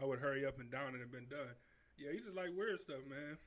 [0.00, 1.54] I would hurry up and down and it been done.
[1.96, 3.38] Yeah, he just like weird stuff, man.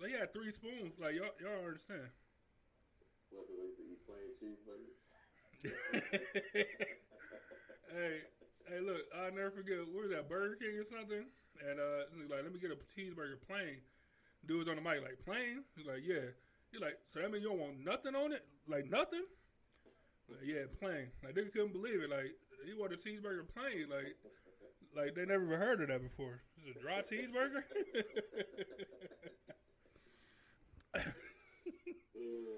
[0.00, 0.98] Like he had three spoons.
[1.00, 2.10] Like y'all, y'all understand.
[3.30, 4.98] used to eat plain cheeseburgers.
[7.96, 8.16] hey,
[8.68, 9.80] hey, look, I'll never forget.
[9.88, 11.24] What was that, Burger King or something?
[11.64, 13.80] And uh, like, let me get a cheeseburger plain.
[14.46, 15.64] Dude was on the mic like, plain?
[15.76, 16.30] He's like, yeah.
[16.70, 18.44] He's like, so that means you don't want nothing on it?
[18.68, 19.24] Like nothing?
[20.28, 21.08] Like, yeah, plain.
[21.24, 22.10] Like they couldn't believe it.
[22.10, 22.34] Like
[22.66, 23.88] he wanted a cheeseburger plain.
[23.90, 24.16] Like,
[24.96, 26.42] like they never heard of that before.
[26.60, 27.62] Is a dry cheeseburger.
[32.16, 32.56] Yeah,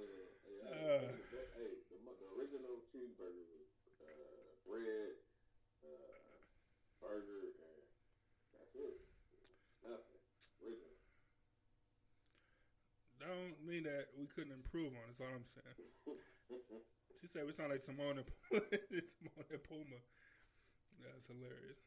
[0.71, 1.11] Uh.
[1.35, 1.49] yeah.
[1.59, 3.67] hey, the, mo- the original cheeseburger was
[4.01, 5.19] uh, bread,
[5.83, 8.95] uh, burger, and that's it.
[9.83, 10.21] Nothing.
[10.63, 10.95] Original.
[13.19, 15.03] don't mean that we couldn't improve on.
[15.03, 15.77] it, That's all I'm saying.
[17.21, 20.01] She said we sound like Timon and Timon and Pumbaa.
[21.03, 21.83] That's hilarious.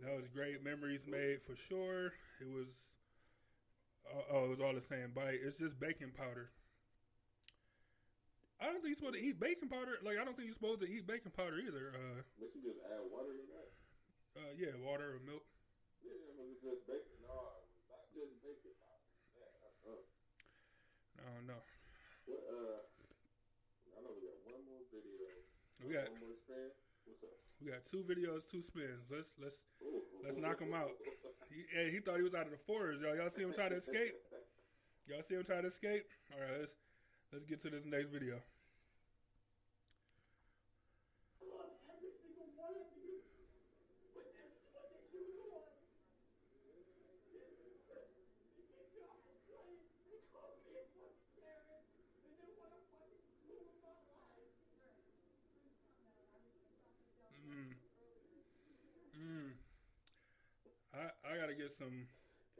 [0.00, 2.16] That was great memories made for sure.
[2.40, 2.72] It was
[4.08, 5.44] oh, oh, it was all the same bite.
[5.44, 6.48] It's just baking powder.
[8.60, 10.00] I don't think you're supposed to eat baking powder.
[10.00, 11.92] Like I don't think you're supposed to eat baking powder either.
[11.92, 13.59] Uh, But you just add water to?
[14.36, 15.44] Uh yeah, water or milk.
[16.02, 17.18] Yeah, it was just bacon.
[17.24, 18.74] No, not just bacon.
[19.36, 19.50] Yeah,
[19.86, 20.02] uh,
[21.18, 21.62] I don't know.
[22.26, 22.78] what, uh,
[23.94, 25.30] I know we got one more video.
[25.82, 26.70] We got one more spin.
[27.04, 27.40] What's up?
[27.60, 29.04] we got two videos, two spins.
[29.12, 30.00] Let's let's Ooh.
[30.24, 30.96] let's knock them out.
[31.52, 33.16] He, hey, he thought he was out of the forest, y'all.
[33.16, 34.14] Y'all see him try to escape?
[35.08, 36.06] Y'all see him try to escape?
[36.32, 36.76] All right, let's
[37.32, 38.40] let's get to this next video.
[57.50, 57.74] Mm.
[59.18, 59.50] Mm.
[61.00, 62.04] I I gotta get some.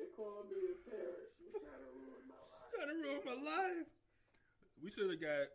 [0.01, 1.37] They called me a terrorist.
[1.45, 2.73] You trying to ruin my life.
[2.73, 3.89] Trying to ruin my life.
[4.83, 5.53] We should have got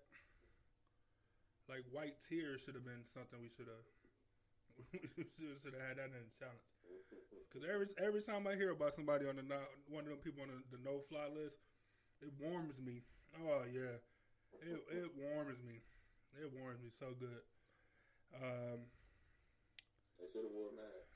[1.70, 2.62] like white tears.
[2.62, 3.86] Should have been something we should have.
[4.94, 6.66] we should have had that in the challenge.
[7.48, 9.60] Because every every time I hear about somebody on the no,
[9.90, 11.58] one of them people on the, the no fly list,
[12.22, 13.02] it warms me.
[13.42, 13.98] Oh yeah,
[14.62, 15.82] it it warms me.
[16.38, 17.42] It warms me so good.
[18.36, 18.86] Um,
[20.20, 21.15] They should have worn that.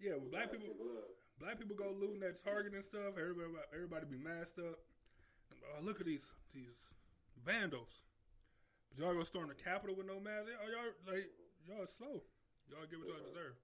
[0.00, 0.74] Yeah, well, black people
[1.38, 3.16] black people go looting at Target and stuff.
[3.16, 4.78] Everybody everybody be masked up.
[5.74, 6.76] Oh, look at these these
[7.42, 8.02] vandals.
[8.90, 10.50] But y'all go storm the Capitol with no mask.
[10.60, 11.28] Oh, y'all like
[11.66, 12.22] y'all slow.
[12.70, 13.56] Y'all get what y'all deserve.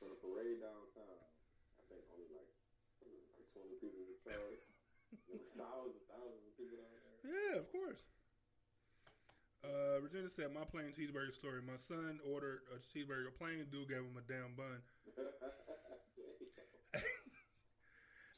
[0.00, 1.20] For the parade downtown,
[1.78, 2.50] I think only like
[3.02, 4.66] like twenty people were charged.
[5.28, 7.20] There was thousands, thousands of people down there.
[7.28, 8.02] Yeah, of course.
[9.64, 11.62] Uh, Regina said, "My plain cheeseburger story.
[11.62, 13.64] My son ordered a cheeseburger plain.
[13.70, 14.82] Dude gave him a damn bun.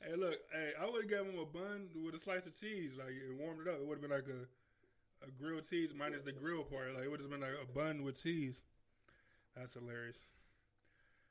[0.05, 2.93] Hey, look, hey, I would have given him a bun with a slice of cheese,
[3.01, 3.81] like it warmed it up.
[3.81, 4.45] It would have been like a
[5.25, 6.93] a grilled cheese minus the grill part.
[6.93, 8.61] Like it would have been like a bun with cheese.
[9.57, 10.21] That's hilarious.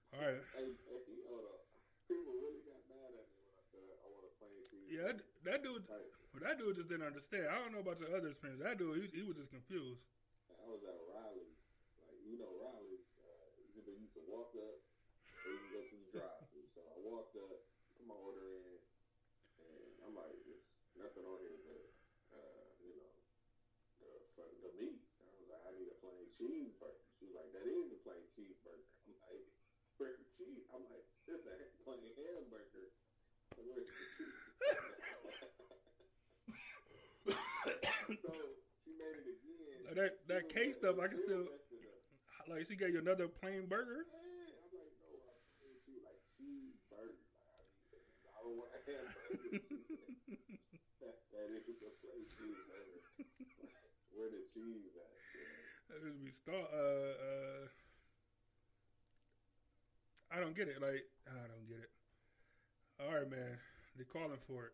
[0.09, 1.61] All right, hey, hey, hold on.
[2.09, 4.89] People really got mad at me when I said I want a plain cheese.
[4.89, 6.09] yeah, that, that dude, Type.
[6.33, 7.45] Well, that dude just didn't understand.
[7.45, 8.57] I don't know about your other experience.
[8.65, 10.01] That dude, he, he was just confused.
[10.49, 11.61] I was at Rally's.
[12.01, 16.09] Like, you know, Rally's, uh, you can walk up or you can go to the
[16.09, 18.81] drive thru So I walked up, put my order in,
[19.61, 20.65] and I'm like, there's
[20.97, 21.85] nothing on here but,
[22.33, 23.13] uh, you know,
[24.01, 25.05] the, the meat.
[25.21, 26.97] I was like, I need a plain cheeseburger.
[27.21, 28.89] She was like, that is a plain cheeseburger.
[29.05, 29.45] I'm like,
[30.01, 30.65] the cheese?
[30.73, 32.89] I'm like, this ain't a plain hamburger.
[33.61, 34.92] Where's the cheese?
[38.07, 38.33] So
[38.83, 39.79] she made it again.
[39.87, 41.47] Like that that cake stuff, I can still
[42.47, 42.67] like.
[42.67, 44.03] She gave you another plain burger.
[44.03, 44.19] I'm
[44.75, 47.15] like, no, I'm saying to you, like cheeseburger.
[47.93, 49.63] Like, I don't want a hamburger.
[50.99, 52.99] that, that is a plain cheeseburger.
[54.11, 55.23] Where the cheese at?
[56.25, 56.67] Just start.
[56.73, 57.63] Uh, uh,
[60.33, 60.81] I don't get it.
[60.81, 61.91] Like I don't get it.
[62.99, 63.57] All right, man.
[63.95, 64.73] They're calling for it.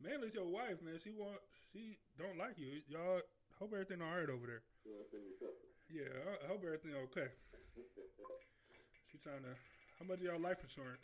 [0.00, 0.96] Mainly it's your wife, man.
[1.04, 1.36] She want
[1.68, 2.80] she don't like you.
[2.88, 3.20] Y'all
[3.60, 4.64] hope everything all right over there.
[4.88, 5.68] You want to see me suffer?
[5.92, 6.08] Yeah,
[6.40, 7.28] I, hope everything okay.
[9.12, 9.52] She trying to.
[9.98, 11.02] How much y'all life insurance?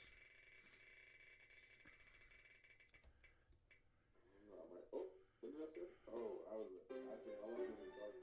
[4.46, 5.10] No, I'm like, oh,
[5.42, 5.90] I say?
[6.08, 8.14] Oh, I was, I said, I was in the dark.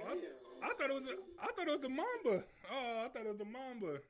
[0.00, 0.12] I,
[0.64, 1.06] I thought it was.
[1.06, 2.42] A, I thought it was the Mamba.
[2.72, 4.00] Oh, I thought it was the Mamba.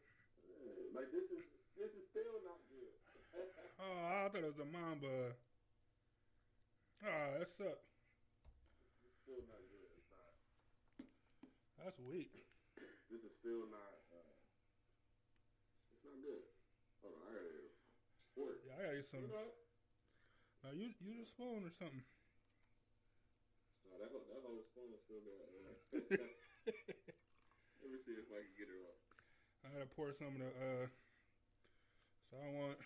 [0.95, 1.45] Like this is,
[1.77, 2.95] this is still not good.
[3.77, 5.37] Oh, I thought it was the Mamba.
[7.05, 7.85] Oh, that sucked.
[9.05, 9.91] It's still not good.
[9.97, 10.33] It's not.
[11.83, 12.33] That's weak.
[13.11, 14.01] This is still not.
[14.13, 14.37] Uh,
[15.93, 16.45] it's not good.
[17.03, 17.73] Hold on, I gotta get.
[18.37, 19.29] Yeah, I gotta get some.
[20.65, 22.03] Uh, use use a spoon or something.
[23.87, 25.47] No, that whole, that whole spoon is still there.
[27.81, 28.99] Let me see if I can get it off.
[29.63, 30.51] I gotta pour some of the.
[30.51, 30.87] Uh,
[32.29, 32.79] so I want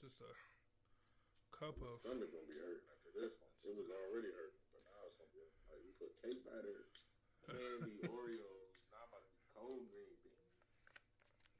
[0.00, 0.30] just a
[1.58, 1.98] cup of.
[2.06, 3.50] Gonna be hurting after this one.
[3.66, 6.86] It was already hurting, but now it's gonna be like we put cake batter,
[7.50, 8.70] candy, Oreos.
[8.94, 10.54] Now I'm about to be cold green beans.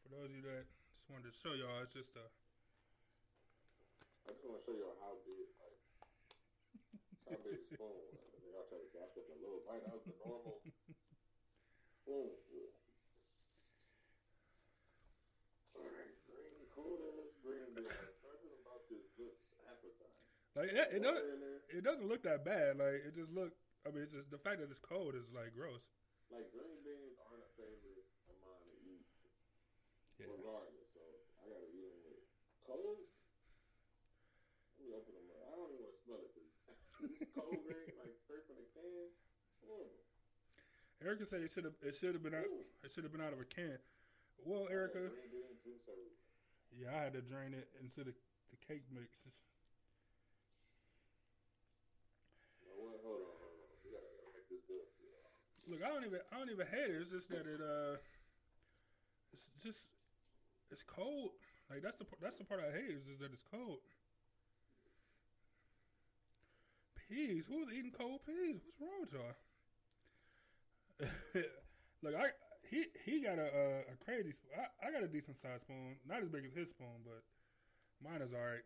[0.06, 2.26] For those of you that just wanted to show y'all, it's just a.
[4.30, 5.80] I just want to show y'all how big, like,
[7.26, 7.90] how big a spoon.
[7.90, 8.14] was.
[8.14, 10.62] I think I'll try to I took a little bite out of the normal
[12.06, 12.38] spoon.
[15.74, 17.90] All right, green, cold ass green beans.
[18.22, 20.47] Something about this looks appetizing.
[20.58, 21.22] Like it, it doesn't.
[21.22, 21.62] Water in there.
[21.70, 22.82] It doesn't look that bad.
[22.82, 23.54] Like it just look.
[23.86, 25.86] I mean, it's just, the fact that it's cold is like gross.
[26.34, 29.06] Like green beans aren't a favorite of mine to eat,
[30.18, 30.26] Yeah.
[30.34, 30.90] regardless.
[30.92, 31.00] So
[31.38, 32.20] I gotta eat them with
[32.66, 32.98] cold.
[34.76, 35.46] Let me open them up.
[35.46, 36.30] I don't even want to smell it.
[36.34, 36.50] 'cause
[37.06, 39.08] It's cold green, like straight from the can.
[39.62, 40.02] Horrible.
[40.98, 41.78] Erica said it should have.
[41.86, 42.50] It should have been out.
[42.82, 43.78] It should have been out of a can.
[44.42, 45.06] Well, Erica.
[45.06, 46.18] Green bean juice everywhere.
[46.74, 48.10] Yeah, I had to drain it into the
[48.50, 49.22] the cake mix.
[52.60, 52.67] You know
[55.68, 56.20] Look, I don't even.
[56.32, 57.02] I don't even hate it.
[57.02, 57.60] It's just that it.
[57.60, 58.00] Uh.
[59.32, 59.84] It's just.
[60.70, 61.30] It's cold.
[61.70, 63.78] Like that's the that's the part I hate is, is that it's cold.
[66.96, 67.44] Peas.
[67.48, 68.60] Who's eating cold peas?
[68.64, 69.36] What's wrong with y'all?
[72.02, 72.32] Look, I
[72.70, 74.32] he he got a a, a crazy.
[74.56, 77.22] I, I got a decent sized spoon, not as big as his spoon, but
[78.00, 78.64] mine is all right.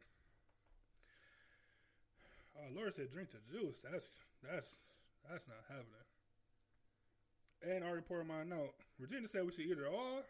[2.56, 3.76] Oh, Laura said drink the juice.
[3.82, 4.06] That's
[4.42, 4.76] that's
[5.28, 6.06] that's not happening.
[7.62, 8.74] And I already poured mine out.
[8.98, 10.22] Regina said we should eat it all.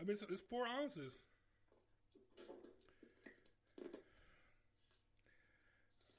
[0.00, 1.14] I mean, it's, it's four ounces.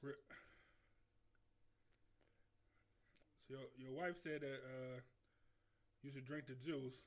[0.02, 0.08] So
[3.50, 5.00] your, your wife said that uh,
[6.04, 7.02] you should drink the juice,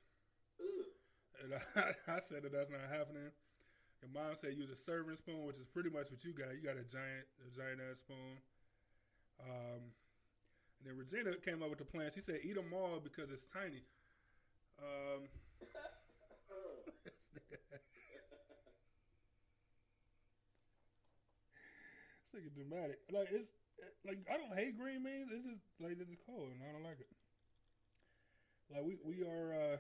[1.42, 3.30] and I, I said that that's not happening.
[4.02, 6.50] Your mom said use a serving spoon, which is pretty much what you got.
[6.50, 8.34] You got a giant, a giant ass spoon.
[9.38, 9.94] Um,
[10.82, 12.10] and then Regina came up with the plan.
[12.10, 13.86] She said eat them all because it's tiny.
[14.82, 15.30] Um,
[22.26, 22.98] it's like dramatic.
[23.14, 23.54] Like it's
[24.02, 25.30] like I don't hate green beans.
[25.30, 27.06] It's just like it's cold, and I don't like it.
[28.66, 29.78] Like we we are uh,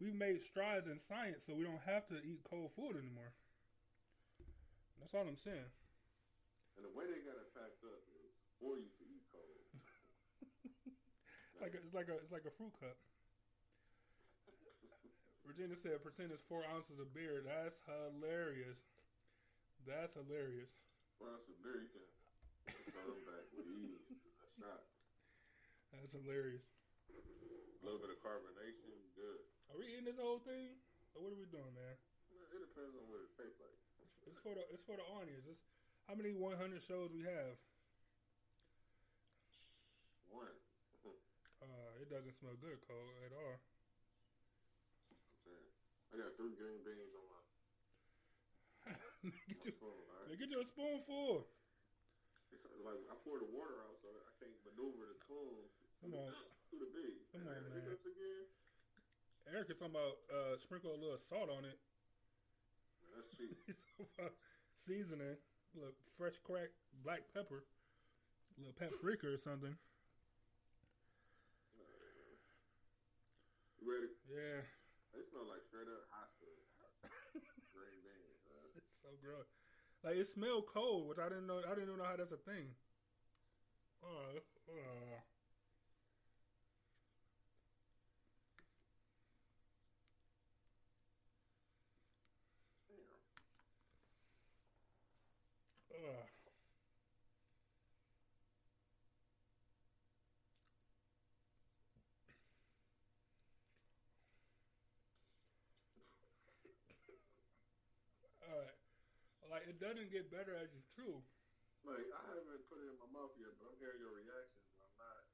[0.00, 3.32] we've made strides in science, so we don't have to eat cold food anymore.
[5.00, 5.70] That's all I'm saying.
[6.76, 9.64] And the way they got it packed up is for you to eat cold.
[11.56, 13.00] It's like a, it's like a it's like a fruit cup.
[15.48, 17.40] Regina said percent is four ounces of beer.
[17.40, 18.76] That's hilarious.
[19.88, 20.68] That's hilarious.
[21.16, 22.04] Bronson beer, you can
[22.92, 24.04] throw back with ease.
[24.12, 24.84] A shot.
[25.96, 26.66] That's hilarious.
[27.08, 29.40] A little bit of carbonation, good.
[29.76, 30.72] Are we eating this whole thing?
[31.12, 32.00] Or what are we doing, man?
[32.48, 33.76] It depends on what it tastes like.
[34.24, 35.44] It's for the it's for the audience.
[35.44, 35.60] It's
[36.08, 37.60] how many 100 shows we have.
[40.32, 40.56] One.
[41.56, 43.56] Uh, it doesn't smell good cold at all.
[46.12, 47.40] I got three green beans on my,
[49.48, 50.04] get, my you, spoon.
[50.04, 50.36] Right?
[50.36, 51.48] get you a spoonful.
[52.52, 55.64] It's like I pour the water out, so I can't maneuver the spoon
[56.04, 56.28] Come on.
[56.68, 57.24] through the beans.
[57.32, 57.96] Come on, man.
[59.46, 61.78] Erica talking about uh, sprinkle a little salt on it.
[62.98, 63.54] Man, that's cheap.
[63.66, 64.34] He's talking about
[64.74, 65.38] seasoning.
[65.78, 66.74] Look, fresh cracked
[67.06, 67.62] black pepper.
[67.62, 69.78] A little paprika or something.
[73.78, 74.10] You ready?
[74.26, 74.66] Yeah.
[75.14, 76.58] It smells like straight up hospital
[77.70, 78.42] green beans.
[78.50, 78.66] Man.
[78.82, 79.46] It's so gross.
[80.02, 81.62] Like it smelled cold, which I didn't know.
[81.62, 82.74] I didn't even know how that's a thing.
[84.02, 84.42] Oh,
[84.74, 85.22] uh.
[95.96, 96.26] Ugh.
[109.56, 111.16] Like it doesn't get better as you chew.
[111.88, 114.68] Like I haven't put it in my mouth yet, but I'm hearing your reactions.
[114.84, 115.24] I'm not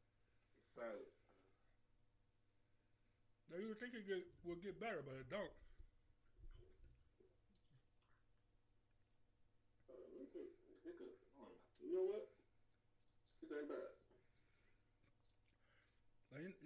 [0.63, 1.11] excited.
[3.51, 5.51] Now you think it get, would get better, but it don't.
[10.83, 10.91] See.
[10.91, 11.87] It could- hold on.
[11.87, 12.29] You know what?
[13.41, 13.91] This ain't bad.
[16.33, 16.57] Like,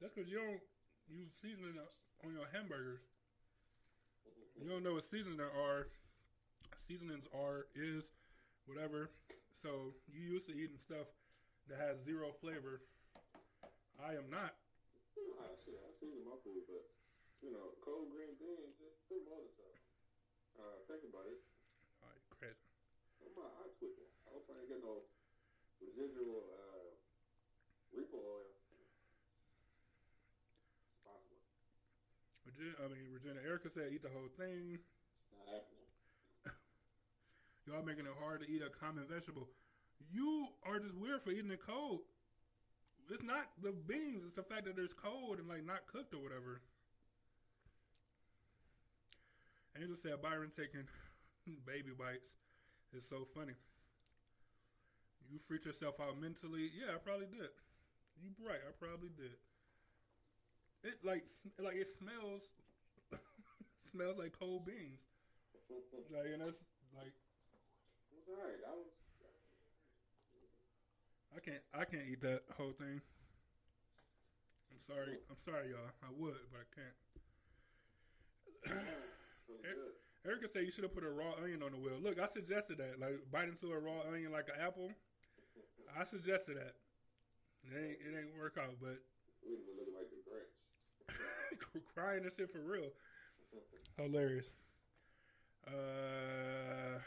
[0.00, 0.62] that's because you don't
[1.08, 1.78] use seasoning
[2.24, 3.00] on your hamburgers.
[4.60, 5.88] You don't know what seasoning there are.
[6.86, 8.04] Seasonings are is
[8.66, 9.10] whatever.
[9.54, 11.08] So you used to eating stuff
[11.68, 12.82] that has zero flavor.
[13.98, 14.54] I am not.
[15.40, 16.84] Ah, shit, I season my food, but
[17.40, 19.76] you know, cold green beans, just put them on stuff.
[20.60, 21.40] Uh, think about it.
[23.34, 23.50] All right, crazy.
[23.50, 24.10] I'm not eye twitching.
[24.26, 25.02] I don't trying to get no
[25.82, 26.86] residual uh,
[27.90, 28.50] repo oil.
[31.02, 31.42] Possible.
[32.46, 34.78] Regina, I mean, Regina Erica said eat the whole thing.
[35.34, 35.90] Not happening.
[37.66, 39.50] Y'all making it hard to eat a common vegetable.
[40.14, 42.06] You are just weird for eating it cold.
[43.10, 46.22] It's not the beans, it's the fact that it's cold and like not cooked or
[46.22, 46.62] whatever.
[49.76, 50.86] Angel said Byron taking
[51.66, 52.30] baby bites
[52.94, 53.54] is so funny.
[55.30, 56.70] You freaked yourself out mentally.
[56.70, 57.50] Yeah, I probably did.
[58.20, 59.34] You right, I probably did.
[60.84, 61.24] It like
[61.58, 62.42] like it smells
[63.90, 65.00] smells like cold beans.
[66.12, 66.60] Like and that's
[66.94, 67.14] like
[68.12, 68.60] It was alright.
[68.62, 68.86] I was.
[71.34, 73.00] I can't I can't eat that whole thing.
[74.70, 75.18] I'm sorry.
[75.30, 75.90] I'm sorry, y'all.
[76.02, 76.94] I would, but I can't.
[80.24, 80.48] It was Eric- good.
[80.48, 82.00] Erica said you should have put a raw onion on the wheel.
[82.00, 82.98] Look, I suggested that.
[83.00, 84.90] Like bite into a raw onion like an apple.
[85.98, 86.74] I suggested that.
[87.68, 88.98] It ain't it ain't work out, but
[89.44, 91.84] We were looking like the Grinch.
[91.94, 92.90] crying and shit for real.
[93.96, 94.46] Hilarious.
[95.66, 96.98] Uh,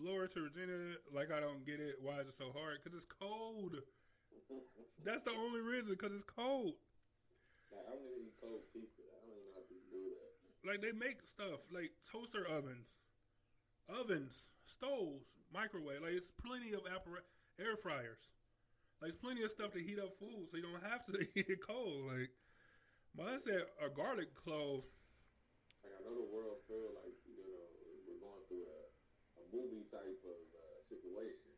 [0.00, 1.98] Laura to Regina, like I don't get it.
[2.02, 2.78] Why is it so hard?
[2.82, 3.76] Because it's cold.
[5.04, 5.90] That's the only reason.
[5.92, 6.74] Because it's cold.
[7.70, 9.02] I don't eat cold pizza.
[9.06, 10.49] I don't even know how people do that.
[10.60, 12.92] Like they make stuff like toaster ovens,
[13.88, 16.04] ovens, stoves, microwave.
[16.04, 17.24] Like it's plenty of appara-
[17.56, 18.20] air fryers.
[19.00, 21.48] Like it's plenty of stuff to heat up food, so you don't have to eat
[21.48, 22.12] it cold.
[22.12, 22.28] Like,
[23.16, 24.84] mine said a garlic clove.
[25.80, 27.64] Like I know the world feel like you know
[28.04, 28.80] we're going through a,
[29.40, 31.56] a movie type of uh, situation,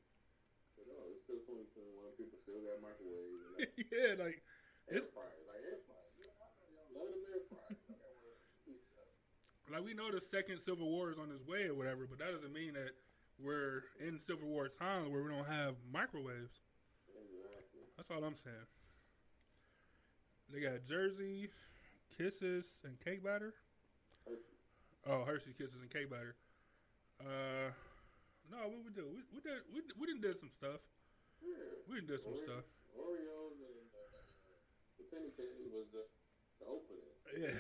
[0.79, 1.91] but no, it's still 2021.
[2.15, 4.39] People still got microwaves like, yeah, like
[4.87, 6.15] air it's fryers, like air fryers.
[6.23, 7.83] Yeah, I know y'all love them air fryers.
[7.91, 8.31] Like, I wanna-
[9.73, 12.33] like we know the second Civil War is on its way or whatever, but that
[12.33, 12.93] doesn't mean that
[13.41, 16.61] we're in Civil War times where we don't have microwaves.
[17.09, 17.89] Exactly.
[17.97, 18.69] That's all I'm saying.
[20.53, 21.49] They got Jersey,
[22.13, 23.55] Kisses, and cake batter.
[24.29, 24.57] Hershey.
[25.09, 26.37] Oh, Hershey Kisses and cake batter.
[27.17, 27.73] Uh,
[28.53, 29.09] no, what we do?
[29.09, 30.85] We we did we, we didn't did some stuff.
[31.41, 31.57] Yeah.
[31.89, 32.65] We did some Oreo- stuff.
[32.93, 34.21] Oreos and uh,
[35.01, 36.05] the penny candy was the,
[36.67, 37.11] the opening.
[37.35, 37.59] Yeah.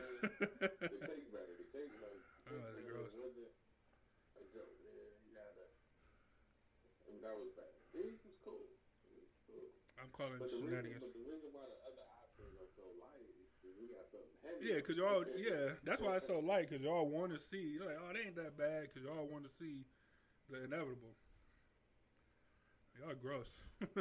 [0.62, 1.56] the cake batter.
[1.58, 2.22] The cake was.
[2.46, 3.10] Oh, that's gross.
[3.18, 3.50] Wasn't
[4.38, 4.70] a joke.
[4.78, 5.66] Yeah, you gotta.
[7.10, 7.74] And that was bad.
[7.98, 8.62] It was cool.
[9.10, 9.66] It was cool.
[9.98, 13.26] I'm calling But the, reason, but the reason why the other options are so light
[13.26, 14.70] is because we got something heavy.
[14.70, 16.70] Yeah, cause y'all, yeah, that's why it's so light.
[16.70, 18.90] Cause y'all want to see, like, oh, they ain't that bad.
[18.94, 19.86] Cause y'all want to see
[20.50, 21.14] the inevitable.
[23.00, 23.48] Y'all gross.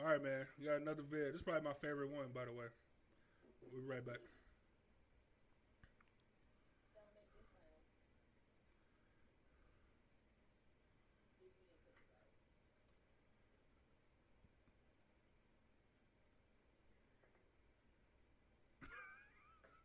[0.00, 0.48] All right, man.
[0.58, 1.36] You got another vid.
[1.36, 2.72] This is probably my favorite one, by the way.
[3.62, 4.20] We'll be right back.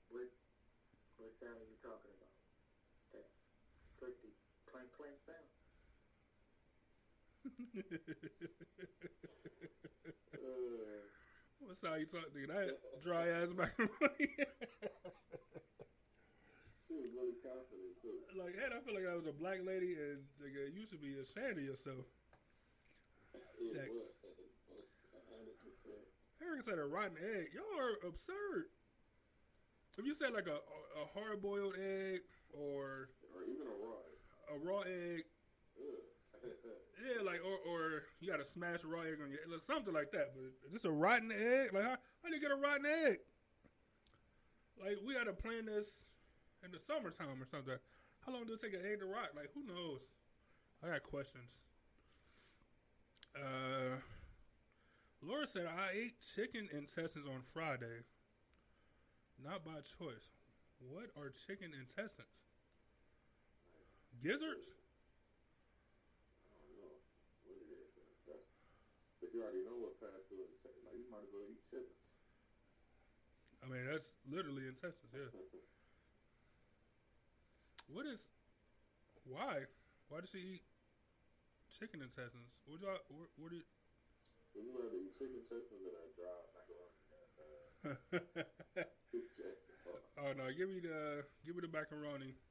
[0.09, 0.29] What,
[1.17, 2.35] what sound are you talking about?
[3.13, 3.27] That
[3.99, 4.33] pretty
[4.69, 5.47] clank clank sound?
[10.35, 11.14] Uh,
[11.65, 12.47] What's how you talk, nigga?
[12.53, 14.29] That dry ass macaroni.
[16.85, 18.21] she was really confident too.
[18.37, 21.17] like, and I feel like I was a black lady, and nigga, you should be
[21.17, 22.05] ashamed of yourself.
[23.57, 24.13] It That- was.
[25.15, 26.05] A hundred percent.
[26.41, 27.49] Eric said a rotten egg.
[27.55, 28.69] Y'all are absurd.
[29.97, 30.59] If you said like a
[31.01, 32.21] a hard boiled egg
[32.53, 33.99] or Or even a raw.
[34.53, 35.23] a raw egg,
[35.79, 36.03] Ugh.
[36.43, 39.93] Yeah, like or or you got to smash a raw egg on your like, something
[39.93, 40.33] like that.
[40.33, 43.19] But just a rotten egg, like how how do you get a rotten egg?
[44.79, 45.87] Like we got to plan this
[46.63, 47.77] in the summertime or something.
[48.25, 49.35] How long do it take an egg to rot?
[49.35, 50.01] Like who knows?
[50.83, 51.51] I got questions.
[53.35, 53.99] Uh,
[55.21, 58.03] Laura said I ate chicken intestines on Friday,
[59.43, 60.31] not by choice.
[60.79, 62.27] What are chicken intestines?
[64.23, 64.75] Gizzards?
[69.35, 71.99] You already know what fast food is, like you might as well eat chitlins.
[73.63, 75.11] I mean, that's literally intestines.
[75.13, 75.27] Yeah.
[77.87, 78.19] What is?
[79.25, 79.65] Why?
[80.09, 80.61] Why does she eat
[81.79, 82.49] chicken intestines?
[82.65, 82.99] What y'all?
[83.09, 83.65] What, what do you?
[84.55, 86.95] Would rather eat chicken intestines than a dry macaroni?
[89.85, 90.49] Uh, oh no!
[90.57, 92.33] Give me the give me the macaroni.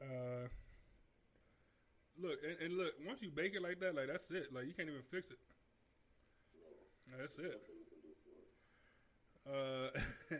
[0.00, 0.48] Uh,
[2.20, 2.92] look and, and look.
[3.06, 4.52] Once you bake it like that, like that's it.
[4.52, 5.38] Like you can't even fix it.
[7.18, 7.60] That's it.
[9.48, 9.90] Uh,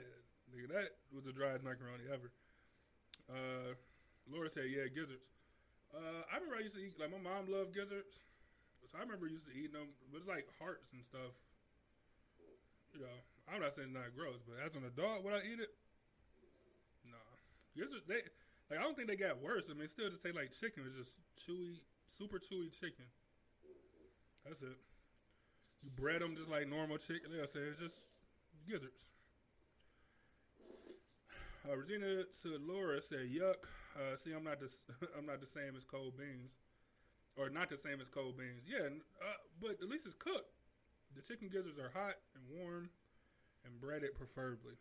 [0.55, 2.31] nigga, that was the driest macaroni ever.
[3.27, 3.75] Uh,
[4.31, 5.27] Laura said, "Yeah, gizzards."
[5.91, 8.23] Uh, I remember I used to eat like my mom loved gizzards,
[8.87, 9.91] so I remember used to eating them.
[10.07, 11.35] It was like hearts and stuff.
[12.95, 13.17] You know,
[13.51, 15.75] I'm not saying it's not gross, but as an adult, would I eat it?
[17.07, 17.31] Nah,
[17.75, 18.07] gizzards.
[18.07, 18.23] They
[18.71, 19.67] like I don't think they got worse.
[19.71, 20.87] I mean, still just taste like chicken.
[20.87, 23.07] It's just chewy, super chewy chicken.
[24.47, 24.79] That's it.
[25.83, 27.33] You bread them just like normal chicken.
[27.33, 28.01] Like I said, it's just
[28.69, 29.07] gizzards.
[31.69, 34.71] Uh, Regina to Laura said, "Yuck." Uh, see, I'm not the
[35.19, 36.53] I'm not the same as cold beans,
[37.37, 38.65] or not the same as cold beans.
[38.69, 38.89] Yeah,
[39.21, 40.53] uh, but at least it's cooked.
[41.17, 42.91] The chicken gizzards are hot and warm,
[43.65, 44.75] and breaded preferably.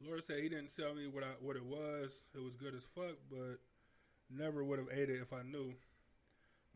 [0.00, 2.20] Laura said he didn't tell me what I, what it was.
[2.34, 3.60] It was good as fuck, but
[4.30, 5.74] never would have ate it if I knew.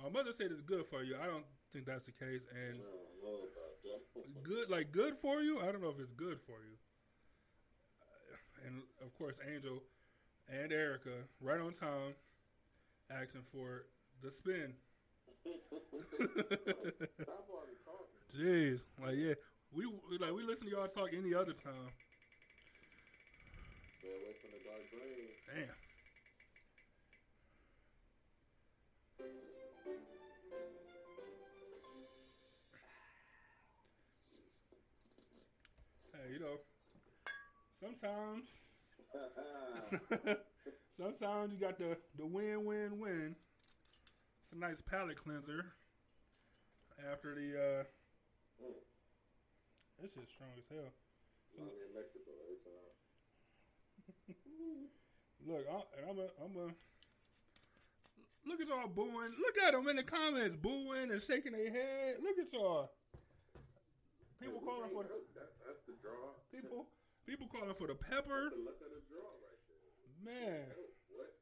[0.03, 1.17] My mother said it's good for you.
[1.17, 2.79] I don't think that's the case, and
[4.45, 5.59] good like good for you.
[5.61, 6.79] I don't know if it's good for you.
[8.64, 9.83] And of course, Angel
[10.49, 12.14] and Erica, right on time,
[13.11, 13.87] asking for
[14.22, 14.72] the spin.
[17.27, 18.22] Stop already talking.
[18.39, 19.35] Jeez, like yeah,
[19.75, 19.85] we
[20.20, 21.91] like we listen to y'all talk any other time.
[23.99, 25.27] Stay away from the dark green.
[25.51, 25.75] Damn.
[36.25, 36.57] Hey, you know,
[37.81, 38.49] sometimes,
[40.97, 43.37] sometimes you got the the win win win.
[44.43, 45.75] It's a nice palate cleanser
[47.12, 47.81] after the.
[47.81, 47.85] uh
[48.62, 48.70] Mm.
[50.01, 50.95] This shit's strong as hell.
[51.59, 52.95] I'm in Mexico every time.
[55.47, 56.66] Look, I, and I'm a, I'm a.
[58.47, 59.35] Look at y'all booing.
[59.43, 62.16] Look at them in the comments, booing and shaking their head.
[62.22, 62.93] Look at y'all.
[64.45, 66.37] People calling for the that, that's the draw.
[66.53, 66.93] people.
[67.25, 68.53] People calling for the pepper.
[68.53, 69.89] Look at the draw right there.
[70.21, 70.69] Man,
[71.09, 71.33] what?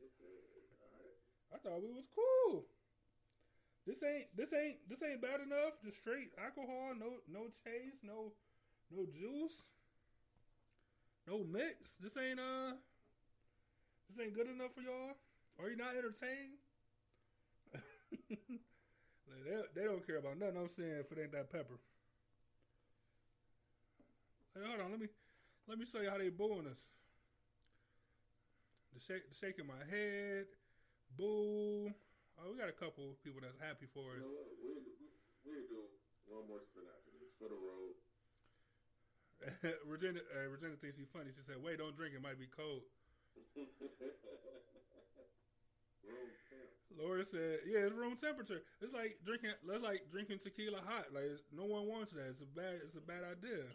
[0.00, 1.20] Alright.
[1.52, 2.64] I thought we was cool.
[3.86, 5.76] This ain't this ain't this ain't bad enough.
[5.84, 8.32] Just straight alcohol, no no chase, no
[8.90, 9.68] no juice,
[11.28, 12.00] no mix.
[12.00, 12.80] This ain't uh
[14.08, 15.20] this ain't good enough for y'all.
[15.60, 16.56] Are you not entertained?
[19.46, 21.78] They they don't care about nothing I'm saying if it ain't that pepper.
[24.56, 25.12] Hey, hold on, let me
[25.68, 26.80] let me show you how they booing us.
[28.96, 30.48] The shake, the shaking my head,
[31.12, 31.92] boo.
[32.40, 34.24] Oh, we got a couple people that's happy for You us.
[34.24, 34.48] know what?
[34.56, 34.80] We'll,
[35.44, 35.92] we'll do
[36.24, 38.00] one more spin after this for the road.
[39.92, 41.28] Regina, uh, Regina thinks he's funny.
[41.36, 42.16] She said, "Wait, don't drink.
[42.16, 42.88] It might be cold."
[46.96, 48.64] Laura said, "Yeah, it's room temperature.
[48.80, 49.52] It's like drinking.
[49.68, 51.12] That's like drinking tequila hot.
[51.12, 52.32] Like no one wants that.
[52.32, 52.80] It's a bad.
[52.88, 53.68] It's a bad idea.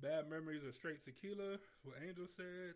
[0.00, 1.58] Bad memories of straight tequila.
[1.58, 2.74] Is what Angel said,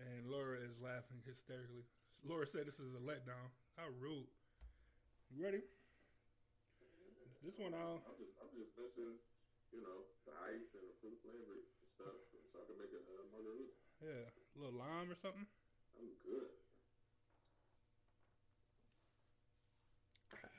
[0.00, 1.84] and Laura is laughing hysterically.
[2.24, 3.52] Laura said, "This is a letdown.
[3.76, 4.30] How rude."
[5.28, 5.60] You ready?
[7.44, 8.00] This one, I'll.
[8.06, 9.18] I'm just, I'm just missing,
[9.74, 11.58] you know, the ice and the fruit flavor
[11.96, 12.16] stuff,
[12.52, 13.74] so I can make a uh, margarita.
[13.98, 15.48] Yeah, a little lime or something.
[15.98, 16.48] I'm good.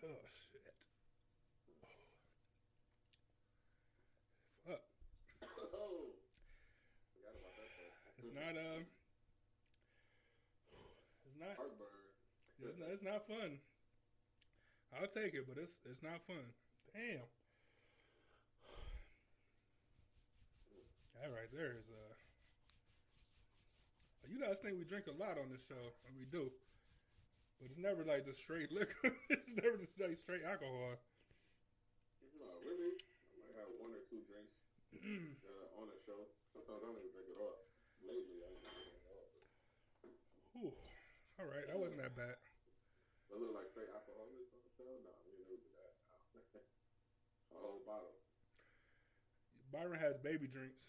[0.04, 0.20] Oh
[0.52, 0.76] shit.
[4.68, 4.84] Fuck.
[5.72, 6.12] Oh,
[7.16, 7.72] forgot about that.
[7.72, 7.96] Part.
[8.20, 8.84] It's not um.
[11.24, 11.56] It's not.
[11.56, 12.04] Heartburn.
[12.60, 13.60] It's not, it's not fun.
[14.92, 16.44] I'll take it, but it's it's not fun.
[16.92, 17.24] Damn.
[21.16, 22.14] That right there is uh.
[24.28, 26.50] You guys think we drink a lot on this show, and we do,
[27.60, 29.14] but it's never like the straight liquor.
[29.34, 30.98] it's never just like straight alcohol.
[32.40, 32.98] No, really.
[32.98, 34.56] I might have one or two drinks
[34.96, 36.28] uh, on the show.
[36.56, 37.23] Sometimes I don't even drink.
[38.04, 39.28] Lately, I ain't drinking it all.
[40.54, 40.74] Whew.
[41.40, 42.36] All right, that wasn't that bad.
[43.34, 44.94] Look like straight alcoholics on the show.
[45.02, 45.92] No, we never do that.
[47.56, 48.14] a whole bottle.
[49.74, 50.86] Byron has baby drinks.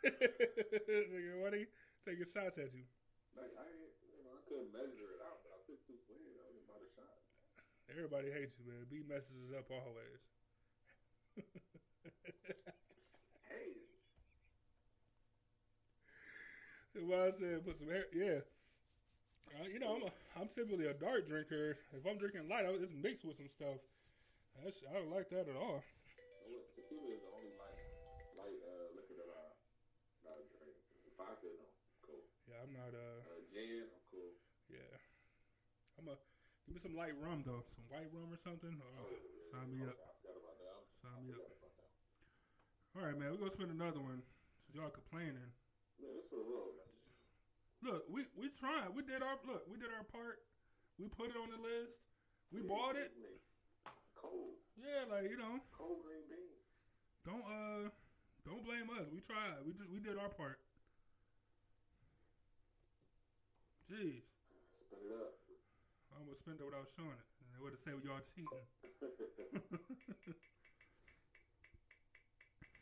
[0.08, 1.68] Nigga, what he
[2.08, 2.88] taking shots at you?
[3.36, 6.32] Like I, you know, I couldn't measure it out, I took two swings.
[6.40, 7.20] I was about a shot.
[7.92, 8.88] Everybody hates you, man.
[8.88, 10.20] B messes it up always.
[13.52, 13.76] Hey,
[16.80, 18.06] That's why I said put some air.
[18.12, 18.44] Yeah.
[19.52, 21.76] Uh, you know, I'm, a, I'm typically a dark drinker.
[21.92, 23.80] If I'm drinking light, I- it's mixed with some stuff.
[24.60, 25.80] That's, I don't like that at all.
[26.76, 27.80] tequila is the only light,
[28.36, 29.44] light uh, liquor that I,
[30.28, 30.76] that I drink.
[31.08, 31.68] If I said no,
[32.04, 32.24] cool.
[32.48, 32.92] Yeah, I'm not.
[32.92, 34.32] Uh, Uh, gin, I'm cool.
[34.68, 34.92] yeah.
[36.00, 36.16] I'm a
[36.68, 38.76] give me some light rum though, some white rum or something.
[38.76, 39.08] Oh,
[39.52, 39.96] sign me up.
[39.96, 40.80] I forgot about that.
[41.00, 41.40] Sign me up.
[41.48, 41.92] forgot about that.
[42.96, 43.28] All right, man.
[43.32, 44.20] We're gonna spend another one.
[44.68, 45.48] Since y'all complaining.
[46.00, 46.81] Man, for the road, man.
[47.82, 48.94] Look, we we tried.
[48.94, 49.66] We did our look.
[49.66, 50.38] We did our part.
[50.98, 51.92] We put it on the list.
[52.52, 53.12] We bought it.
[54.14, 56.62] Cold, Yeah, like you know, cold green beans.
[57.24, 57.88] don't uh,
[58.44, 59.06] don't blame us.
[59.10, 59.64] We tried.
[59.64, 60.58] We did, we did our part.
[63.88, 64.22] Jeez,
[64.86, 65.32] Spin it up.
[66.12, 67.26] I almost spent it without showing it.
[67.40, 68.66] And they would have said y'all cheating.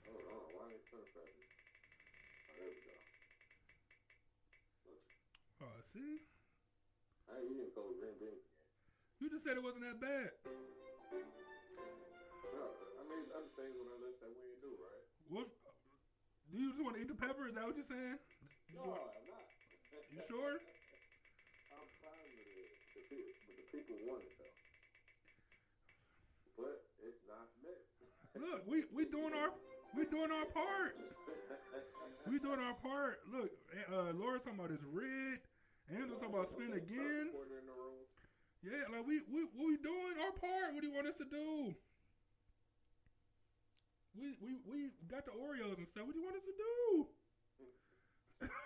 [0.07, 1.35] Oh, why ain't it perfect?
[2.49, 2.93] Oh, there we go.
[5.63, 6.25] Oh, see,
[7.31, 9.21] I ain't eating cold green beans again.
[9.21, 10.31] you just said it wasn't that bad.
[12.51, 12.65] No,
[12.99, 15.05] I mean, other things on that list that we ain't do, right?
[15.31, 15.53] What's,
[16.51, 17.47] do you just want to eat the pepper?
[17.47, 18.19] Is that what you're saying?
[18.73, 19.45] You, No, want- I'm not.
[20.11, 20.59] you sure?
[20.59, 22.71] I'm fine with it.
[22.99, 24.55] The people, but the people want it though.
[26.59, 26.77] But
[27.07, 27.73] it's not me.
[28.39, 29.55] Look, we we doing our
[29.95, 30.99] we doing our part.
[32.29, 33.21] We doing our part.
[33.33, 33.49] Look,
[33.91, 35.41] uh, Laura talking about this red.
[35.91, 37.35] Angela talking about spin again.
[37.35, 38.71] The.
[38.71, 40.75] Yeah, like we we what we doing our part.
[40.75, 41.75] What do you want us to do?
[44.15, 46.07] We we we got the Oreos and stuff.
[46.07, 47.07] What do you want us to do?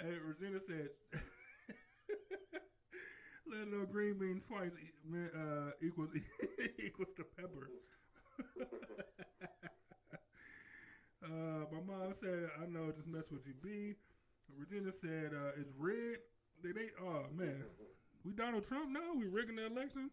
[0.00, 0.88] Hey, Regina said,
[3.46, 6.08] "Let it know green bean twice uh, equals
[6.78, 7.68] equals to pepper."
[11.24, 13.94] Uh, my mom said, "I know, just mess with you, B."
[14.56, 16.18] Regina said, uh, "It's red."
[16.62, 17.64] They, they, oh man,
[18.24, 19.14] we Donald Trump now.
[19.16, 20.10] We rigging the election.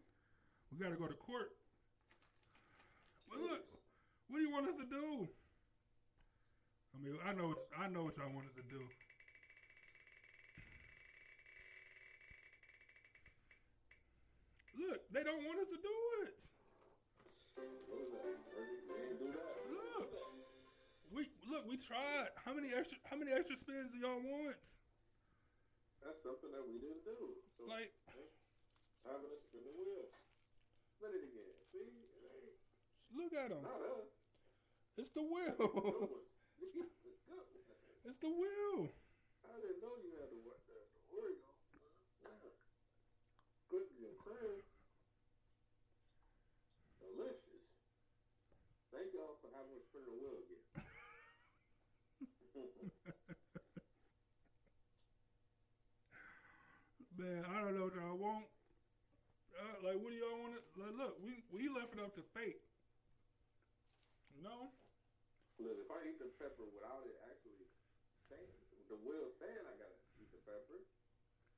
[0.71, 1.51] We got to go to court.
[3.29, 3.63] But look,
[4.29, 5.27] what do you want us to do?
[6.95, 8.81] I mean, I know, it's, I know what y'all want us to do.
[14.79, 15.89] Look, they don't want us to do
[16.25, 16.37] it.
[21.49, 22.31] Look, we tried.
[22.43, 22.97] How many extra?
[23.09, 24.59] How many extra spins do y'all want?
[26.03, 27.35] That's something that we didn't do.
[27.57, 27.91] So Like,
[29.03, 30.07] having a spin the wheel.
[30.95, 31.51] Spin it again.
[31.73, 31.83] See?
[31.83, 32.53] It
[33.15, 33.63] look at them.
[33.65, 34.07] not us.
[34.97, 35.55] It's the wheel.
[35.57, 36.25] Good.
[36.57, 36.89] It's good.
[38.09, 38.89] it's the wheel.
[39.45, 40.83] I didn't know you had to work that.
[40.89, 41.45] The Oreo.
[43.69, 44.65] Cookies and cream.
[46.97, 47.61] Delicious.
[48.89, 50.81] Thank y'all for having me spin the wheel again.
[57.17, 58.45] Man, I don't know what y'all want.
[59.57, 60.53] Uh, like, what do y'all want?
[60.53, 62.61] To, like, look, we we left it up to fate.
[64.37, 64.69] You know?
[65.57, 67.65] Look, if I eat the pepper without it actually
[68.29, 68.53] saying,
[68.85, 70.85] the will saying I gotta eat the pepper,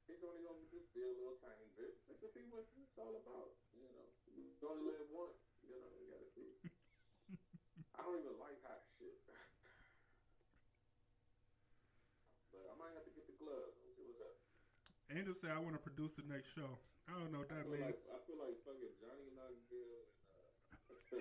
[0.08, 1.92] it's only gonna just be a little tiny bit.
[2.08, 3.52] Let's just see what it's all about.
[3.76, 5.44] You know, you only live once.
[5.68, 6.56] You know, you gotta see.
[8.00, 9.12] I don't even like hot shit.
[9.28, 9.36] but
[12.64, 13.76] I might have to get the gloves.
[13.76, 14.40] Let's see what's up.
[15.10, 16.78] Angel said, I want to produce the next show.
[17.10, 17.82] I don't know what that means.
[17.82, 20.46] like I feel like fucking Johnny Knoxville and uh,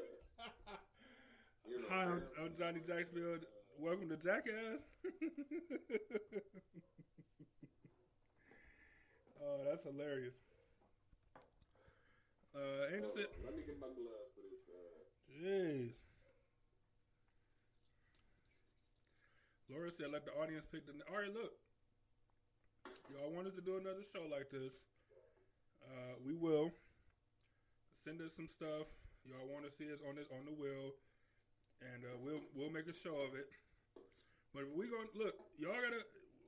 [1.72, 2.20] you know, Hi, I'm,
[2.60, 3.48] Johnny Jacksfield.
[3.80, 4.84] Welcome to Jackass.
[9.40, 10.36] oh, that's hilarious.
[12.52, 14.68] Uh, Angel said, let me get my gloves for this.
[14.68, 15.00] Uh,
[15.32, 15.96] Jeez.
[19.72, 20.92] Laura said, let the audience pick the.
[21.08, 21.56] All right, look.
[23.10, 24.74] Y'all want us to do another show like this?
[25.84, 26.70] Uh, we will.
[28.04, 28.88] Send us some stuff.
[29.24, 30.96] Y'all want to see us on this on the wheel,
[31.84, 33.48] and uh, we'll we'll make a show of it.
[34.54, 36.04] But if we gonna look, y'all gotta.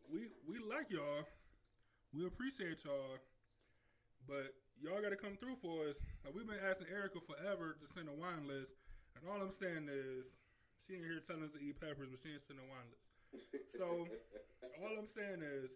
[0.08, 1.28] We we like y'all.
[2.10, 3.20] We appreciate y'all.
[4.26, 6.00] But y'all got to come through for us.
[6.24, 8.74] Like, we've been asking Erica forever to send a wine list,
[9.16, 10.40] and all I'm saying is
[10.84, 13.06] she ain't here telling us to eat peppers, but she ain't sending a wine list.
[13.78, 14.08] So
[14.82, 15.70] all I'm saying is,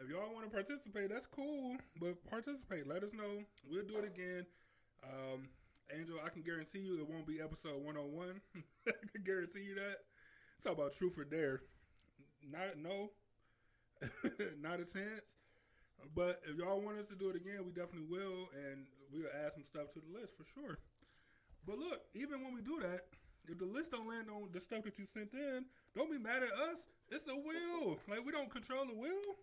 [0.00, 1.76] if y'all want to participate, that's cool.
[2.00, 2.86] But participate.
[2.86, 3.44] Let us know.
[3.68, 4.46] We'll do it again.
[5.04, 5.48] Um,
[5.92, 8.40] Angel, I can guarantee you it won't be episode 101.
[8.88, 10.06] I can guarantee you that.
[10.56, 11.62] It's all about truth or dare.
[12.40, 13.10] Not no,
[14.60, 15.28] not a chance.
[16.14, 19.52] But if y'all want us to do it again, we definitely will, and we'll add
[19.52, 20.78] some stuff to the list for sure.
[21.66, 23.04] But look, even when we do that,
[23.48, 25.64] if the list don't land on the stuff that you sent in,
[25.94, 26.80] don't be mad at us.
[27.10, 27.98] It's the will.
[28.08, 29.36] Like we don't control the will,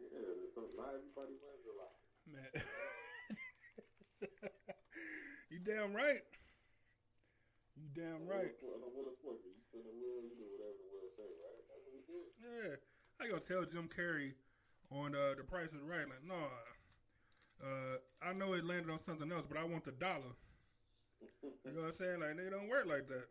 [0.00, 1.92] Yeah, so not everybody wins a lot.
[2.24, 2.48] man.
[5.52, 6.24] you damn right.
[7.76, 8.56] You damn right.
[12.40, 12.76] Yeah,
[13.20, 14.32] I gonna tell Jim Carrey
[14.90, 16.08] on uh, The Price is Right.
[16.08, 16.34] Like, no,
[17.62, 20.34] uh, I know it landed on something else, but I want the dollar.
[21.64, 22.20] You know what I'm saying?
[22.20, 23.28] Like, they don't work like that.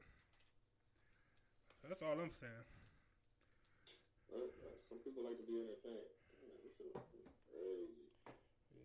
[1.88, 2.66] That's all I'm saying.
[4.30, 4.46] Uh,
[4.90, 6.06] some people like to be entertained.
[6.38, 7.02] Man, this shit was
[7.50, 8.06] crazy.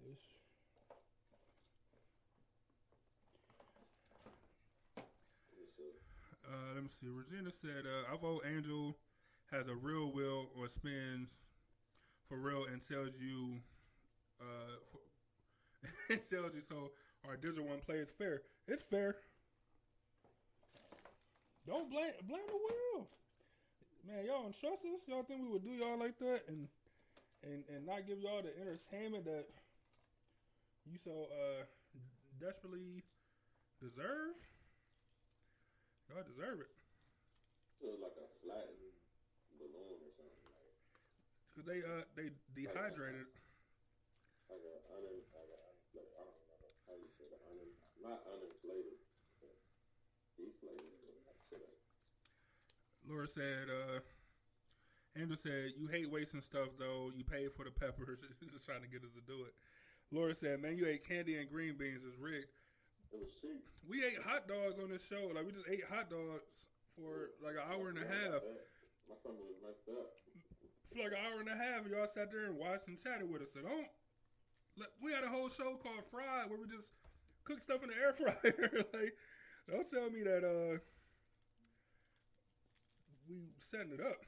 [0.08, 0.40] This shit-
[6.54, 7.08] Uh, let me see.
[7.08, 8.94] Regina said, uh, I vote Angel
[9.50, 11.28] has a real will or spins
[12.28, 13.58] for real and tells you,
[14.40, 14.78] uh,
[16.08, 16.90] it tells you so.
[17.26, 18.42] Our digital one play is fair.
[18.68, 19.16] It's fair.
[21.66, 23.08] Don't blame blame the will.
[24.06, 25.00] Man, y'all trust us.
[25.08, 26.68] Y'all think we would do y'all like that and
[27.42, 29.46] and and not give y'all the entertainment that
[30.84, 31.64] you so uh
[32.38, 33.02] desperately
[33.80, 34.36] deserve?
[36.10, 36.72] Y'all deserve it.
[37.82, 38.96] It was like a flattened
[39.60, 40.40] balloon or something.
[40.46, 40.72] Like,
[41.56, 43.28] Cause they uh they dehydrated.
[44.50, 45.58] like a unin, like a
[45.94, 46.12] uninflated.
[46.16, 46.58] I don't know
[46.88, 47.40] how you say that.
[47.50, 47.70] Unin,
[48.02, 48.96] not uninflated.
[49.42, 49.54] but
[50.38, 50.92] Deflated.
[51.52, 51.72] Like
[53.04, 54.00] Laura said, uh
[55.16, 58.18] Andrew said, You hate wasting stuff though, you paid for the peppers,
[58.52, 59.54] just trying to get us to do it.
[60.10, 62.50] Laura said, Man, you ate candy and green beans is rigged.
[63.14, 63.62] It was cheap.
[63.86, 65.30] We ate hot dogs on this show.
[65.30, 66.66] Like we just ate hot dogs
[66.98, 68.42] for like an hour and a half.
[69.06, 70.10] My stomach was messed up.
[70.90, 73.42] For like an hour and a half, y'all sat there and watched and chatted with
[73.46, 73.54] us.
[73.54, 73.86] So don't
[74.76, 76.90] let- we had a whole show called Fried where we just
[77.44, 78.82] cook stuff in the air fryer.
[78.92, 79.14] like
[79.70, 80.78] don't tell me that uh
[83.28, 84.20] we setting it up.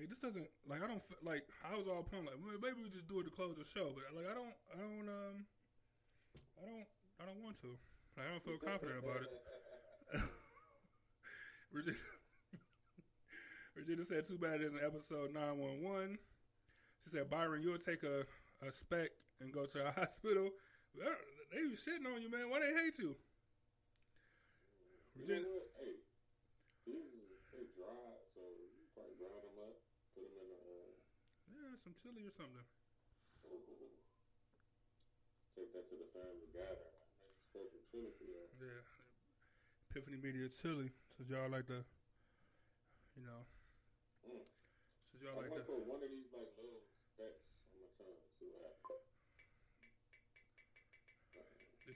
[0.00, 3.04] Like this doesn't like I don't like I was all pumped like maybe we just
[3.04, 5.36] do it to close the show, but like I don't I don't um
[6.56, 6.88] I don't
[7.20, 7.76] I don't want to.
[8.16, 9.30] Like, I don't feel confident about it.
[11.72, 12.00] Regina,
[13.76, 16.18] Regina said, "Too bad it isn't episode nine one one."
[17.04, 18.24] She said, "Byron, you'll take a
[18.66, 20.50] a spec and go to a hospital.
[20.96, 22.48] They be shitting on you, man.
[22.48, 23.14] Why they hate you?"
[25.14, 25.60] You Regina, know?
[25.78, 25.94] Hey,
[26.88, 29.76] these is they dry, so you probably grind them up,
[30.16, 30.58] put them in the.
[30.66, 30.90] Uh,
[31.54, 32.66] yeah, some chili or something.
[35.56, 36.96] take that to the family gathering.
[37.50, 38.24] Special chili for.
[38.62, 38.84] Yeah,
[39.90, 40.92] Epiphany Media chili.
[41.16, 41.84] Since y'all like the,
[43.16, 43.44] you know,
[44.24, 44.44] Mm.
[45.10, 45.74] since y'all I like might the.
[45.84, 46.80] one of these like little
[47.12, 47.44] specks
[47.74, 48.20] on my tongue.
[48.38, 49.04] See what happens.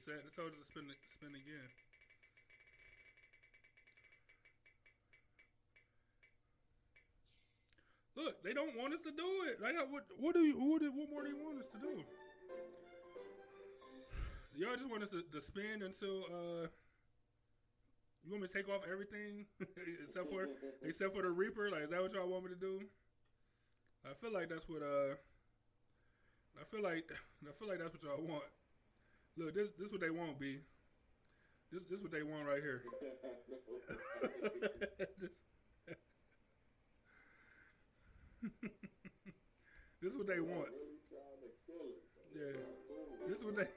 [0.05, 1.71] Said they told us to spin spin again.
[8.17, 9.61] Look, they don't want us to do it.
[9.61, 10.05] Like, what?
[10.19, 10.55] What do you?
[10.55, 12.05] What, what more do you want us to do?
[14.55, 16.71] Y'all just want us to, to spin until uh,
[18.23, 19.47] you want me to take off everything
[20.07, 20.49] except for
[20.87, 21.71] except for the Reaper.
[21.71, 22.83] Like, is that what y'all want me to do?
[24.07, 25.19] I feel like that's what uh,
[26.55, 27.11] I feel like
[27.43, 28.45] I feel like that's what y'all want.
[29.37, 30.59] Look, this this what they want, B.
[31.73, 32.83] This this what they want right here.
[38.45, 38.53] this,
[40.01, 40.69] this is what they want.
[40.69, 42.05] Really trying to kill it.
[42.35, 42.61] Yeah.
[43.25, 43.65] This is what they.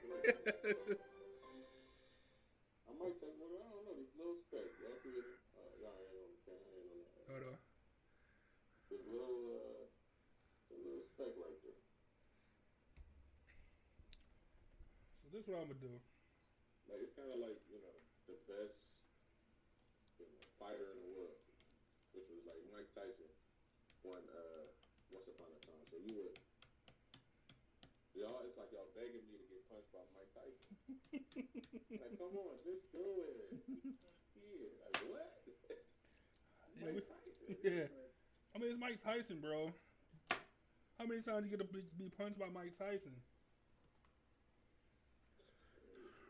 [2.88, 3.54] I might take one.
[3.54, 3.94] I don't know.
[3.96, 4.76] These little specks.
[4.82, 5.24] Y'all see it?
[5.56, 6.68] Uh, y'all ain't on the camera.
[6.74, 7.22] Ain't on the.
[7.32, 7.56] Hold on.
[8.92, 9.84] This little, uh,
[10.68, 11.80] the little speck right there.
[15.22, 15.94] So this is what I'm gonna do.
[16.88, 17.96] Like it's kind of like you know
[18.28, 18.80] the best
[20.16, 21.36] you know, fighter in the world,
[22.16, 23.27] which was like Mike Tyson.
[24.02, 24.64] One uh,
[25.10, 25.84] once upon a time.
[25.90, 26.36] So you would.
[28.14, 30.74] Y'all, it's like y'all begging me to get punched by Mike Tyson.
[32.02, 33.62] like, come on, just do it.
[34.34, 35.30] Yeah, like what?
[36.82, 37.46] Mike Tyson.
[37.62, 37.86] yeah.
[38.54, 39.70] I mean, it's Mike Tyson, bro.
[40.98, 43.14] How many times you get to be, punched by Mike Tyson?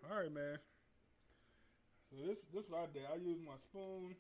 [0.05, 0.61] All right, man.
[2.11, 3.09] So this this what I did.
[3.09, 4.13] I used my spoon.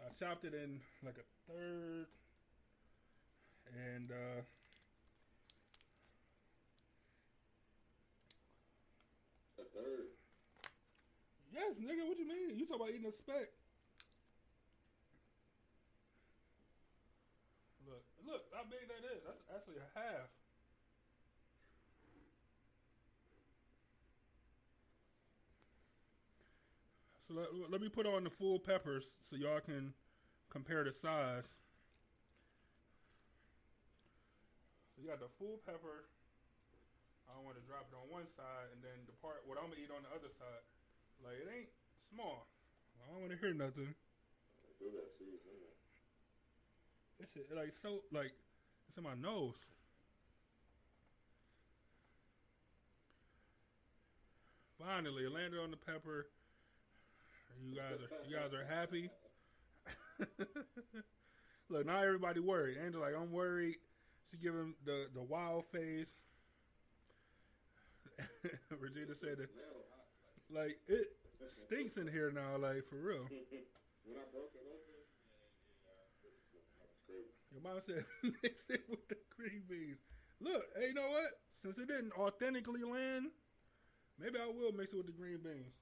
[0.00, 2.06] I chopped it in like a third,
[3.74, 4.40] and uh,
[9.58, 10.06] A third.
[11.52, 12.06] yes, nigga.
[12.08, 12.58] What you mean?
[12.58, 13.52] You talk about eating a speck?
[17.86, 18.42] Look, look.
[18.54, 19.22] How big that is?
[19.24, 20.28] That's actually a half.
[27.28, 29.92] So let, let me put on the full peppers so y'all can
[30.50, 31.44] compare the size.
[35.00, 36.04] So you got the full pepper.
[37.24, 39.80] I want to drop it on one side, and then the part what I'm gonna
[39.80, 40.60] eat on the other side.
[41.24, 41.72] Like it ain't
[42.12, 42.44] small.
[43.00, 43.96] I don't want to hear nothing.
[44.76, 45.56] Do that season.
[47.16, 48.36] This shit like so like
[48.92, 49.64] it's in my nose.
[54.76, 56.28] Finally, it landed on the pepper.
[57.64, 59.08] You guys are you guys are happy.
[61.72, 62.76] Look, not everybody worried.
[62.84, 63.80] Angel like I'm worried.
[64.30, 66.14] She giving the the wild face.
[68.80, 69.48] Regina said that
[70.52, 71.16] like it
[71.48, 73.26] stinks in here now, like for real.
[74.08, 74.96] When I broke it open,
[75.28, 75.44] man,
[75.84, 76.32] yeah, it
[76.80, 77.30] was crazy.
[77.52, 78.02] Your mom said
[78.42, 80.00] mix it with the green beans.
[80.40, 81.36] Look, hey, you know what?
[81.62, 83.28] Since it didn't authentically land,
[84.18, 85.76] maybe I will mix it with the green beans.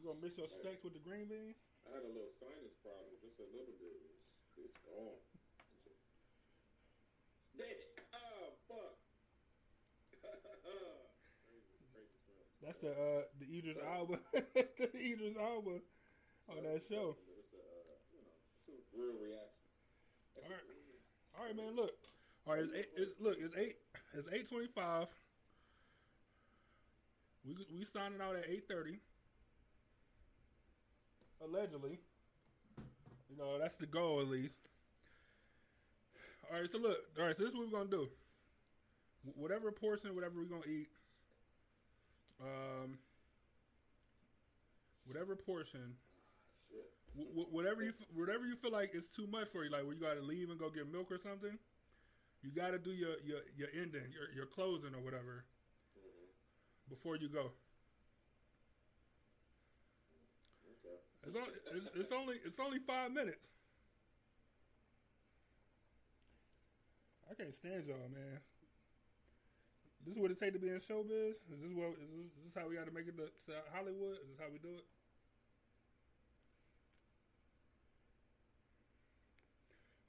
[0.00, 1.60] You gonna mix your specs with the green beans?
[1.88, 3.96] I had a little sinus problem, just a little bit.
[3.96, 5.16] It's, it's gone.
[7.56, 7.80] It!
[8.12, 8.92] Oh fuck!
[11.48, 12.60] crazy, crazy.
[12.60, 14.20] That's the uh the Idris Elba,
[14.52, 15.80] the Idris Elba
[16.52, 17.16] on that show.
[17.24, 18.36] It's a, uh, you know,
[18.68, 19.64] it's a real reaction.
[20.36, 21.16] That's all right, real reaction.
[21.40, 21.72] all right, man.
[21.72, 21.96] Look,
[22.44, 22.68] all right.
[22.68, 23.40] It's, eight, it's look.
[23.40, 23.80] It's eight.
[24.12, 25.08] It's eight twenty-five.
[27.48, 29.00] We we signing out at eight thirty.
[31.44, 31.98] Allegedly.
[33.30, 34.56] You know that's the goal at least.
[36.50, 36.70] All right.
[36.70, 36.98] So look.
[37.18, 37.36] All right.
[37.36, 38.08] So this is what we're gonna do.
[39.36, 40.88] Whatever portion, whatever we're gonna eat.
[42.40, 42.98] Um.
[45.06, 45.94] Whatever portion.
[47.16, 49.94] Wh- wh- whatever you whatever you feel like is too much for you, like where
[49.94, 51.58] you got to leave and go get milk or something,
[52.42, 55.44] you got to do your your your ending, your your closing or whatever
[56.88, 57.50] before you go.
[61.26, 63.48] It's only it's, it's only it's only five minutes.
[67.30, 68.40] I can't stand y'all, man.
[70.04, 71.36] This is what it take to be in showbiz.
[71.52, 73.52] Is this what is this, is this how we got to make it to, to
[73.74, 74.16] Hollywood?
[74.24, 74.86] Is this how we do it?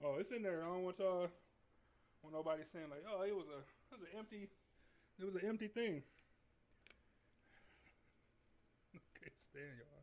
[0.02, 0.64] Oh, it's in there.
[0.64, 1.28] I don't want y'all.
[2.24, 4.50] Want nobody saying like, oh, it was a it was an empty,
[5.20, 6.04] it was an empty thing.
[8.96, 9.99] I Can't stand y'all.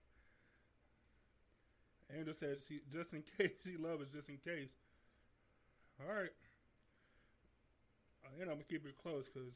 [2.15, 4.71] Angel said she just in case she love us just in case.
[6.01, 6.31] All right.
[8.41, 9.55] And I'm gonna keep it close because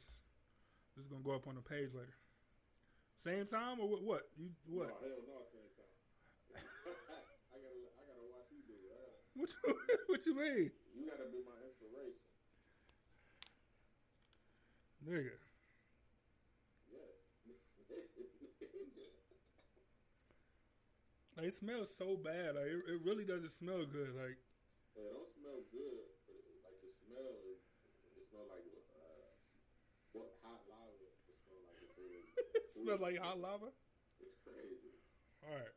[0.96, 2.16] this is gonna go up on the page later.
[3.22, 4.02] Same time or what?
[4.02, 4.88] What you what?
[4.88, 5.94] No, hell no, same time.
[7.52, 8.88] I gotta, I gotta watch you do it.
[8.88, 9.74] Gotta- What you
[10.08, 12.18] what you mean, You gotta be my inspiration.
[15.06, 15.36] nigga?
[16.90, 17.14] Yes.
[21.36, 22.56] Like, it smells so bad.
[22.56, 24.12] Like it, it really doesn't smell good.
[24.16, 24.38] Like
[24.98, 27.60] It don't smell good, but it, like the smell is,
[28.18, 29.26] it smell like uh,
[30.12, 31.06] what hot lava.
[31.30, 32.24] It smell like it
[32.54, 33.70] it smells like hot lava.
[34.20, 34.94] It's crazy.
[35.46, 35.74] All right.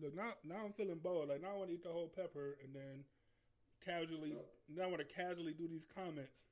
[0.00, 1.28] Look now, now I'm feeling bold.
[1.28, 3.04] Like now I want to eat the whole pepper and then
[3.84, 4.34] casually.
[4.68, 6.42] Now I want to casually do these comments,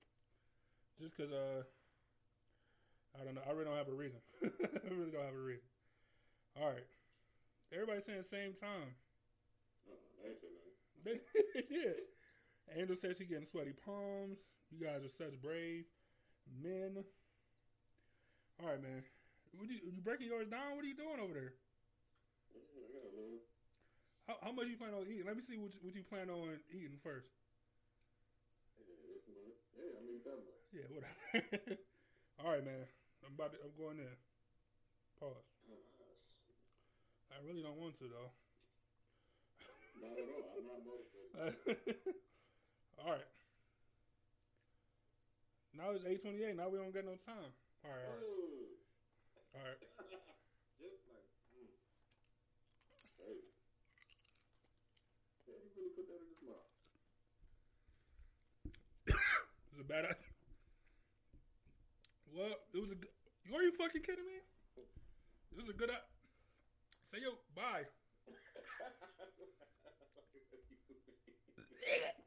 [1.00, 1.62] just because uh,
[3.20, 3.42] I don't know.
[3.46, 4.20] I really don't have a reason.
[4.44, 5.71] I really don't have a reason.
[6.60, 6.86] All right.
[7.72, 8.92] Everybody saying same time.
[10.20, 10.52] Nothing.
[11.04, 11.18] They
[11.68, 12.04] did.
[12.76, 14.38] Angel said she getting sweaty palms.
[14.70, 15.84] You guys are such brave
[16.62, 17.04] men.
[18.60, 19.02] All right, man.
[19.56, 20.76] What you, you breaking yours down?
[20.76, 21.52] What are you doing over there?
[22.52, 23.40] Yeah, I got a little.
[24.28, 25.26] How, how much you plan on eating?
[25.26, 27.28] Let me see what you, what you plan on eating first.
[28.80, 29.52] Yeah, one.
[29.76, 30.40] Yeah, I mean that.
[30.72, 31.80] Yeah, whatever.
[32.40, 32.88] All right, man.
[33.26, 33.58] I'm about to.
[33.60, 34.16] I'm going in.
[35.20, 35.51] Pause.
[37.32, 38.30] I really don't want to though.
[40.04, 40.52] not at all.
[40.52, 41.96] I'm not motivated.
[43.00, 43.30] all right.
[45.72, 46.56] Now it's eight twenty eight.
[46.56, 47.48] Now we don't get no time.
[47.82, 48.78] All right, all right, Ooh.
[49.56, 49.80] all right.
[50.78, 51.26] Just like,
[51.56, 51.72] mm.
[53.18, 53.40] Hey.
[55.48, 56.68] Yeah, he really put that in his mouth.
[59.72, 60.30] It's a bad idea.
[62.36, 63.08] Well, it was a good.
[63.52, 64.44] Are you fucking kidding me?
[64.76, 65.90] It was a good.
[67.12, 67.84] Say yo, bye.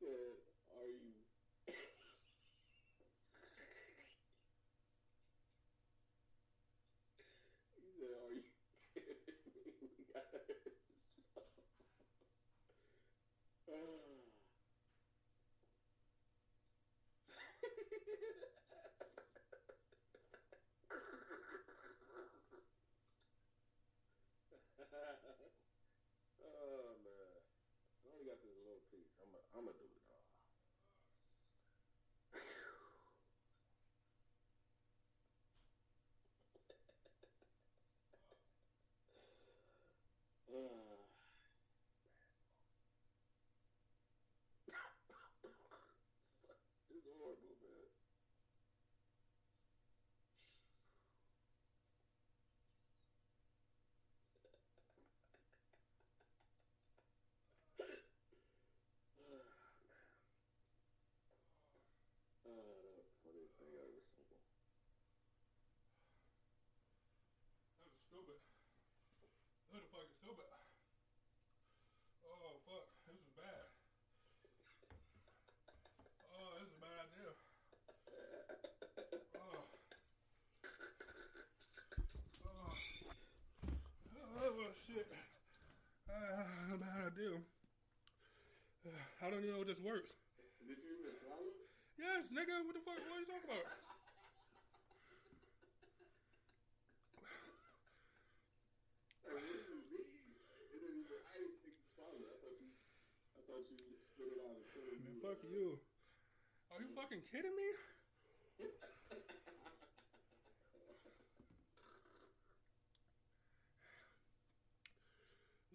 [0.00, 0.40] said,
[0.72, 1.12] "Are you?"
[7.76, 8.42] he said, "Are you?"
[8.94, 10.22] kidding me, guys?"
[13.68, 14.24] oh
[27.04, 27.40] man,
[28.04, 29.10] I only got this little piece.
[29.20, 29.89] I'm gonna I'm do
[40.60, 41.08] it's horrible,
[47.62, 47.70] man.
[68.08, 68.49] Stupid.
[69.70, 70.50] That was fucking stupid.
[72.26, 73.70] Oh fuck, this is bad.
[76.34, 77.30] Oh, this is a bad idea.
[79.38, 79.62] Oh.
[84.40, 85.06] Oh, oh shit.
[86.10, 87.38] Uh, bad idea.
[88.82, 88.90] Uh,
[89.22, 90.10] I don't even know if this works.
[90.66, 91.46] Did you even swallow?
[91.94, 92.98] Yes, nigga, what the fuck?
[93.06, 93.70] What are you talking about?
[99.20, 100.26] Hey, what did you mean?
[100.74, 101.22] It didn't even.
[101.28, 102.34] I didn't think you swallowed it.
[102.34, 102.66] I thought you.
[103.36, 103.78] I thought you
[104.10, 105.19] spit it out as soon as Man, you.
[105.30, 105.78] Fuck you.
[106.74, 107.62] Are you fucking kidding me?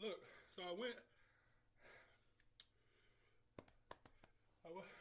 [0.03, 0.19] Look,
[0.57, 0.99] so I went.
[4.65, 4.85] I went.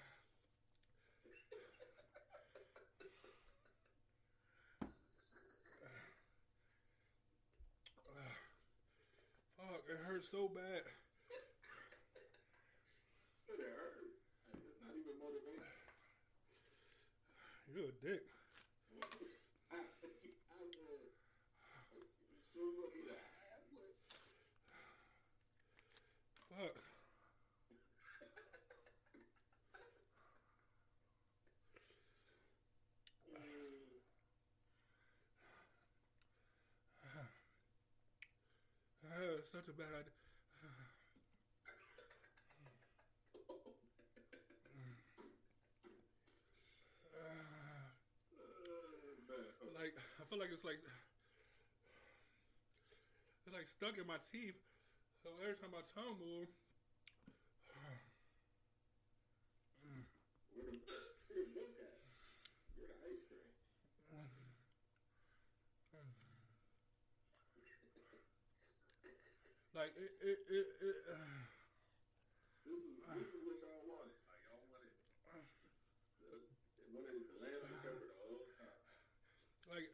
[9.59, 10.83] Fuck, it hurts so bad.
[13.55, 14.05] It hurt.
[14.55, 15.63] It's not even motivation.
[17.75, 18.23] You're a dick.
[26.51, 26.71] Fuck.
[39.55, 40.11] Such a bad idea.
[47.15, 47.55] Ah,
[49.79, 49.95] like
[50.25, 50.81] I feel like it's like
[53.45, 54.57] it's like stuck in my teeth.
[55.21, 56.57] So every time my tongue moves,
[69.77, 71.21] like it, it, it, it uh,
[72.65, 74.17] This is, this is what y'all wanted.
[74.25, 74.89] Like, y'all wanted,
[76.25, 76.41] the,
[76.81, 78.81] they wanted it to land on the cover the whole time.
[79.69, 79.93] like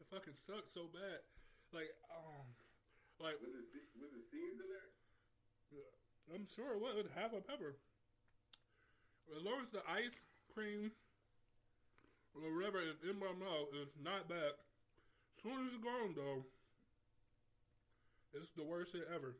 [0.00, 1.24] it fucking sucks so bad.
[1.72, 2.44] Like um,
[3.16, 4.92] like Was it, se- was it seeds in there?
[6.28, 7.80] I'm sure it was half a pepper.
[9.32, 10.12] As long as the ice
[10.52, 10.92] cream
[12.36, 14.52] or whatever is in my mouth, it's not bad.
[14.52, 16.44] As soon as it's gone, though,
[18.36, 19.32] it's the worst shit ever.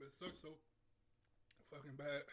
[0.00, 0.52] It sucks so
[1.72, 2.24] fucking bad.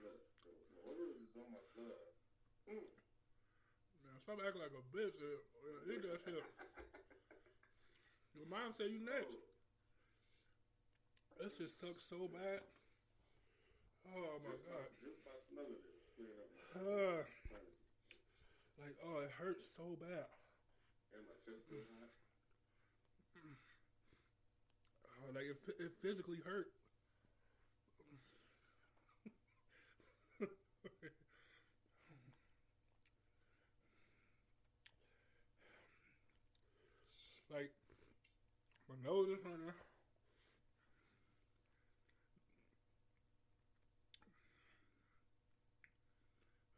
[0.00, 0.16] Look,
[0.48, 2.08] the, the oils is on my blood.
[2.64, 2.88] Mm.
[4.00, 5.16] Man, stop acting like a bitch.
[5.20, 6.44] Uh, Eat that shit.
[8.36, 9.36] Your mom said you next.
[11.40, 12.60] This just sucks so bad.
[14.12, 14.88] Oh my Just by, god.
[15.00, 17.24] just by smelling it, it's clearing up my Uh,
[18.80, 20.28] like, oh, it hurts so bad.
[21.12, 22.12] And my chest goes hot.
[25.20, 26.72] Oh, like, it, it physically hurt.
[37.52, 37.70] like,
[38.88, 39.72] my nose is running.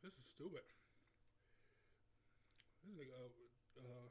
[0.03, 0.63] This is stupid.
[2.83, 3.11] This nigga,
[3.79, 4.07] uh,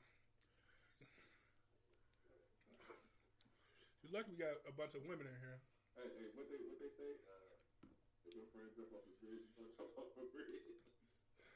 [4.03, 5.59] you're lucky we got a bunch of women in here.
[5.95, 7.11] Hey, hey, what they what they say?
[7.27, 7.87] Uh,
[8.27, 10.51] if your friends jump off the bridge, you gonna jump off the bridge.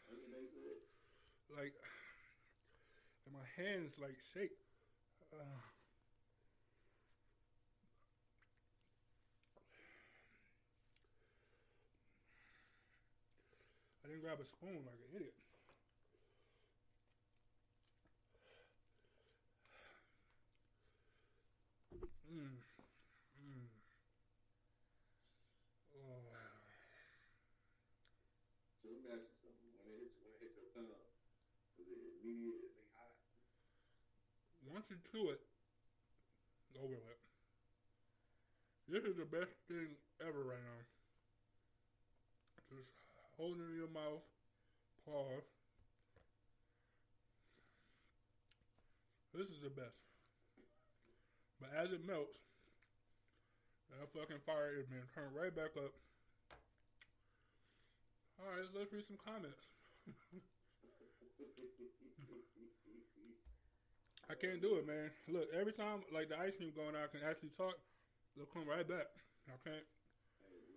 [0.07, 0.79] That's what they said.
[1.51, 1.75] Like,
[3.31, 4.55] my hands like shake.
[5.31, 5.74] Uh,
[14.15, 15.35] Didn't grab a spoon like an idiot.
[22.31, 22.55] Mm.
[23.43, 23.67] Mm.
[25.99, 26.23] Oh.
[28.79, 29.67] So let me ask you something.
[29.83, 30.95] When it hit, when it hit your tongue,
[31.75, 33.19] was it immediately hot?
[34.63, 35.43] Once you chew it,
[36.79, 37.19] over it.
[38.87, 40.79] This is the best thing ever right now.
[42.71, 43.04] Just
[43.37, 44.23] hold in your mouth,
[45.05, 45.43] pause.
[49.33, 49.99] This is the best.
[51.59, 52.39] But as it melts,
[53.91, 55.91] that fucking fire is being turned right back up.
[58.39, 59.67] All right, let's read some comments.
[64.29, 65.11] I can't do it, man.
[65.29, 67.75] Look, every time like the ice cream going out, I can actually talk.
[68.35, 69.07] They'll come right back.
[69.47, 69.85] I can't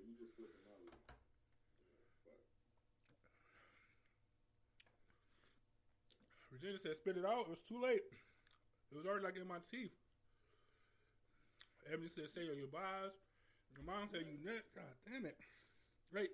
[0.09, 0.97] when you just flip them out, yeah,
[2.25, 2.41] fuck.
[6.59, 8.03] Virginia said, "Spit it out." It was too late.
[8.91, 9.95] It was already like in my teeth.
[11.87, 13.15] Ebony said, "Say your goodbyes."
[13.79, 15.39] Your mom said, "You next." God damn it!
[16.11, 16.31] Like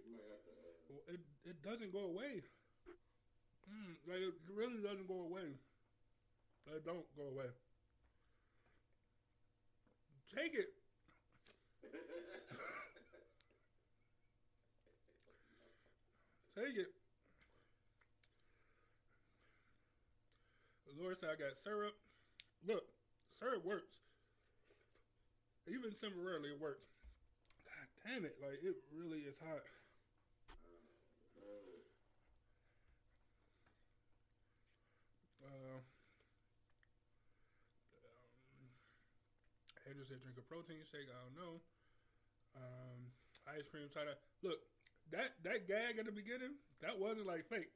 [1.12, 2.40] it, it doesn't go away.
[3.68, 5.60] Mm, like it really doesn't go away.
[6.66, 7.52] They don't go away.
[10.34, 10.72] Take it.
[16.56, 17.03] Take it.
[20.98, 21.94] Lord said I got syrup.
[22.66, 22.84] Look,
[23.38, 23.94] syrup works.
[25.66, 26.86] Even temporarily it works.
[27.64, 29.64] God damn it, like it really is hot.
[31.40, 31.80] Uh,
[35.48, 35.80] um,
[39.88, 41.08] Andrew said drink a protein shake.
[41.08, 41.54] I don't know.
[42.54, 43.10] Um,
[43.48, 44.14] ice cream cider.
[44.44, 44.60] Look,
[45.12, 47.72] that that gag at the beginning, that wasn't like fake.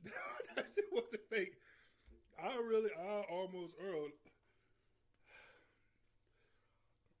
[0.56, 1.54] that shit wasn't fake.
[2.38, 4.12] I really, I almost earled.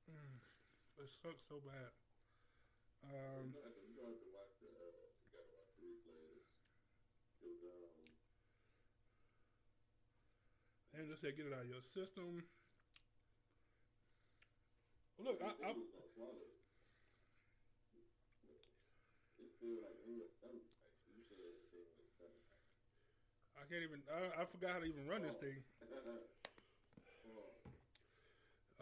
[0.08, 0.38] Mm,
[1.02, 1.90] it sucks so bad.
[3.04, 4.22] Um, um.
[10.92, 12.44] Andrew said get it out of your system.
[15.18, 15.86] Look, I, I, it.
[19.40, 20.62] It's still like in your stomach.
[20.84, 22.44] Like you said, it's still in your stomach.
[23.62, 24.02] I can't even.
[24.10, 25.54] I, I forgot how to even run this thing.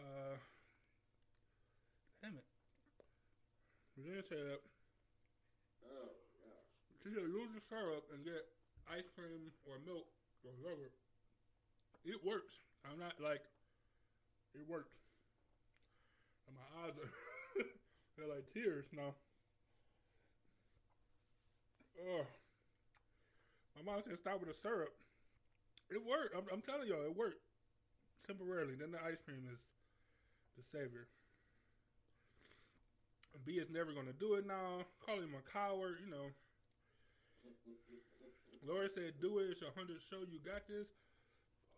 [0.01, 0.33] Uh,
[2.25, 2.47] damn it.
[3.93, 4.57] Virginia said
[5.85, 6.09] Oh,
[6.41, 6.57] yeah.
[7.05, 8.41] she said use the syrup and get
[8.89, 10.09] ice cream or milk
[10.41, 10.89] or whatever.
[12.01, 12.57] It works.
[12.81, 13.45] I'm not like
[14.57, 14.97] it works.
[16.49, 17.11] And my eyes are
[18.17, 19.13] they're like tears now.
[22.01, 22.25] Ugh.
[23.75, 24.93] My mom said stop with the syrup.
[25.89, 26.35] It worked.
[26.35, 27.41] I'm, I'm telling y'all, it worked
[28.25, 28.75] temporarily.
[28.75, 29.59] Then the ice cream is
[30.55, 31.07] the savior.
[33.33, 34.85] And B is never gonna do it now.
[34.99, 36.31] Call him a coward, you know.
[38.61, 39.57] Laura said, "Do it.
[39.57, 40.21] It's a hundred show.
[40.27, 40.87] You got this."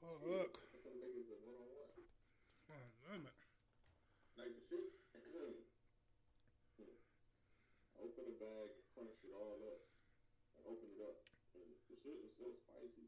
[0.04, 0.60] Oh, look.
[0.74, 1.96] That's gonna make it a one-on-one.
[2.76, 3.32] Oh, damn it.
[4.36, 4.92] Like the shit.
[8.04, 9.80] open the bag crunch it all up.
[10.60, 11.03] And open it up.
[11.03, 11.03] And the
[12.04, 13.08] shit is so spicy.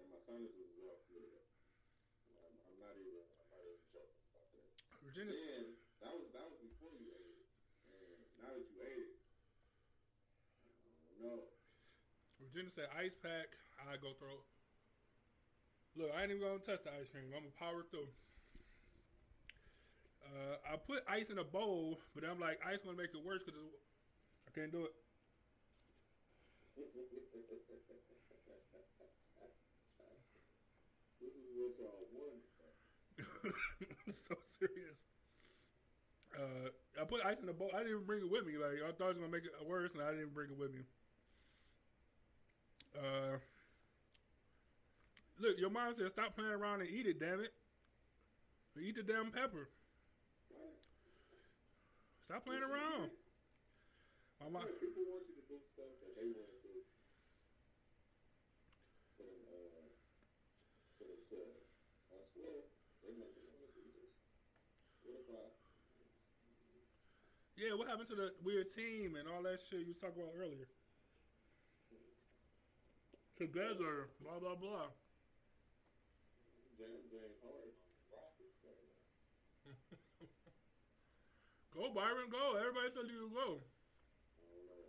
[0.00, 1.44] And my sinuses is all up.
[2.32, 3.28] I'm, I'm not even.
[3.36, 4.72] I'm not even joking about that.
[5.04, 7.48] Virginia, Then that was that was before you ate it.
[7.92, 9.12] And now that you ate it,
[11.20, 11.44] know.
[12.40, 13.52] Virginia said, "Ice pack."
[13.86, 14.42] I go throw.
[15.94, 17.30] Look, I ain't even gonna touch the ice cream.
[17.30, 18.08] I'm gonna power through.
[20.26, 23.46] Uh, I put ice in a bowl, but I'm like, ice gonna make it worse
[23.46, 23.60] because
[24.48, 24.94] I can't do it.
[26.76, 26.92] This
[31.32, 32.04] is what y'all
[34.12, 34.98] so serious.
[36.36, 36.68] Uh,
[37.00, 37.70] I put ice in the bowl.
[37.72, 38.58] I didn't even bring it with me.
[38.58, 40.58] Like I thought it was gonna make it worse, and I didn't even bring it
[40.58, 40.82] with me.
[42.92, 43.38] Uh,
[45.40, 47.18] look, your mom said stop playing around and eat it.
[47.18, 47.54] Damn it,
[48.76, 49.70] eat the damn pepper.
[52.26, 53.10] Stop playing around.
[54.42, 56.74] My mom, people want you to do stuff that they want to do.
[59.16, 59.80] But, uh,
[61.00, 61.56] but it's, uh,
[62.12, 62.68] I swear,
[63.00, 64.12] they make it want to see this.
[65.08, 65.56] What if I,
[67.56, 70.36] yeah, what happened to the weird team and all that shit you was talking about
[70.36, 70.68] earlier?
[73.40, 74.92] Together, blah blah blah.
[76.76, 77.72] James James Harden
[78.12, 78.60] Rockets.
[81.76, 82.56] Go, Byron, go.
[82.56, 83.60] Everybody said you go.
[83.60, 84.88] I don't know.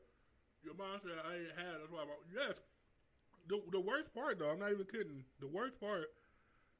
[0.63, 1.83] Your mom said I ain't had.
[1.83, 2.07] That's why.
[2.07, 2.55] I'm, yes.
[3.47, 5.23] The the worst part though, I'm not even kidding.
[5.39, 6.07] The worst part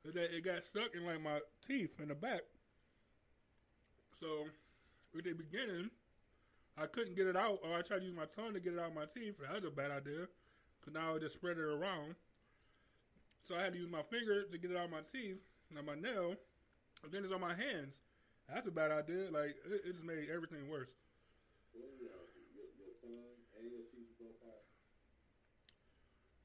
[0.08, 2.48] is that it got stuck in like my teeth in the back.
[4.20, 4.48] So
[5.16, 5.90] at the beginning,
[6.78, 8.80] I couldn't get it out, or I tried to use my tongue to get it
[8.80, 9.36] out of my teeth.
[9.42, 10.28] That was a bad idea,
[10.84, 12.16] cause now I just spread it around.
[13.48, 15.38] So I had to use my finger to get it out of my teeth,
[15.76, 16.36] and my nail,
[17.04, 18.00] and then it's on my hands.
[18.48, 19.28] That's a bad idea.
[19.32, 20.94] Like it, it just made everything worse.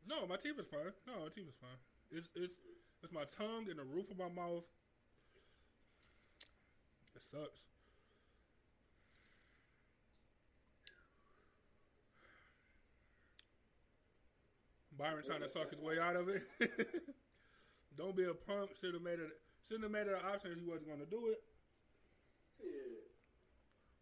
[0.06, 0.92] No, my teeth is fine.
[1.06, 1.78] No, my teeth is fine.
[2.10, 2.56] It's it's
[3.02, 4.64] it's my tongue and the roof of my mouth.
[7.14, 7.62] It sucks.
[15.02, 16.46] Byron trying to talk his way out of it.
[17.98, 18.70] Don't be a punk.
[18.78, 19.34] Should have made it.
[19.66, 21.42] Shouldn't have made it an option if he wasn't going to do it.
[22.54, 23.10] Shit.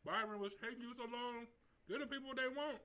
[0.05, 1.49] Byron was taking you so long.
[1.89, 2.85] Get the people what they want.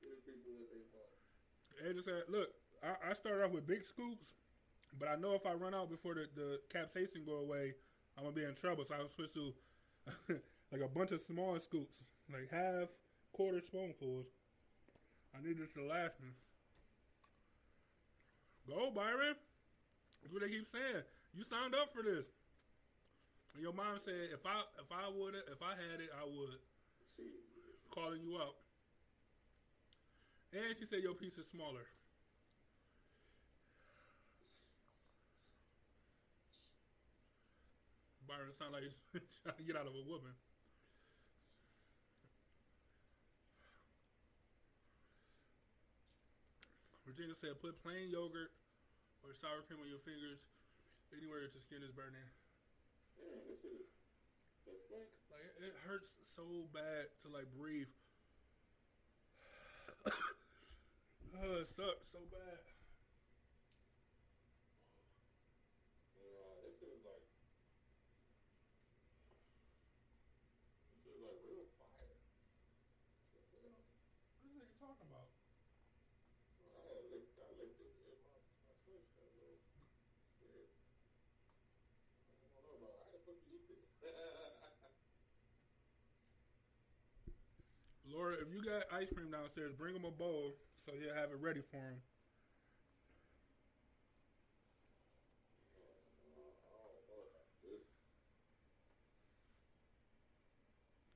[0.00, 1.10] Hey, people what they want.
[1.82, 4.34] They just said, look, I, I started off with big scoops,
[4.98, 7.74] but I know if I run out before the, the capsaicin go away,
[8.16, 8.84] I'm gonna be in trouble.
[8.84, 9.52] So I switched to
[10.72, 11.98] like a bunch of small scoops,
[12.32, 12.88] like half,
[13.32, 14.26] quarter spoonfuls.
[15.34, 16.30] I need this to last me.
[18.66, 19.34] Go, Byron.
[20.22, 21.02] That's what they keep saying.
[21.34, 22.26] You signed up for this.
[23.54, 26.58] And your mom said, if I if I would if I had it, I would.
[27.90, 28.54] Calling you out.
[30.52, 31.86] And she said your piece is smaller.
[38.26, 40.30] Byron sound like he's trying to get out of a woman.
[47.10, 48.54] Regina said, put plain yogurt
[49.26, 50.38] or sour cream on your fingers
[51.10, 52.22] anywhere your skin is burning.
[55.26, 57.90] Like it, it hurts so bad to like breathe.
[60.06, 62.62] oh, it sucks so bad.
[66.14, 67.26] Uh, this is like.
[70.94, 72.14] This is like real fire.
[73.34, 73.82] What the hell?
[74.46, 75.26] What is he talking about?
[76.80, 77.92] I had licked, I licked it.
[77.92, 79.60] and My, my tongue got a little
[80.44, 80.70] weird.
[82.40, 83.84] I don't know about how the fuck you eat this.
[88.10, 91.38] Laura, if you got ice cream downstairs, bring him a bowl so he'll have it
[91.40, 92.02] ready for him.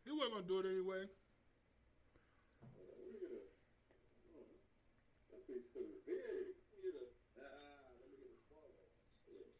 [0.04, 1.08] He wasn't gonna do it anyway.
[2.62, 2.86] That
[6.14, 7.10] at it.
[7.34, 8.86] Ah, let me get the smaller one.
[9.26, 9.50] Shit.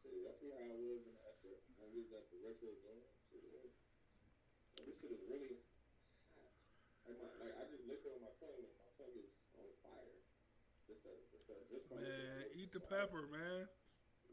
[0.00, 2.60] Shit, y'all see how I was in after when we was at the this
[5.00, 5.56] shit is really
[6.36, 6.52] hot.
[7.08, 10.20] Like, my, like I just on my tongue and my tongue is on fire.
[10.84, 12.04] Just just just Man,
[12.44, 13.64] at eat the pepper, man.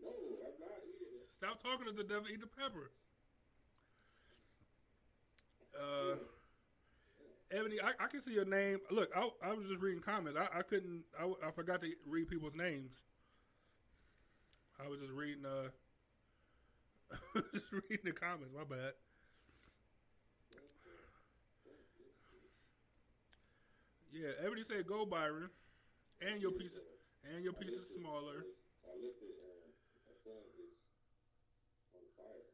[0.04, 1.32] No, I'm not eating it.
[1.40, 2.28] Stop talking to the devil.
[2.28, 2.92] Eat the pepper.
[5.72, 6.20] Uh,
[7.52, 8.80] Ebony, I, I can see your name.
[8.92, 10.40] Look, I, I was just reading comments.
[10.40, 11.04] I, I couldn't.
[11.16, 13.04] I, I forgot to read people's names.
[14.84, 15.46] I was just reading.
[15.46, 15.70] Uh,
[17.54, 18.54] just reading the comments.
[18.56, 18.94] My bad.
[24.12, 25.50] Yeah, Ebony said go Byron,
[26.22, 26.76] and your piece
[27.24, 28.44] and your piece is smaller.
[28.84, 29.72] I licked it and
[30.04, 30.76] my tongue is
[31.96, 32.46] on fire.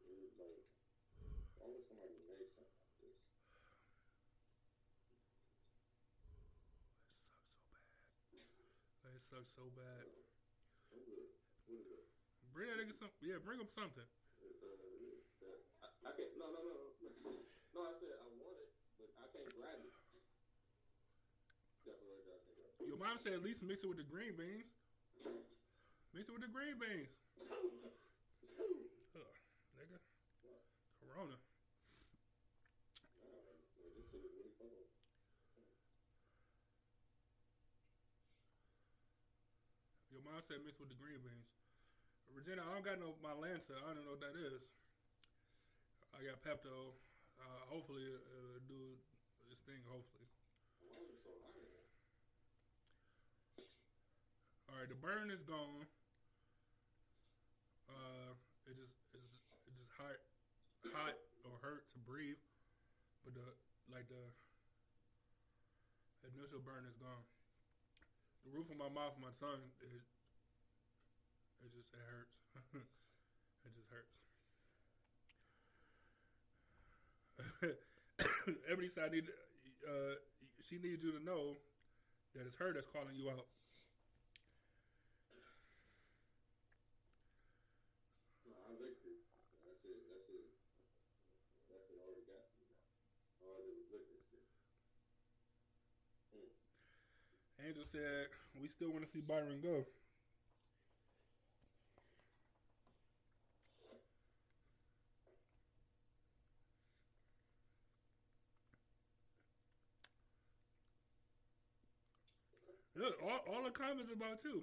[0.00, 0.60] What is like?
[1.58, 3.16] Why would somebody make something like this?
[9.04, 10.10] It sucks so bad.
[10.90, 11.30] What is it?
[11.70, 12.02] What is it?
[12.50, 13.14] Bring that nigga some.
[13.22, 14.02] Yeah, bring him something.
[16.02, 16.34] I, can't.
[16.34, 16.90] No, no, no.
[17.70, 19.94] No, I said I want it, but I can't grab it.
[21.86, 22.90] Definitely right there, I can't grab it.
[22.90, 24.66] Your mom said at least mix it with the green beans.
[26.10, 27.14] Mix it with the green beans.
[29.14, 29.30] Ugh,
[29.78, 30.02] nigga.
[31.06, 31.38] Corona.
[33.22, 33.46] Nah,
[33.78, 34.74] man, this shit is really fun.
[40.30, 41.50] Your mom said mix with the green beans.
[42.30, 43.74] Regina, I don't got no Mylanta.
[43.82, 44.62] I don't know what that is.
[46.14, 46.94] I got Pepto.
[47.34, 48.78] Uh, hopefully, uh, do
[49.50, 49.82] this thing.
[49.90, 50.30] Hopefully.
[54.70, 55.82] All right, the burn is gone.
[57.90, 58.30] Uh,
[58.70, 59.34] it just it's
[59.66, 60.14] it just hot,
[60.94, 62.38] hot or hurt to breathe,
[63.26, 63.42] but the
[63.90, 64.22] like the
[66.22, 67.26] initial burn is gone.
[68.46, 69.90] The roof of my mouth, my tongue, it
[71.64, 72.36] it just it hurts.
[73.66, 74.16] it just hurts.
[78.70, 79.28] Ebony said, I need,
[79.84, 80.16] uh,
[80.64, 81.56] she needs you to know
[82.34, 83.44] that it's her that's calling you out.
[88.48, 89.20] No, I licked it.
[89.64, 90.00] That's it.
[90.08, 90.48] That's it.
[91.68, 92.00] That's it.
[92.00, 92.88] Already got to me now.
[93.44, 94.48] All I did was lick this shit.
[97.60, 99.84] Angel said, we still want to see Byron go.
[113.00, 114.60] Look, all, all the comments about you.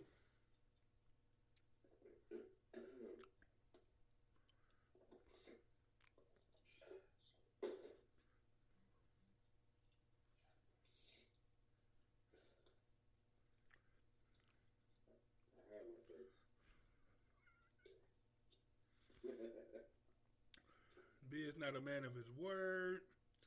[21.32, 23.02] B is not a man of his word.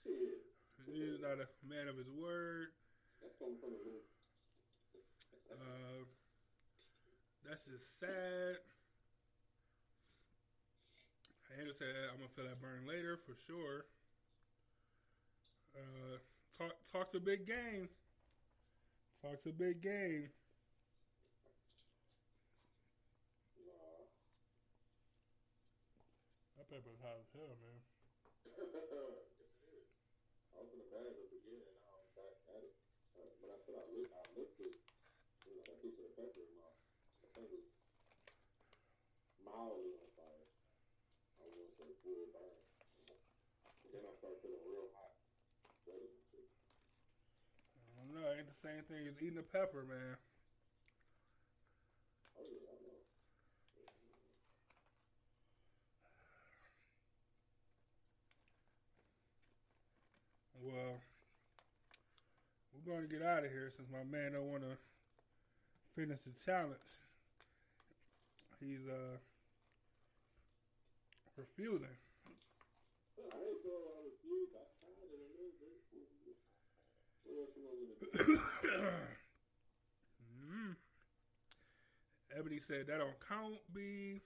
[0.05, 2.75] He is not a man of his word.
[3.23, 3.71] That's coming from.
[5.51, 6.05] Uh,
[7.49, 8.57] that's just sad.
[11.59, 13.87] Andrew said, "I'm gonna feel that burn later for sure."
[15.75, 16.19] Uh,
[16.57, 17.89] talk talk to big game.
[19.23, 20.31] Talk to big game.
[26.57, 27.81] That paper's hot as hell, man.
[30.55, 32.75] I was in the bag at the beginning, and I'm back at it.
[33.17, 34.90] But I said I licked, I licked it.
[35.81, 36.69] You know, that piece of the pepper in my,
[37.25, 37.65] my tongue was
[39.41, 40.45] mildly on fire.
[41.41, 42.61] I was gonna say full burn.
[43.89, 45.17] And then I started feeling real hot,
[45.81, 46.45] sweating and shit.
[47.97, 48.29] I don't know.
[48.37, 50.21] Ain't the same thing as eating a pepper, man.
[52.37, 53.01] Oh yeah, I know.
[60.61, 61.01] Well,
[62.77, 64.77] we're going to get out of here since my man don't want to
[65.95, 66.79] finish the challenge.
[68.61, 69.17] He's uh
[71.37, 71.97] refusing.
[80.45, 80.75] Mm.
[82.39, 83.59] Ebony said that don't count.
[83.75, 84.21] B.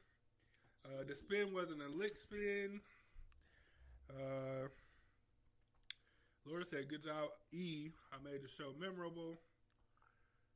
[0.85, 2.81] Uh, the spin wasn't a lick spin.
[4.11, 4.69] Uh,
[6.45, 7.91] Laura said, "Good job, E.
[8.13, 9.39] I made the show memorable."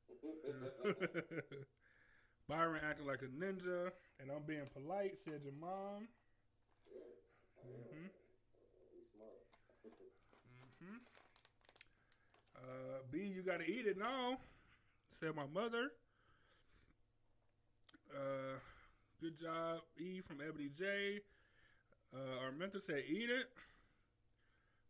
[2.48, 3.90] Byron acting like a ninja,
[4.20, 5.18] and I'm being polite.
[5.24, 6.08] Said your mom.
[7.62, 8.08] hmm
[8.92, 9.38] You smart.
[10.80, 10.98] hmm
[12.56, 14.38] Uh, B, you gotta eat it now.
[15.20, 15.92] Said my mother.
[18.10, 18.58] Uh,
[19.20, 21.20] good job, E from Ebony J.
[22.14, 23.50] Uh, our mentor said, eat it.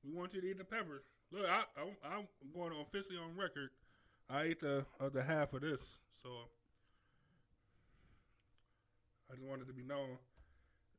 [0.05, 1.03] We want you to eat the peppers.
[1.31, 3.70] Look, I, I, I'm going officially on record.
[4.30, 5.80] I ate the other half of this,
[6.22, 6.28] so
[9.30, 10.18] I just wanted to be known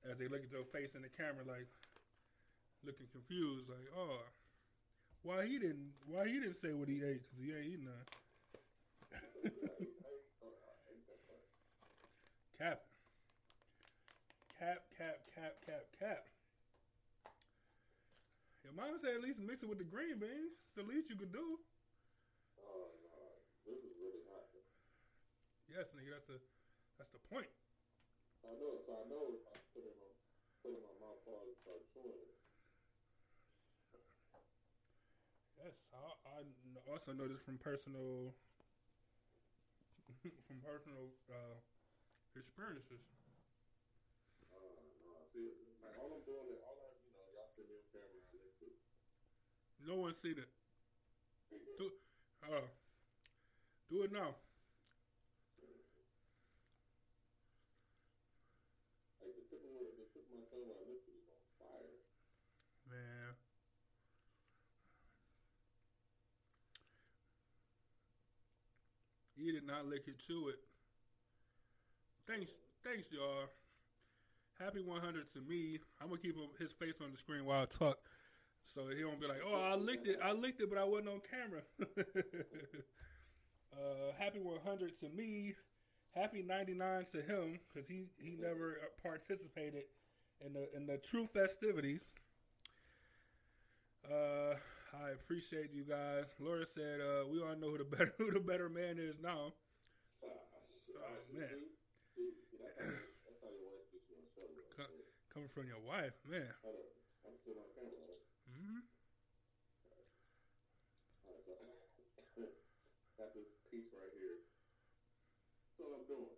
[0.10, 1.68] as they look at your face in the camera, like
[2.84, 4.22] looking confused, like, oh,
[5.22, 5.94] why he didn't?
[6.08, 7.22] Why he didn't say what he ate?
[7.30, 8.06] Cause he ain't eating none.
[12.58, 12.82] Cap.
[14.60, 16.26] Cap, cap, cap, cap, cap.
[18.64, 20.60] Your mama said at least mix it with the green beans.
[20.68, 21.60] It's the least you could do.
[23.70, 24.50] This is really hot.
[25.70, 26.42] Yes, nigga, that's the
[26.98, 27.54] that's the point.
[28.42, 30.10] I know, so I know if I put it my
[30.66, 32.34] put it in my mouth hole and start chewing it.
[35.62, 36.38] Yes, I, I
[36.90, 38.34] also know this from personal
[40.50, 41.62] from personal uh,
[42.34, 43.06] experiences.
[44.50, 44.58] Uh,
[45.06, 45.46] no, see,
[45.86, 48.50] like all I'm doing is all I, you know, y'all see me on camera, I
[48.66, 48.74] it.
[49.86, 50.50] No one seen it.
[51.78, 51.94] Do,
[52.50, 52.66] uh,
[53.90, 54.38] do it now.
[59.18, 61.26] Like the tip of my, the tip of my tongue when I licked it is
[61.26, 61.98] on fire.
[62.86, 63.34] Man.
[69.42, 70.62] Eat it, not lick it, chew it.
[72.28, 72.54] Thanks,
[72.84, 73.50] thanks, y'all.
[74.60, 75.80] Happy 100 to me.
[76.00, 77.98] I'm gonna keep his face on the screen while I talk,
[78.76, 81.10] so he won't be like, "Oh, I licked it, I licked it, but I wasn't
[81.10, 81.64] on camera."
[83.74, 85.56] uh, happy 100 to me.
[86.16, 89.84] Happy 99 to him because he he never participated
[90.46, 92.02] in the in the true festivities.
[94.10, 94.56] Uh,
[94.94, 96.26] I appreciate you guys.
[96.40, 99.54] Laura said, uh, we all know who the better who the better man is now.
[100.24, 100.30] Oh,
[101.38, 101.48] man.
[105.32, 106.48] Coming from your wife, man.
[106.64, 106.76] Hold
[113.70, 113.86] on.
[113.86, 115.30] I'm still on camera, right?
[115.30, 115.30] Alright, so got this piece right here.
[115.70, 116.34] That's all I'm doing.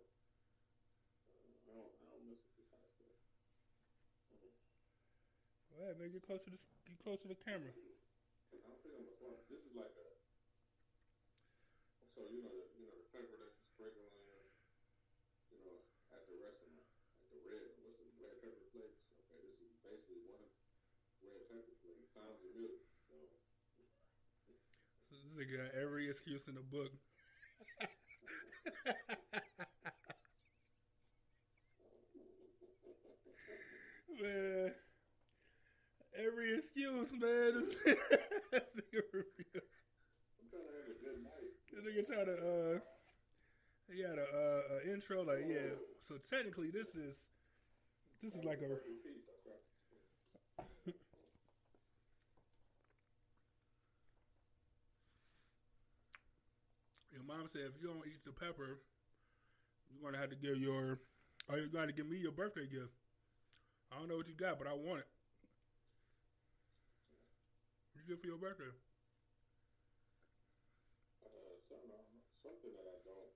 [1.24, 3.16] Uh, I don't, I don't mess with this hot stuff.
[5.72, 6.12] Go ahead, man.
[6.12, 7.72] Get close to the get close to the camera.
[7.72, 9.32] I don't think I'm a.
[9.48, 10.08] This is like a.
[12.12, 14.44] So you know the you know the pepper that you sprinkle on
[15.48, 15.80] you know,
[16.12, 16.84] at the restaurant,
[17.16, 17.64] like the red.
[17.80, 19.00] What's the red pepper flakes?
[19.08, 20.44] Okay, this is basically one
[21.24, 22.04] red pepper flake.
[22.12, 22.84] Sounds a million.
[23.08, 23.16] So
[25.08, 26.92] This nigga got every excuse in the book.
[34.22, 34.72] man,
[36.18, 37.54] every excuse, man.
[37.54, 37.74] This
[38.54, 39.60] nigga review.
[40.40, 41.52] I'm trying to have a good night.
[41.72, 42.78] This nigga try to uh,
[43.90, 45.74] he had a, uh, a intro like yeah.
[46.06, 47.16] So technically, this is
[48.22, 49.28] this is like a Perfect piece.
[49.46, 49.58] Okay.
[57.22, 58.82] Your mom said if you don't eat the pepper,
[59.86, 60.98] you're gonna have to give your,
[61.46, 62.90] or you're gonna give me your birthday gift.
[63.94, 65.08] I don't know what you got, but I want it.
[67.94, 68.74] What you get for your birthday?
[71.22, 72.02] Uh, something,
[72.42, 73.30] something that I don't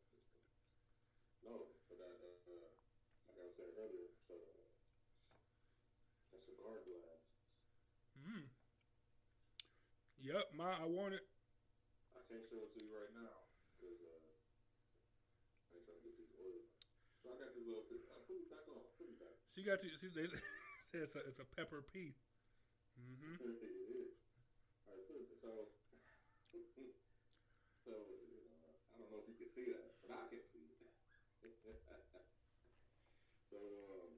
[1.46, 2.66] know, but I, uh,
[3.30, 4.34] like I said earlier, so
[6.34, 7.22] a cigar glass.
[8.18, 8.50] Mm.
[10.26, 11.22] Yep, ma, I want it.
[12.18, 13.46] I can't show it to you right now
[13.76, 14.18] because uh,
[15.68, 16.64] I ain't trying to get these orders.
[17.26, 17.82] So I got this little.
[17.82, 18.78] I put it back on.
[19.02, 19.34] Put it back.
[19.50, 19.90] She got you.
[19.98, 20.38] She they said
[20.94, 22.14] it's a, it's a pepper pea.
[22.94, 23.42] Mm-hmm.
[23.42, 24.14] it is.
[24.86, 25.26] All right.
[25.42, 25.74] So,
[27.82, 30.70] so you know, I don't know if you can see that, but I can see
[30.70, 30.86] it.
[33.50, 33.58] so,
[33.90, 34.14] um,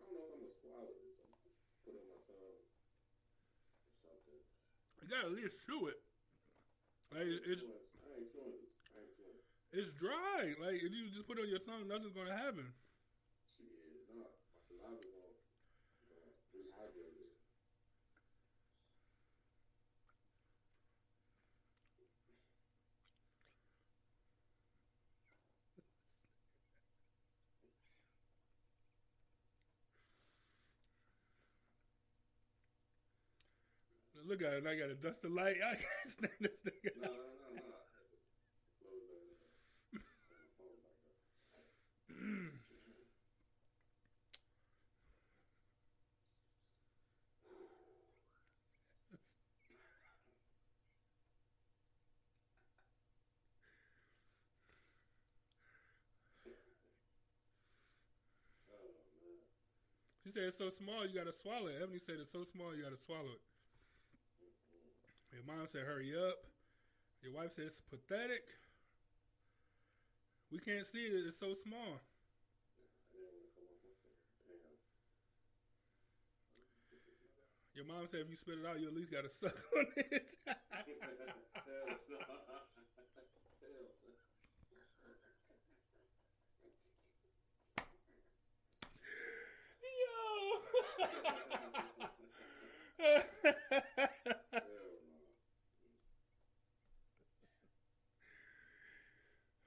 [0.00, 1.12] I don't know if I'm gonna swallow this.
[1.20, 2.56] I'm just put it on my tongue or
[4.00, 4.40] something.
[5.04, 6.00] You gotta at least chew it.
[7.12, 7.68] Like it's chewing-
[8.00, 8.72] I ain't chewing this.
[8.96, 9.52] I ain't chewing it.
[9.72, 10.54] It's dry.
[10.60, 12.72] Like if you just put it on your tongue, nothing's gonna happen.
[13.56, 15.08] Shit, nah, my saliva
[16.08, 17.32] won't rehydrate it.
[34.24, 34.66] Look at it.
[34.66, 35.56] I gotta dust the light.
[35.66, 36.92] I can't stand this nigga.
[37.00, 37.74] No, no, no, no.
[37.74, 38.38] I had to close
[38.98, 39.42] that.
[39.42, 41.66] uh, put my phone back up.
[58.70, 59.38] Oh man.
[60.21, 61.76] She said it's so small you gotta swallow it.
[61.82, 63.44] Ebony said it's so small you gotta swallow it.
[65.32, 66.40] Your mom said hurry up.
[67.22, 68.48] Your wife said it's pathetic.
[70.50, 71.24] We can't see it.
[71.28, 72.00] It's so small.
[72.00, 72.04] I
[73.12, 74.24] didn't want to come off my finger.
[74.48, 74.76] Damn.
[77.76, 80.32] Your mom said if you spit it out, you at least gotta suck on it.
[80.72, 81.32] Hell no.
[81.64, 82.18] Hell no.
[89.82, 90.62] Yo.
[90.98, 91.40] Hell
[92.00, 92.08] no.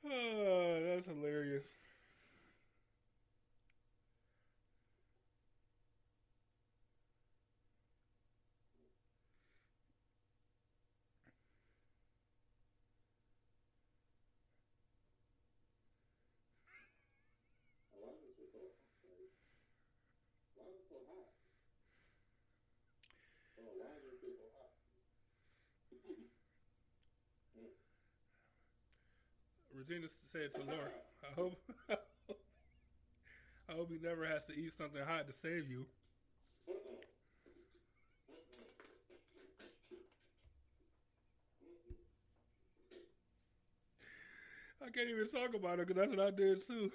[0.05, 1.63] oh, that's hilarious.
[20.55, 21.27] Why is it so hot?
[23.57, 24.69] Oh, why is it so hot?
[29.75, 30.89] Regina said to Laura,
[31.21, 31.59] I hope
[33.69, 35.85] I hope he never has to eat something hot to save you.
[44.81, 46.91] I can't even talk about it because that's what I did too.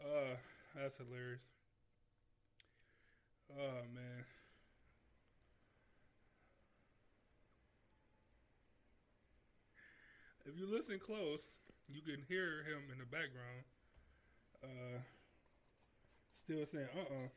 [0.00, 0.36] Uh,
[0.76, 1.40] that's hilarious.
[3.50, 4.24] Oh man.
[10.44, 11.40] If you listen close,
[11.88, 13.62] you can hear him in the background.
[14.62, 14.98] Uh,
[16.32, 17.28] still saying, uh uh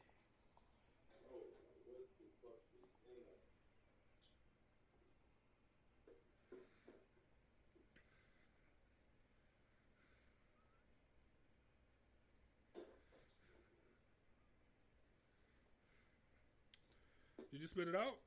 [17.51, 18.17] Did you spit it out?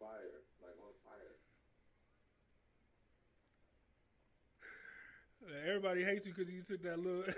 [0.00, 0.40] Fire.
[0.64, 1.36] Like, on fire.
[5.68, 7.24] Everybody hates you because you took that little.
[7.24, 7.36] And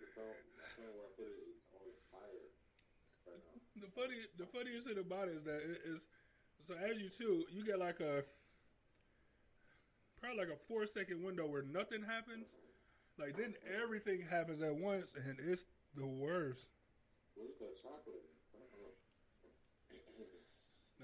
[0.00, 2.44] the tongue, my tongue where I put it is on fire
[3.24, 3.56] right now.
[3.80, 6.00] the funny, the funniest thing about it is that it is
[6.66, 8.24] so as you chew, you get like a
[10.20, 12.46] probably like a four second window where nothing happens.
[13.18, 15.64] Like then everything happens at once, and it's
[15.96, 16.68] the worst.
[17.34, 18.26] What is that chocolate?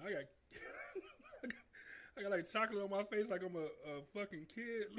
[0.02, 0.26] I got,
[2.18, 4.98] I got like chocolate on my face, like I'm a, a fucking kid.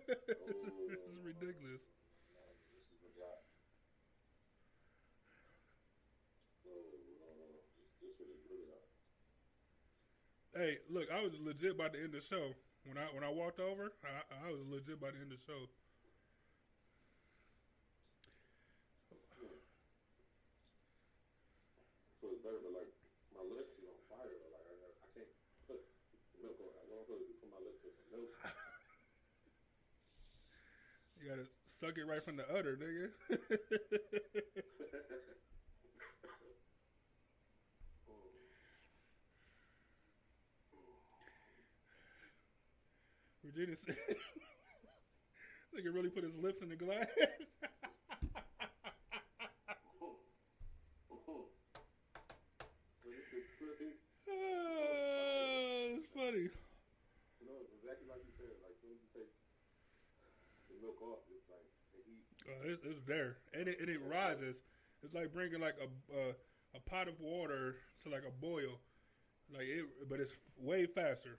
[0.00, 1.84] it's ridiculous.
[8.48, 8.86] Really hot.
[10.56, 12.54] Hey, look, I was legit by the end of the show.
[12.88, 15.44] When I when I walked over, I, I was legit by the end of the
[15.44, 15.68] show.
[22.40, 22.88] Better, but like
[23.36, 24.32] my lips is on fire.
[24.32, 24.72] Like I,
[25.04, 25.28] I can't
[25.68, 25.80] put
[26.40, 26.72] milk on.
[26.72, 28.32] I don't put, put my lips in milk.
[31.20, 31.44] You gotta
[31.78, 33.10] suck it right from the udder, nigga.
[43.44, 43.96] Virginia said,
[45.76, 47.06] nigga really put his lips in the glass.
[53.60, 54.40] But this is pretty.
[54.40, 56.48] Ah, it's funny.
[56.48, 58.56] You know, it's exactly like you said.
[58.64, 59.32] Like, as soon as you take
[60.72, 62.24] the milk off, it's like the heat.
[62.48, 64.56] Uh, it's, it's there, and it and it rises.
[65.04, 66.22] It's like bringing like a a,
[66.72, 68.80] a pot of water to like a boil,
[69.52, 71.36] like it, but it's way faster.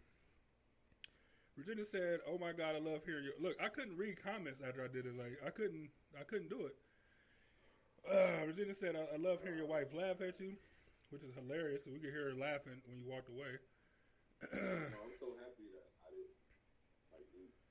[1.58, 4.86] Virginia said, "Oh my God, I love hearing you." Look, I couldn't read comments after
[4.86, 5.18] I did this.
[5.18, 6.76] Like I couldn't, I couldn't do it.
[8.06, 10.54] Uh, Virginia said, I, "I love hearing your wife laugh at you,
[11.12, 11.84] which is hilarious.
[11.84, 13.60] So we could hear her laughing when you walked away."
[14.90, 16.34] No, I'm so happy that I didn't
[17.14, 17.28] like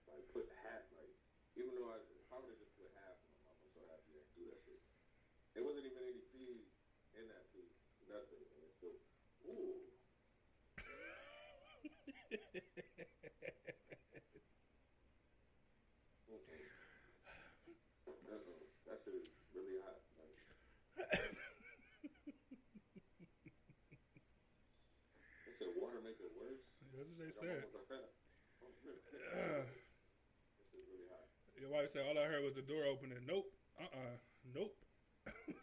[0.07, 0.85] like put half.
[0.95, 1.11] Like
[1.57, 3.83] even though I if I would have just put half in my mouth, I'm so
[3.91, 4.79] happy I didn't do that shit.
[5.53, 6.71] There wasn't even any seeds
[7.13, 7.75] in that piece,
[8.07, 8.95] nothing, and it's still
[9.47, 9.91] ooh.
[16.29, 16.71] Mm-mm.
[18.07, 18.63] Uh-uh.
[18.87, 19.99] That shit is really hot.
[20.19, 20.35] Like,
[25.47, 26.61] they said water make it worse.
[26.93, 27.30] That's what they Like, I'm said.
[27.30, 27.30] almost like that.
[27.30, 27.65] Oh, shit.
[29.33, 29.65] Uh,
[30.59, 31.27] This is really hot.
[31.61, 33.19] Your wife said all I heard was the door opening.
[33.27, 33.47] Nope.
[33.81, 34.17] Uh uh
[34.55, 34.77] Nope.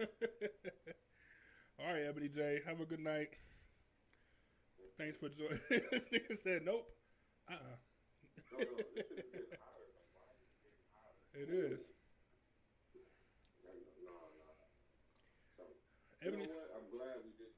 [1.79, 2.61] all right, Ebony J.
[2.65, 3.29] Have a good night.
[4.97, 5.59] Thanks for joining.
[5.69, 6.87] this nigga said nope.
[7.49, 7.75] Uh uh
[8.51, 9.85] No, no, this shit is getting hotter.
[9.93, 11.41] Like, why is it?
[11.41, 11.79] It is.
[14.01, 14.49] No, no.
[15.57, 15.63] So,
[16.25, 16.69] Ebony, you know what?
[16.73, 17.53] I'm glad we didn't.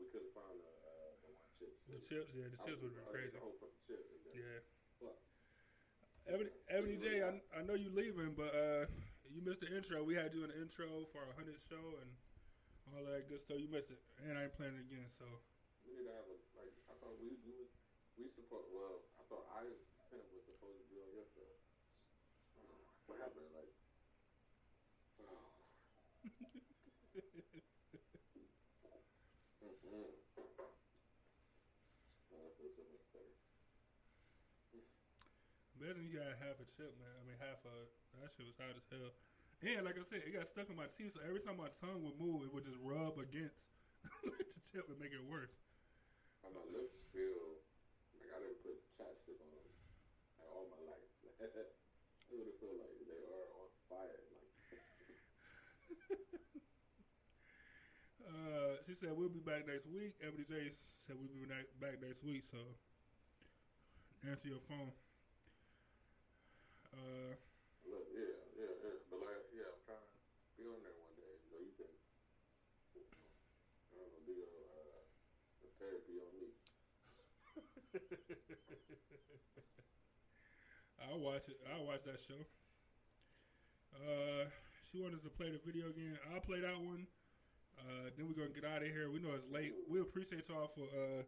[0.00, 0.85] We could have found uh,
[1.86, 2.30] the chips.
[2.34, 3.34] yeah, the chips would be crazy.
[3.34, 4.02] The whole fucking chip.
[4.34, 4.58] Yeah.
[4.98, 5.16] Fuck.
[6.26, 8.90] Ebony, Ebony J, I, I know you leaving, but uh,
[9.30, 10.02] you missed the intro.
[10.02, 12.10] We had you in the intro for our 100th show and
[12.90, 13.62] all that good stuff.
[13.62, 14.02] You missed it.
[14.26, 15.26] And I ain't playing it again, so.
[15.86, 16.74] We need to have a like.
[16.90, 17.70] I thought we we was
[18.18, 18.74] we supposed.
[18.74, 19.62] Well, I thought I
[20.10, 21.54] was supposed to be on your stuff.
[23.06, 23.46] What happened?
[23.54, 23.70] Like.
[25.22, 25.46] Mm-mm.
[32.36, 33.32] Oh, I feel so much better.
[35.76, 37.12] Better than you got half a chip, man.
[37.20, 37.74] I mean, half a.
[38.24, 39.12] That shit was hot as hell.
[39.60, 42.04] And like I said, it got stuck in my teeth, so every time my tongue
[42.04, 43.72] would move, it would just rub against
[44.24, 45.52] the chip and make it worse.
[46.44, 47.60] How my lips feel
[48.20, 49.68] like I didn't put chapstick on them
[50.40, 51.08] like, all my life.
[51.44, 54.20] I would feel like they are on fire.
[54.32, 54.48] Like
[58.26, 60.16] Uh, she said we'll be back next week.
[60.20, 60.72] Ebony J
[61.06, 62.58] said we'll be back back next week, so
[64.26, 64.90] answer your phone.
[66.96, 67.34] Uh,
[67.84, 68.72] yeah, yeah, yeah.
[69.10, 70.10] But like, yeah, I'm trying to
[70.56, 71.92] be on there one day so you can,
[72.94, 73.02] you
[73.98, 76.48] know, do a, uh, a therapy on me.
[81.00, 81.56] I'll watch it.
[81.72, 82.44] I'll watch that show.
[83.94, 84.46] Uh,
[84.90, 86.18] she wanted us to play the video again.
[86.32, 87.06] I'll play that one.
[87.78, 89.10] Uh, then we're gonna get out of here.
[89.10, 89.72] We know it's late.
[89.90, 91.22] We appreciate y'all for uh,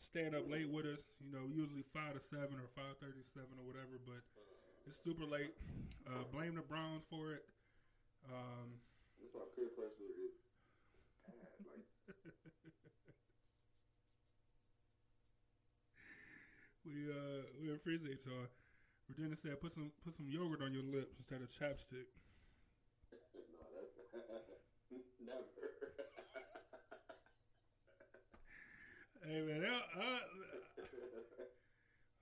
[0.00, 1.00] staying up late with us.
[1.20, 4.22] You know, usually five to seven or five thirty seven or whatever, but
[4.86, 5.54] it's super late.
[6.06, 7.44] Uh, blame the Browns for it.
[8.26, 8.80] Um,
[9.20, 10.32] That's why peer pressure is
[11.24, 11.36] bad.
[11.64, 11.84] Like.
[16.86, 18.48] we uh we appreciate y'all.
[19.08, 22.08] Regina said, "Put some put some yogurt on your lips instead of chapstick."
[23.34, 23.94] no, that's
[25.20, 25.44] never.
[29.26, 30.80] hey man, I, I, uh,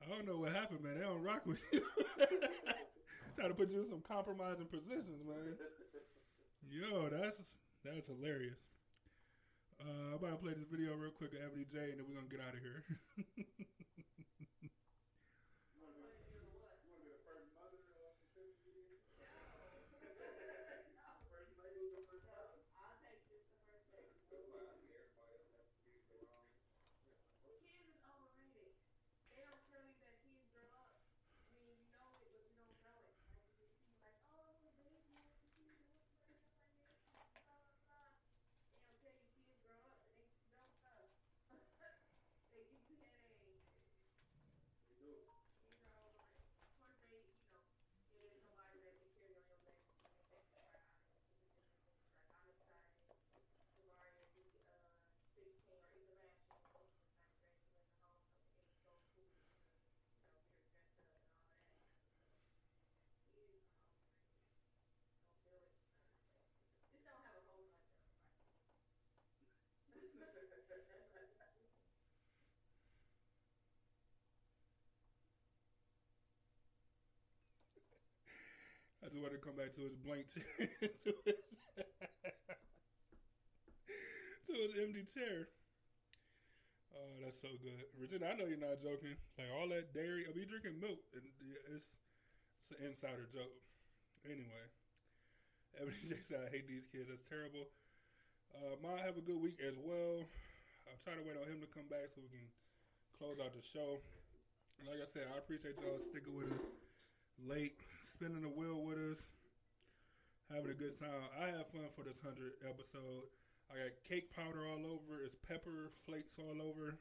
[0.03, 0.95] I don't know what happened, man.
[0.99, 1.83] They don't rock with you.
[3.37, 5.55] Trying to put you in some compromising positions, man.
[6.71, 7.39] Yo, that's
[7.85, 8.59] that's hilarious.
[9.79, 12.19] Uh, I'm about to play this video real quick of Ebony J, and then we're
[12.19, 12.83] gonna get out of here.
[27.79, 28.75] Kids is overrated.
[29.31, 30.91] They don't tell you that kids grow up.
[30.91, 33.15] I mean, you know it, but you don't know it.
[33.19, 37.27] Like, you just see like, oh, the baby, the kids, the stuff like this, blah,
[37.29, 38.09] blah, blah.
[38.73, 41.13] They don't tell you kids grow up and they know stuff.
[42.51, 43.69] they give you headaches.
[44.89, 46.41] Kids are overrated.
[46.59, 47.67] Of course, they, you know,
[48.15, 50.75] there is nobody that can carry on your back.
[50.75, 51.19] I'm excited.
[52.19, 54.69] Tomorrow, uh, 16 or international.
[79.09, 81.41] I just want to come back to his blank chair, to, his,
[84.45, 85.49] to his empty chair.
[86.93, 88.29] Oh, that's so good, Regina.
[88.29, 89.17] I know you're not joking.
[89.41, 91.01] Like all that dairy, I mean, you drinking milk.
[91.17, 91.25] And
[91.73, 91.97] it's
[92.69, 93.57] it's an insider joke.
[94.29, 94.65] Anyway,
[95.81, 97.09] Ebony said, "I hate these kids.
[97.09, 97.65] That's terrible."
[98.53, 100.21] Uh, Ma, have a good week as well.
[100.85, 102.45] I'm trying to wait on him to come back so we can
[103.17, 104.05] close out the show.
[104.85, 106.69] Like I said, I appreciate y'all sticking with us
[107.47, 109.33] late, spinning the wheel us,
[110.53, 111.25] having a good time.
[111.41, 113.25] I had fun for this 100 episode.
[113.73, 115.25] I got cake powder all over.
[115.25, 117.01] It's pepper flakes all over.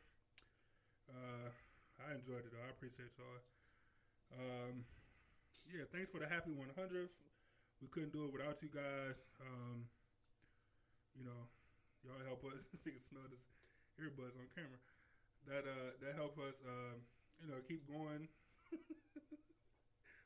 [1.08, 1.52] Uh,
[2.00, 2.64] I enjoyed it though.
[2.64, 3.44] I appreciate y'all.
[4.36, 4.84] Um,
[5.68, 7.12] yeah, thanks for the happy 100th.
[7.80, 9.20] We couldn't do it without you guys.
[9.40, 9.88] Um,
[11.16, 11.48] you know,
[12.04, 12.64] y'all help us.
[12.86, 13.44] you can smell this
[14.00, 14.80] earbuds on camera.
[15.48, 16.56] That uh, that help us.
[16.64, 17.04] Um,
[17.40, 18.28] you know, keep going.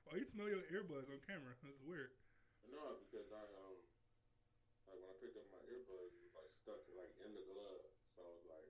[0.10, 1.54] oh, you smell your earbuds on camera.
[1.62, 2.16] That's weird.
[2.72, 3.78] no, because I um,
[4.90, 7.86] like when I picked up my earbuds, it was like stuck like in the glove.
[8.18, 8.70] So I was like,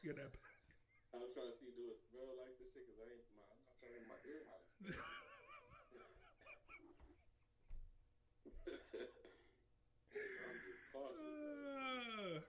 [0.04, 0.32] Get that.
[1.14, 3.48] I was trying to see do it smell like this shit because I ain't my
[3.48, 4.62] I'm not trying to get my ear hot.
[10.94, 11.14] I'm.
[11.18, 12.40] Uh,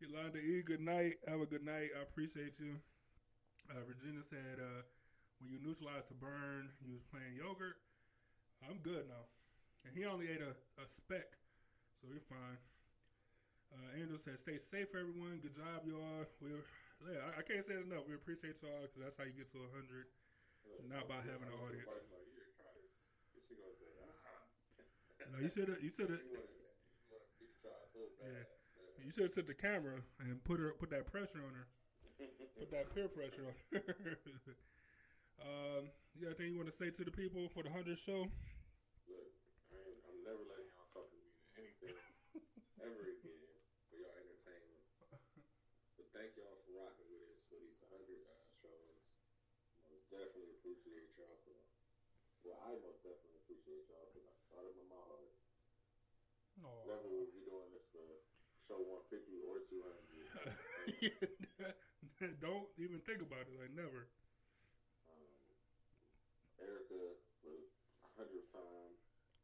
[0.00, 1.18] Yolanda E, good night.
[1.26, 1.90] Have a good night.
[1.98, 2.78] I appreciate you.
[3.68, 4.82] Uh, Regina said, uh,
[5.38, 7.78] when you neutralized the burn, you was playing yogurt.
[8.66, 9.24] I'm good now.
[9.86, 10.52] And he only ate a,
[10.82, 11.38] a speck,
[12.02, 12.58] so you're fine.
[13.70, 15.38] Uh, Angel said, stay safe, everyone.
[15.38, 16.26] Good job, y'all.
[16.42, 16.64] We're,
[17.04, 18.08] yeah, I, I can't say it enough.
[18.08, 20.08] We appreciate y'all because that's how you get to 100.
[20.88, 21.88] Not by having an audience.
[21.88, 22.92] Like, here, try this.
[23.34, 23.88] And she gonna say.
[25.32, 25.80] No, you should have.
[25.80, 26.20] You should have.
[26.28, 28.48] You wanna, wanna it.
[28.98, 29.04] Yeah.
[29.04, 31.66] You should have took the camera and put her put that pressure on her.
[32.58, 34.18] Put that peer pressure on her.
[35.42, 38.26] um, you got anything you want to say to the people for the hundred show?
[39.06, 39.30] Look,
[39.70, 41.94] I ain't, I'm never letting y'all talk to me to anything
[42.86, 43.54] ever again
[43.86, 44.82] for y'all entertainment.
[45.94, 48.98] But thank y'all for rocking with us for these 100 uh, shows.
[49.86, 51.54] Most definitely appreciate y'all for.
[52.42, 55.30] Well, I most definitely appreciate y'all because I started with my heart.
[56.58, 56.70] No.
[56.86, 58.02] Never would be doing this for
[58.66, 60.02] show 150 or 200.
[62.42, 63.54] Don't even think about it.
[63.54, 64.10] Like never.
[66.62, 67.54] Erica for
[68.02, 68.92] the hundredth time,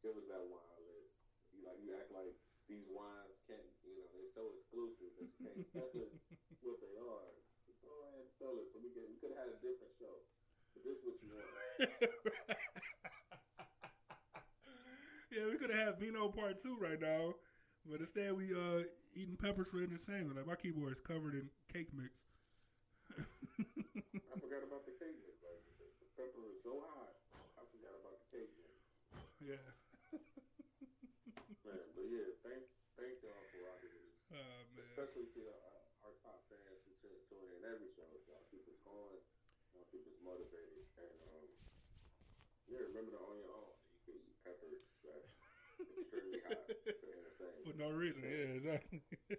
[0.03, 1.15] give us that wine list.
[1.55, 2.35] You like you act like
[2.67, 6.11] these wines can't, you know, they're so exclusive that you can't tell us
[6.65, 7.31] what they are.
[7.65, 9.93] So go ahead and tell us, so we can we could have had a different
[10.01, 10.25] show.
[10.73, 11.45] But this is what you want.
[15.31, 17.37] yeah, we could have had Vino Part Two right now,
[17.85, 18.83] but instead we uh
[19.15, 20.35] eating peppers for entertainment.
[20.35, 22.11] Like my keyboard is covered in cake mix.
[23.15, 25.34] I forgot about the cake mix.
[26.15, 27.11] Like the, the pepper is so hot,
[27.59, 28.51] I forgot about the cake
[29.43, 29.59] yeah.
[31.67, 32.63] Man, but yeah, thank
[32.95, 34.19] thank y'all for rocking with us.
[34.31, 34.85] Oh man.
[34.85, 38.07] Especially to uh, our top fans who tune tune in every show.
[38.31, 39.19] Y'all keep us going.
[39.75, 40.87] Y'all keep us motivated.
[40.95, 41.45] And um,
[42.69, 43.75] yeah, remember to own your own.
[43.91, 45.35] You can eat peppers that's
[45.99, 46.63] extremely hot
[47.01, 47.65] for entertainment.
[47.65, 49.01] For no reason, yeah, exactly.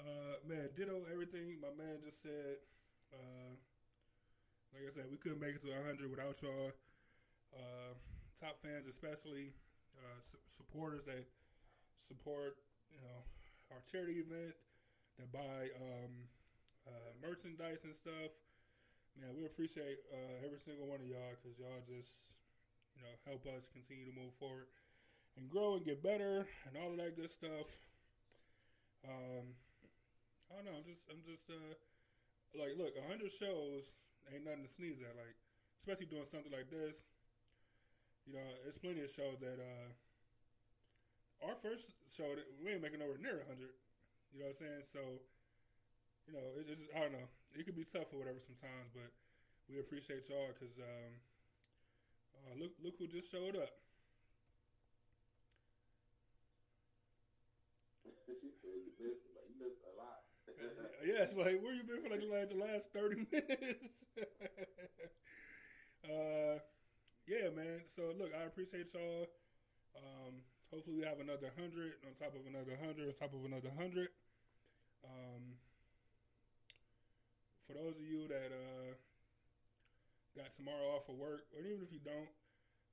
[0.00, 2.56] uh, man, ditto everything my man just said.
[3.12, 3.52] Uh,
[4.78, 6.70] like I said, we couldn't make it to 100 without y'all.
[7.50, 7.98] Uh,
[8.38, 9.50] top fans, especially
[9.98, 11.26] uh, su- supporters that
[11.98, 13.26] support, you know,
[13.74, 14.54] our charity event,
[15.18, 16.30] that buy um,
[16.86, 18.30] uh, merchandise and stuff.
[19.18, 22.30] Man, we appreciate uh, every single one of y'all because y'all just,
[22.94, 24.70] you know, help us continue to move forward
[25.34, 27.66] and grow and get better and all of that good stuff.
[29.02, 29.58] Um,
[30.54, 30.78] I don't know.
[30.78, 31.74] I'm just, I'm just, uh,
[32.54, 33.98] like, look, 100 shows
[34.32, 35.16] ain't nothing to sneeze at.
[35.16, 35.36] Like,
[35.80, 36.96] especially doing something like this.
[38.28, 39.88] You know, there's plenty of shows that, uh,
[41.48, 43.72] our first show, that we ain't making nowhere near a 100.
[44.34, 44.84] You know what I'm saying?
[44.84, 45.00] So,
[46.28, 47.28] you know, it, it's, I don't know.
[47.56, 49.08] It could be tough or whatever sometimes, but
[49.70, 51.12] we appreciate y'all because, um,
[52.36, 53.72] uh, look, look who just showed up.
[58.36, 60.20] she said you missed, like, you missed a lot.
[61.08, 63.88] yeah, it's like where you been for like the last, the last thirty minutes.
[66.04, 66.60] uh,
[67.24, 67.84] yeah, man.
[67.88, 69.28] So look, I appreciate y'all.
[69.92, 70.40] Um,
[70.72, 74.08] hopefully we have another hundred on top of another hundred on top of another hundred.
[75.04, 75.54] Um,
[77.68, 78.96] for those of you that uh,
[80.32, 82.32] got tomorrow off of work, or even if you don't,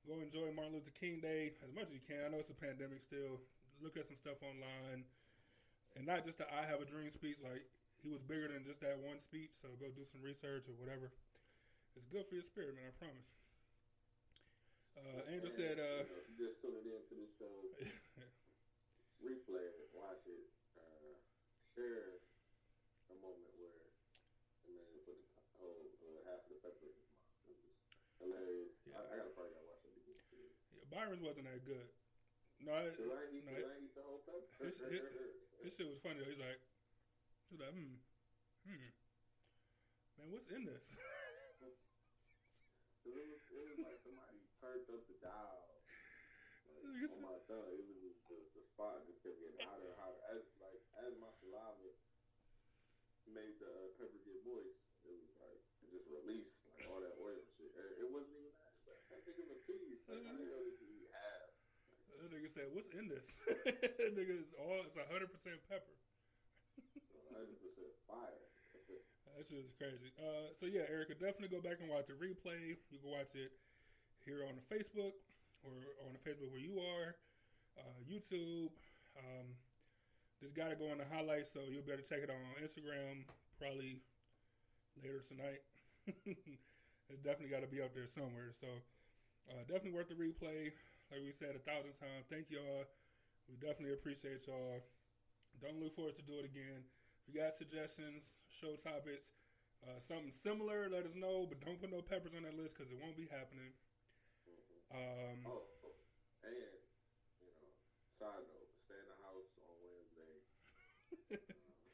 [0.04, 2.20] go enjoy Martin Luther King Day as much as you can.
[2.20, 3.40] I know it's a pandemic still.
[3.80, 5.04] Look at some stuff online
[5.96, 7.40] and not just the "I have a dream" speech.
[7.40, 7.64] Like
[8.04, 9.56] he was bigger than just that one speech.
[9.56, 11.08] So go do some research or whatever.
[11.96, 12.92] It's good for your spirit, man.
[12.92, 13.35] I promise.
[14.96, 17.52] Uh, Angel said, uh, You know, if you just tuned into the show,
[19.20, 20.48] replay it, watch it,
[20.80, 21.12] uh,
[21.76, 22.24] share
[23.12, 23.92] a moment where
[24.64, 27.44] the man put the whole uh, half of the pepper in his mouth.
[27.44, 27.76] It was
[28.24, 28.72] hilarious.
[28.88, 28.96] Yeah.
[28.96, 30.16] I, I gotta probably gotta watch it again.
[30.32, 30.48] too.
[30.72, 31.88] yeah, Byron's wasn't that good.
[32.64, 34.48] No, it, Did I eat, no, did I eat the whole pepper?
[34.64, 35.04] It's- it-
[35.60, 36.30] this shit was funny though.
[36.30, 36.60] He's like,
[37.52, 38.00] he's like, hmm,
[38.64, 38.88] hmm,
[40.16, 40.80] man, what's in this?
[43.06, 44.35] It was, it was like somebody
[44.66, 45.62] turned up the dial.
[46.82, 50.22] Like, on my tongue, it was the, the spot just kept getting hotter and hotter.
[50.34, 51.90] As like as my saliva
[53.30, 57.14] made the uh, pepper get moist, it was like it just released like all that
[57.18, 57.70] oil and shit.
[57.74, 58.74] And It wasn't even that.
[58.86, 60.02] Like, I think it was a piece.
[60.06, 61.50] Like, how the hell did you eat half?
[62.22, 63.26] That nigga said, what's in this?
[64.18, 65.94] nigga is all it's hundred percent pepper.
[67.34, 68.46] 100 percent fire.
[69.36, 70.16] That shit is crazy.
[70.16, 72.72] Uh, so yeah, Erica, definitely go back and watch the replay.
[72.88, 73.52] You can watch it
[74.26, 75.14] here on the Facebook
[75.62, 77.14] or on the Facebook where you are,
[77.78, 78.74] uh, YouTube.
[79.14, 79.54] Um,
[80.42, 82.42] just got to go in the highlights, so you'll be able to check it on
[82.60, 83.24] Instagram
[83.56, 84.02] probably
[85.00, 85.62] later tonight.
[87.08, 88.52] it's definitely got to be up there somewhere.
[88.58, 88.68] So
[89.48, 90.74] uh, definitely worth the replay.
[91.08, 92.84] Like we said a thousand times, thank y'all.
[93.46, 94.82] We definitely appreciate y'all.
[95.62, 96.82] Don't look forward to do it again.
[97.22, 99.30] If you got suggestions, show topics,
[99.86, 101.46] uh, something similar, let us know.
[101.46, 103.70] But don't put no peppers on that list because it won't be happening.
[104.96, 105.68] Um, Oh,
[106.42, 107.68] and you know,
[108.16, 110.34] side note, stay in the house on Wednesday.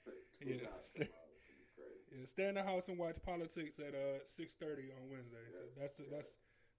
[0.03, 0.59] Uh, Yeah.
[0.66, 2.03] guys come out, it's gonna be crazy.
[2.11, 5.39] yeah, stay in the house and watch politics at uh, six thirty on Wednesday.
[5.55, 6.11] Yes, That's the, yes.
[6.15, 6.31] that's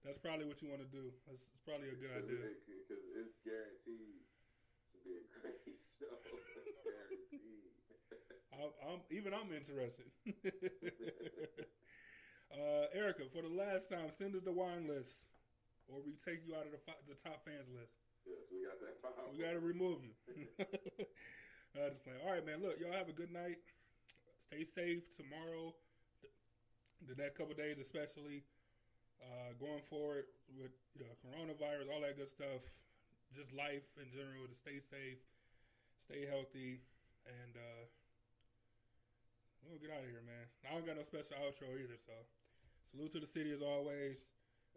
[0.04, 1.08] that's probably what you want to do.
[1.24, 2.44] That's, it's probably a good idea.
[2.44, 4.20] Because it's guaranteed
[4.92, 5.56] to be a great
[5.96, 6.12] show.
[6.84, 7.72] guaranteed.
[8.52, 10.12] I'm, I'm even I'm interested.
[12.52, 15.24] uh, Erica, for the last time, send us the wine list,
[15.88, 17.94] or we take you out of the fi- the top fans list.
[18.24, 19.28] yes, we got that power.
[19.32, 20.14] We got to remove you.
[21.74, 22.22] I just playing.
[22.22, 22.62] All right, man.
[22.62, 23.58] Look, y'all have a good night.
[24.48, 25.74] Stay safe tomorrow.
[27.04, 28.46] The next couple days, especially
[29.20, 32.62] uh, going forward with you know coronavirus, all that good stuff.
[33.34, 34.46] Just life in general.
[34.46, 35.20] To stay safe,
[36.06, 36.80] stay healthy,
[37.26, 37.84] and uh,
[39.66, 40.46] we'll get out of here, man.
[40.64, 41.98] I don't got no special outro either.
[41.98, 42.14] So
[42.94, 44.22] salute to the city as always.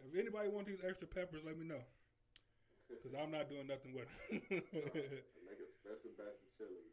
[0.04, 1.82] If anybody wants these extra peppers, let me know.
[2.88, 4.40] Because I'm not doing nothing with them.
[5.44, 6.88] Make a special batch of chili.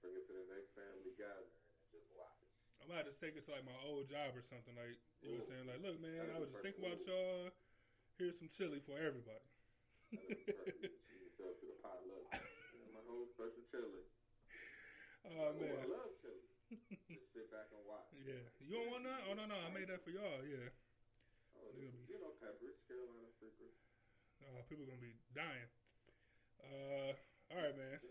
[0.00, 2.32] Bring it to the next family gathering and just watch.
[2.80, 4.72] I'm about to take it to like my old job or something.
[4.76, 5.66] Like, you know what I'm saying?
[5.68, 7.52] Like, look, man, I was just thinking about y'all.
[8.20, 9.44] Here's some chili for everybody.
[10.12, 11.00] That'd be perfect.
[11.08, 12.24] Treat yourself to the potluck.
[12.30, 14.04] And my whole special chili.
[15.24, 15.88] Oh, oh I man.
[15.88, 16.44] love chili.
[17.08, 18.08] Just sit back and watch.
[18.12, 18.44] Yeah.
[18.60, 19.20] You don't want that?
[19.28, 19.56] Oh, no, no.
[19.56, 20.44] I made that for y'all.
[20.44, 20.68] Yeah.
[21.64, 23.28] Oh, It'll be- you know, peppers, Carolina.
[24.44, 25.68] Uh, people going to be dying.
[26.60, 27.12] Uh,
[27.50, 27.98] all right, man.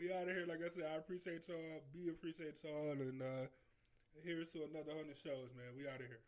[0.00, 0.46] we out of here.
[0.48, 1.82] Like I said, I appreciate y'all.
[1.92, 2.92] B appreciate y'all.
[2.92, 3.46] And uh,
[4.24, 5.76] here's to another 100 shows, man.
[5.76, 6.20] We out of here.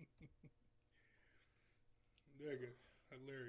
[2.40, 2.70] Nigga.
[3.10, 3.44] Hilarious.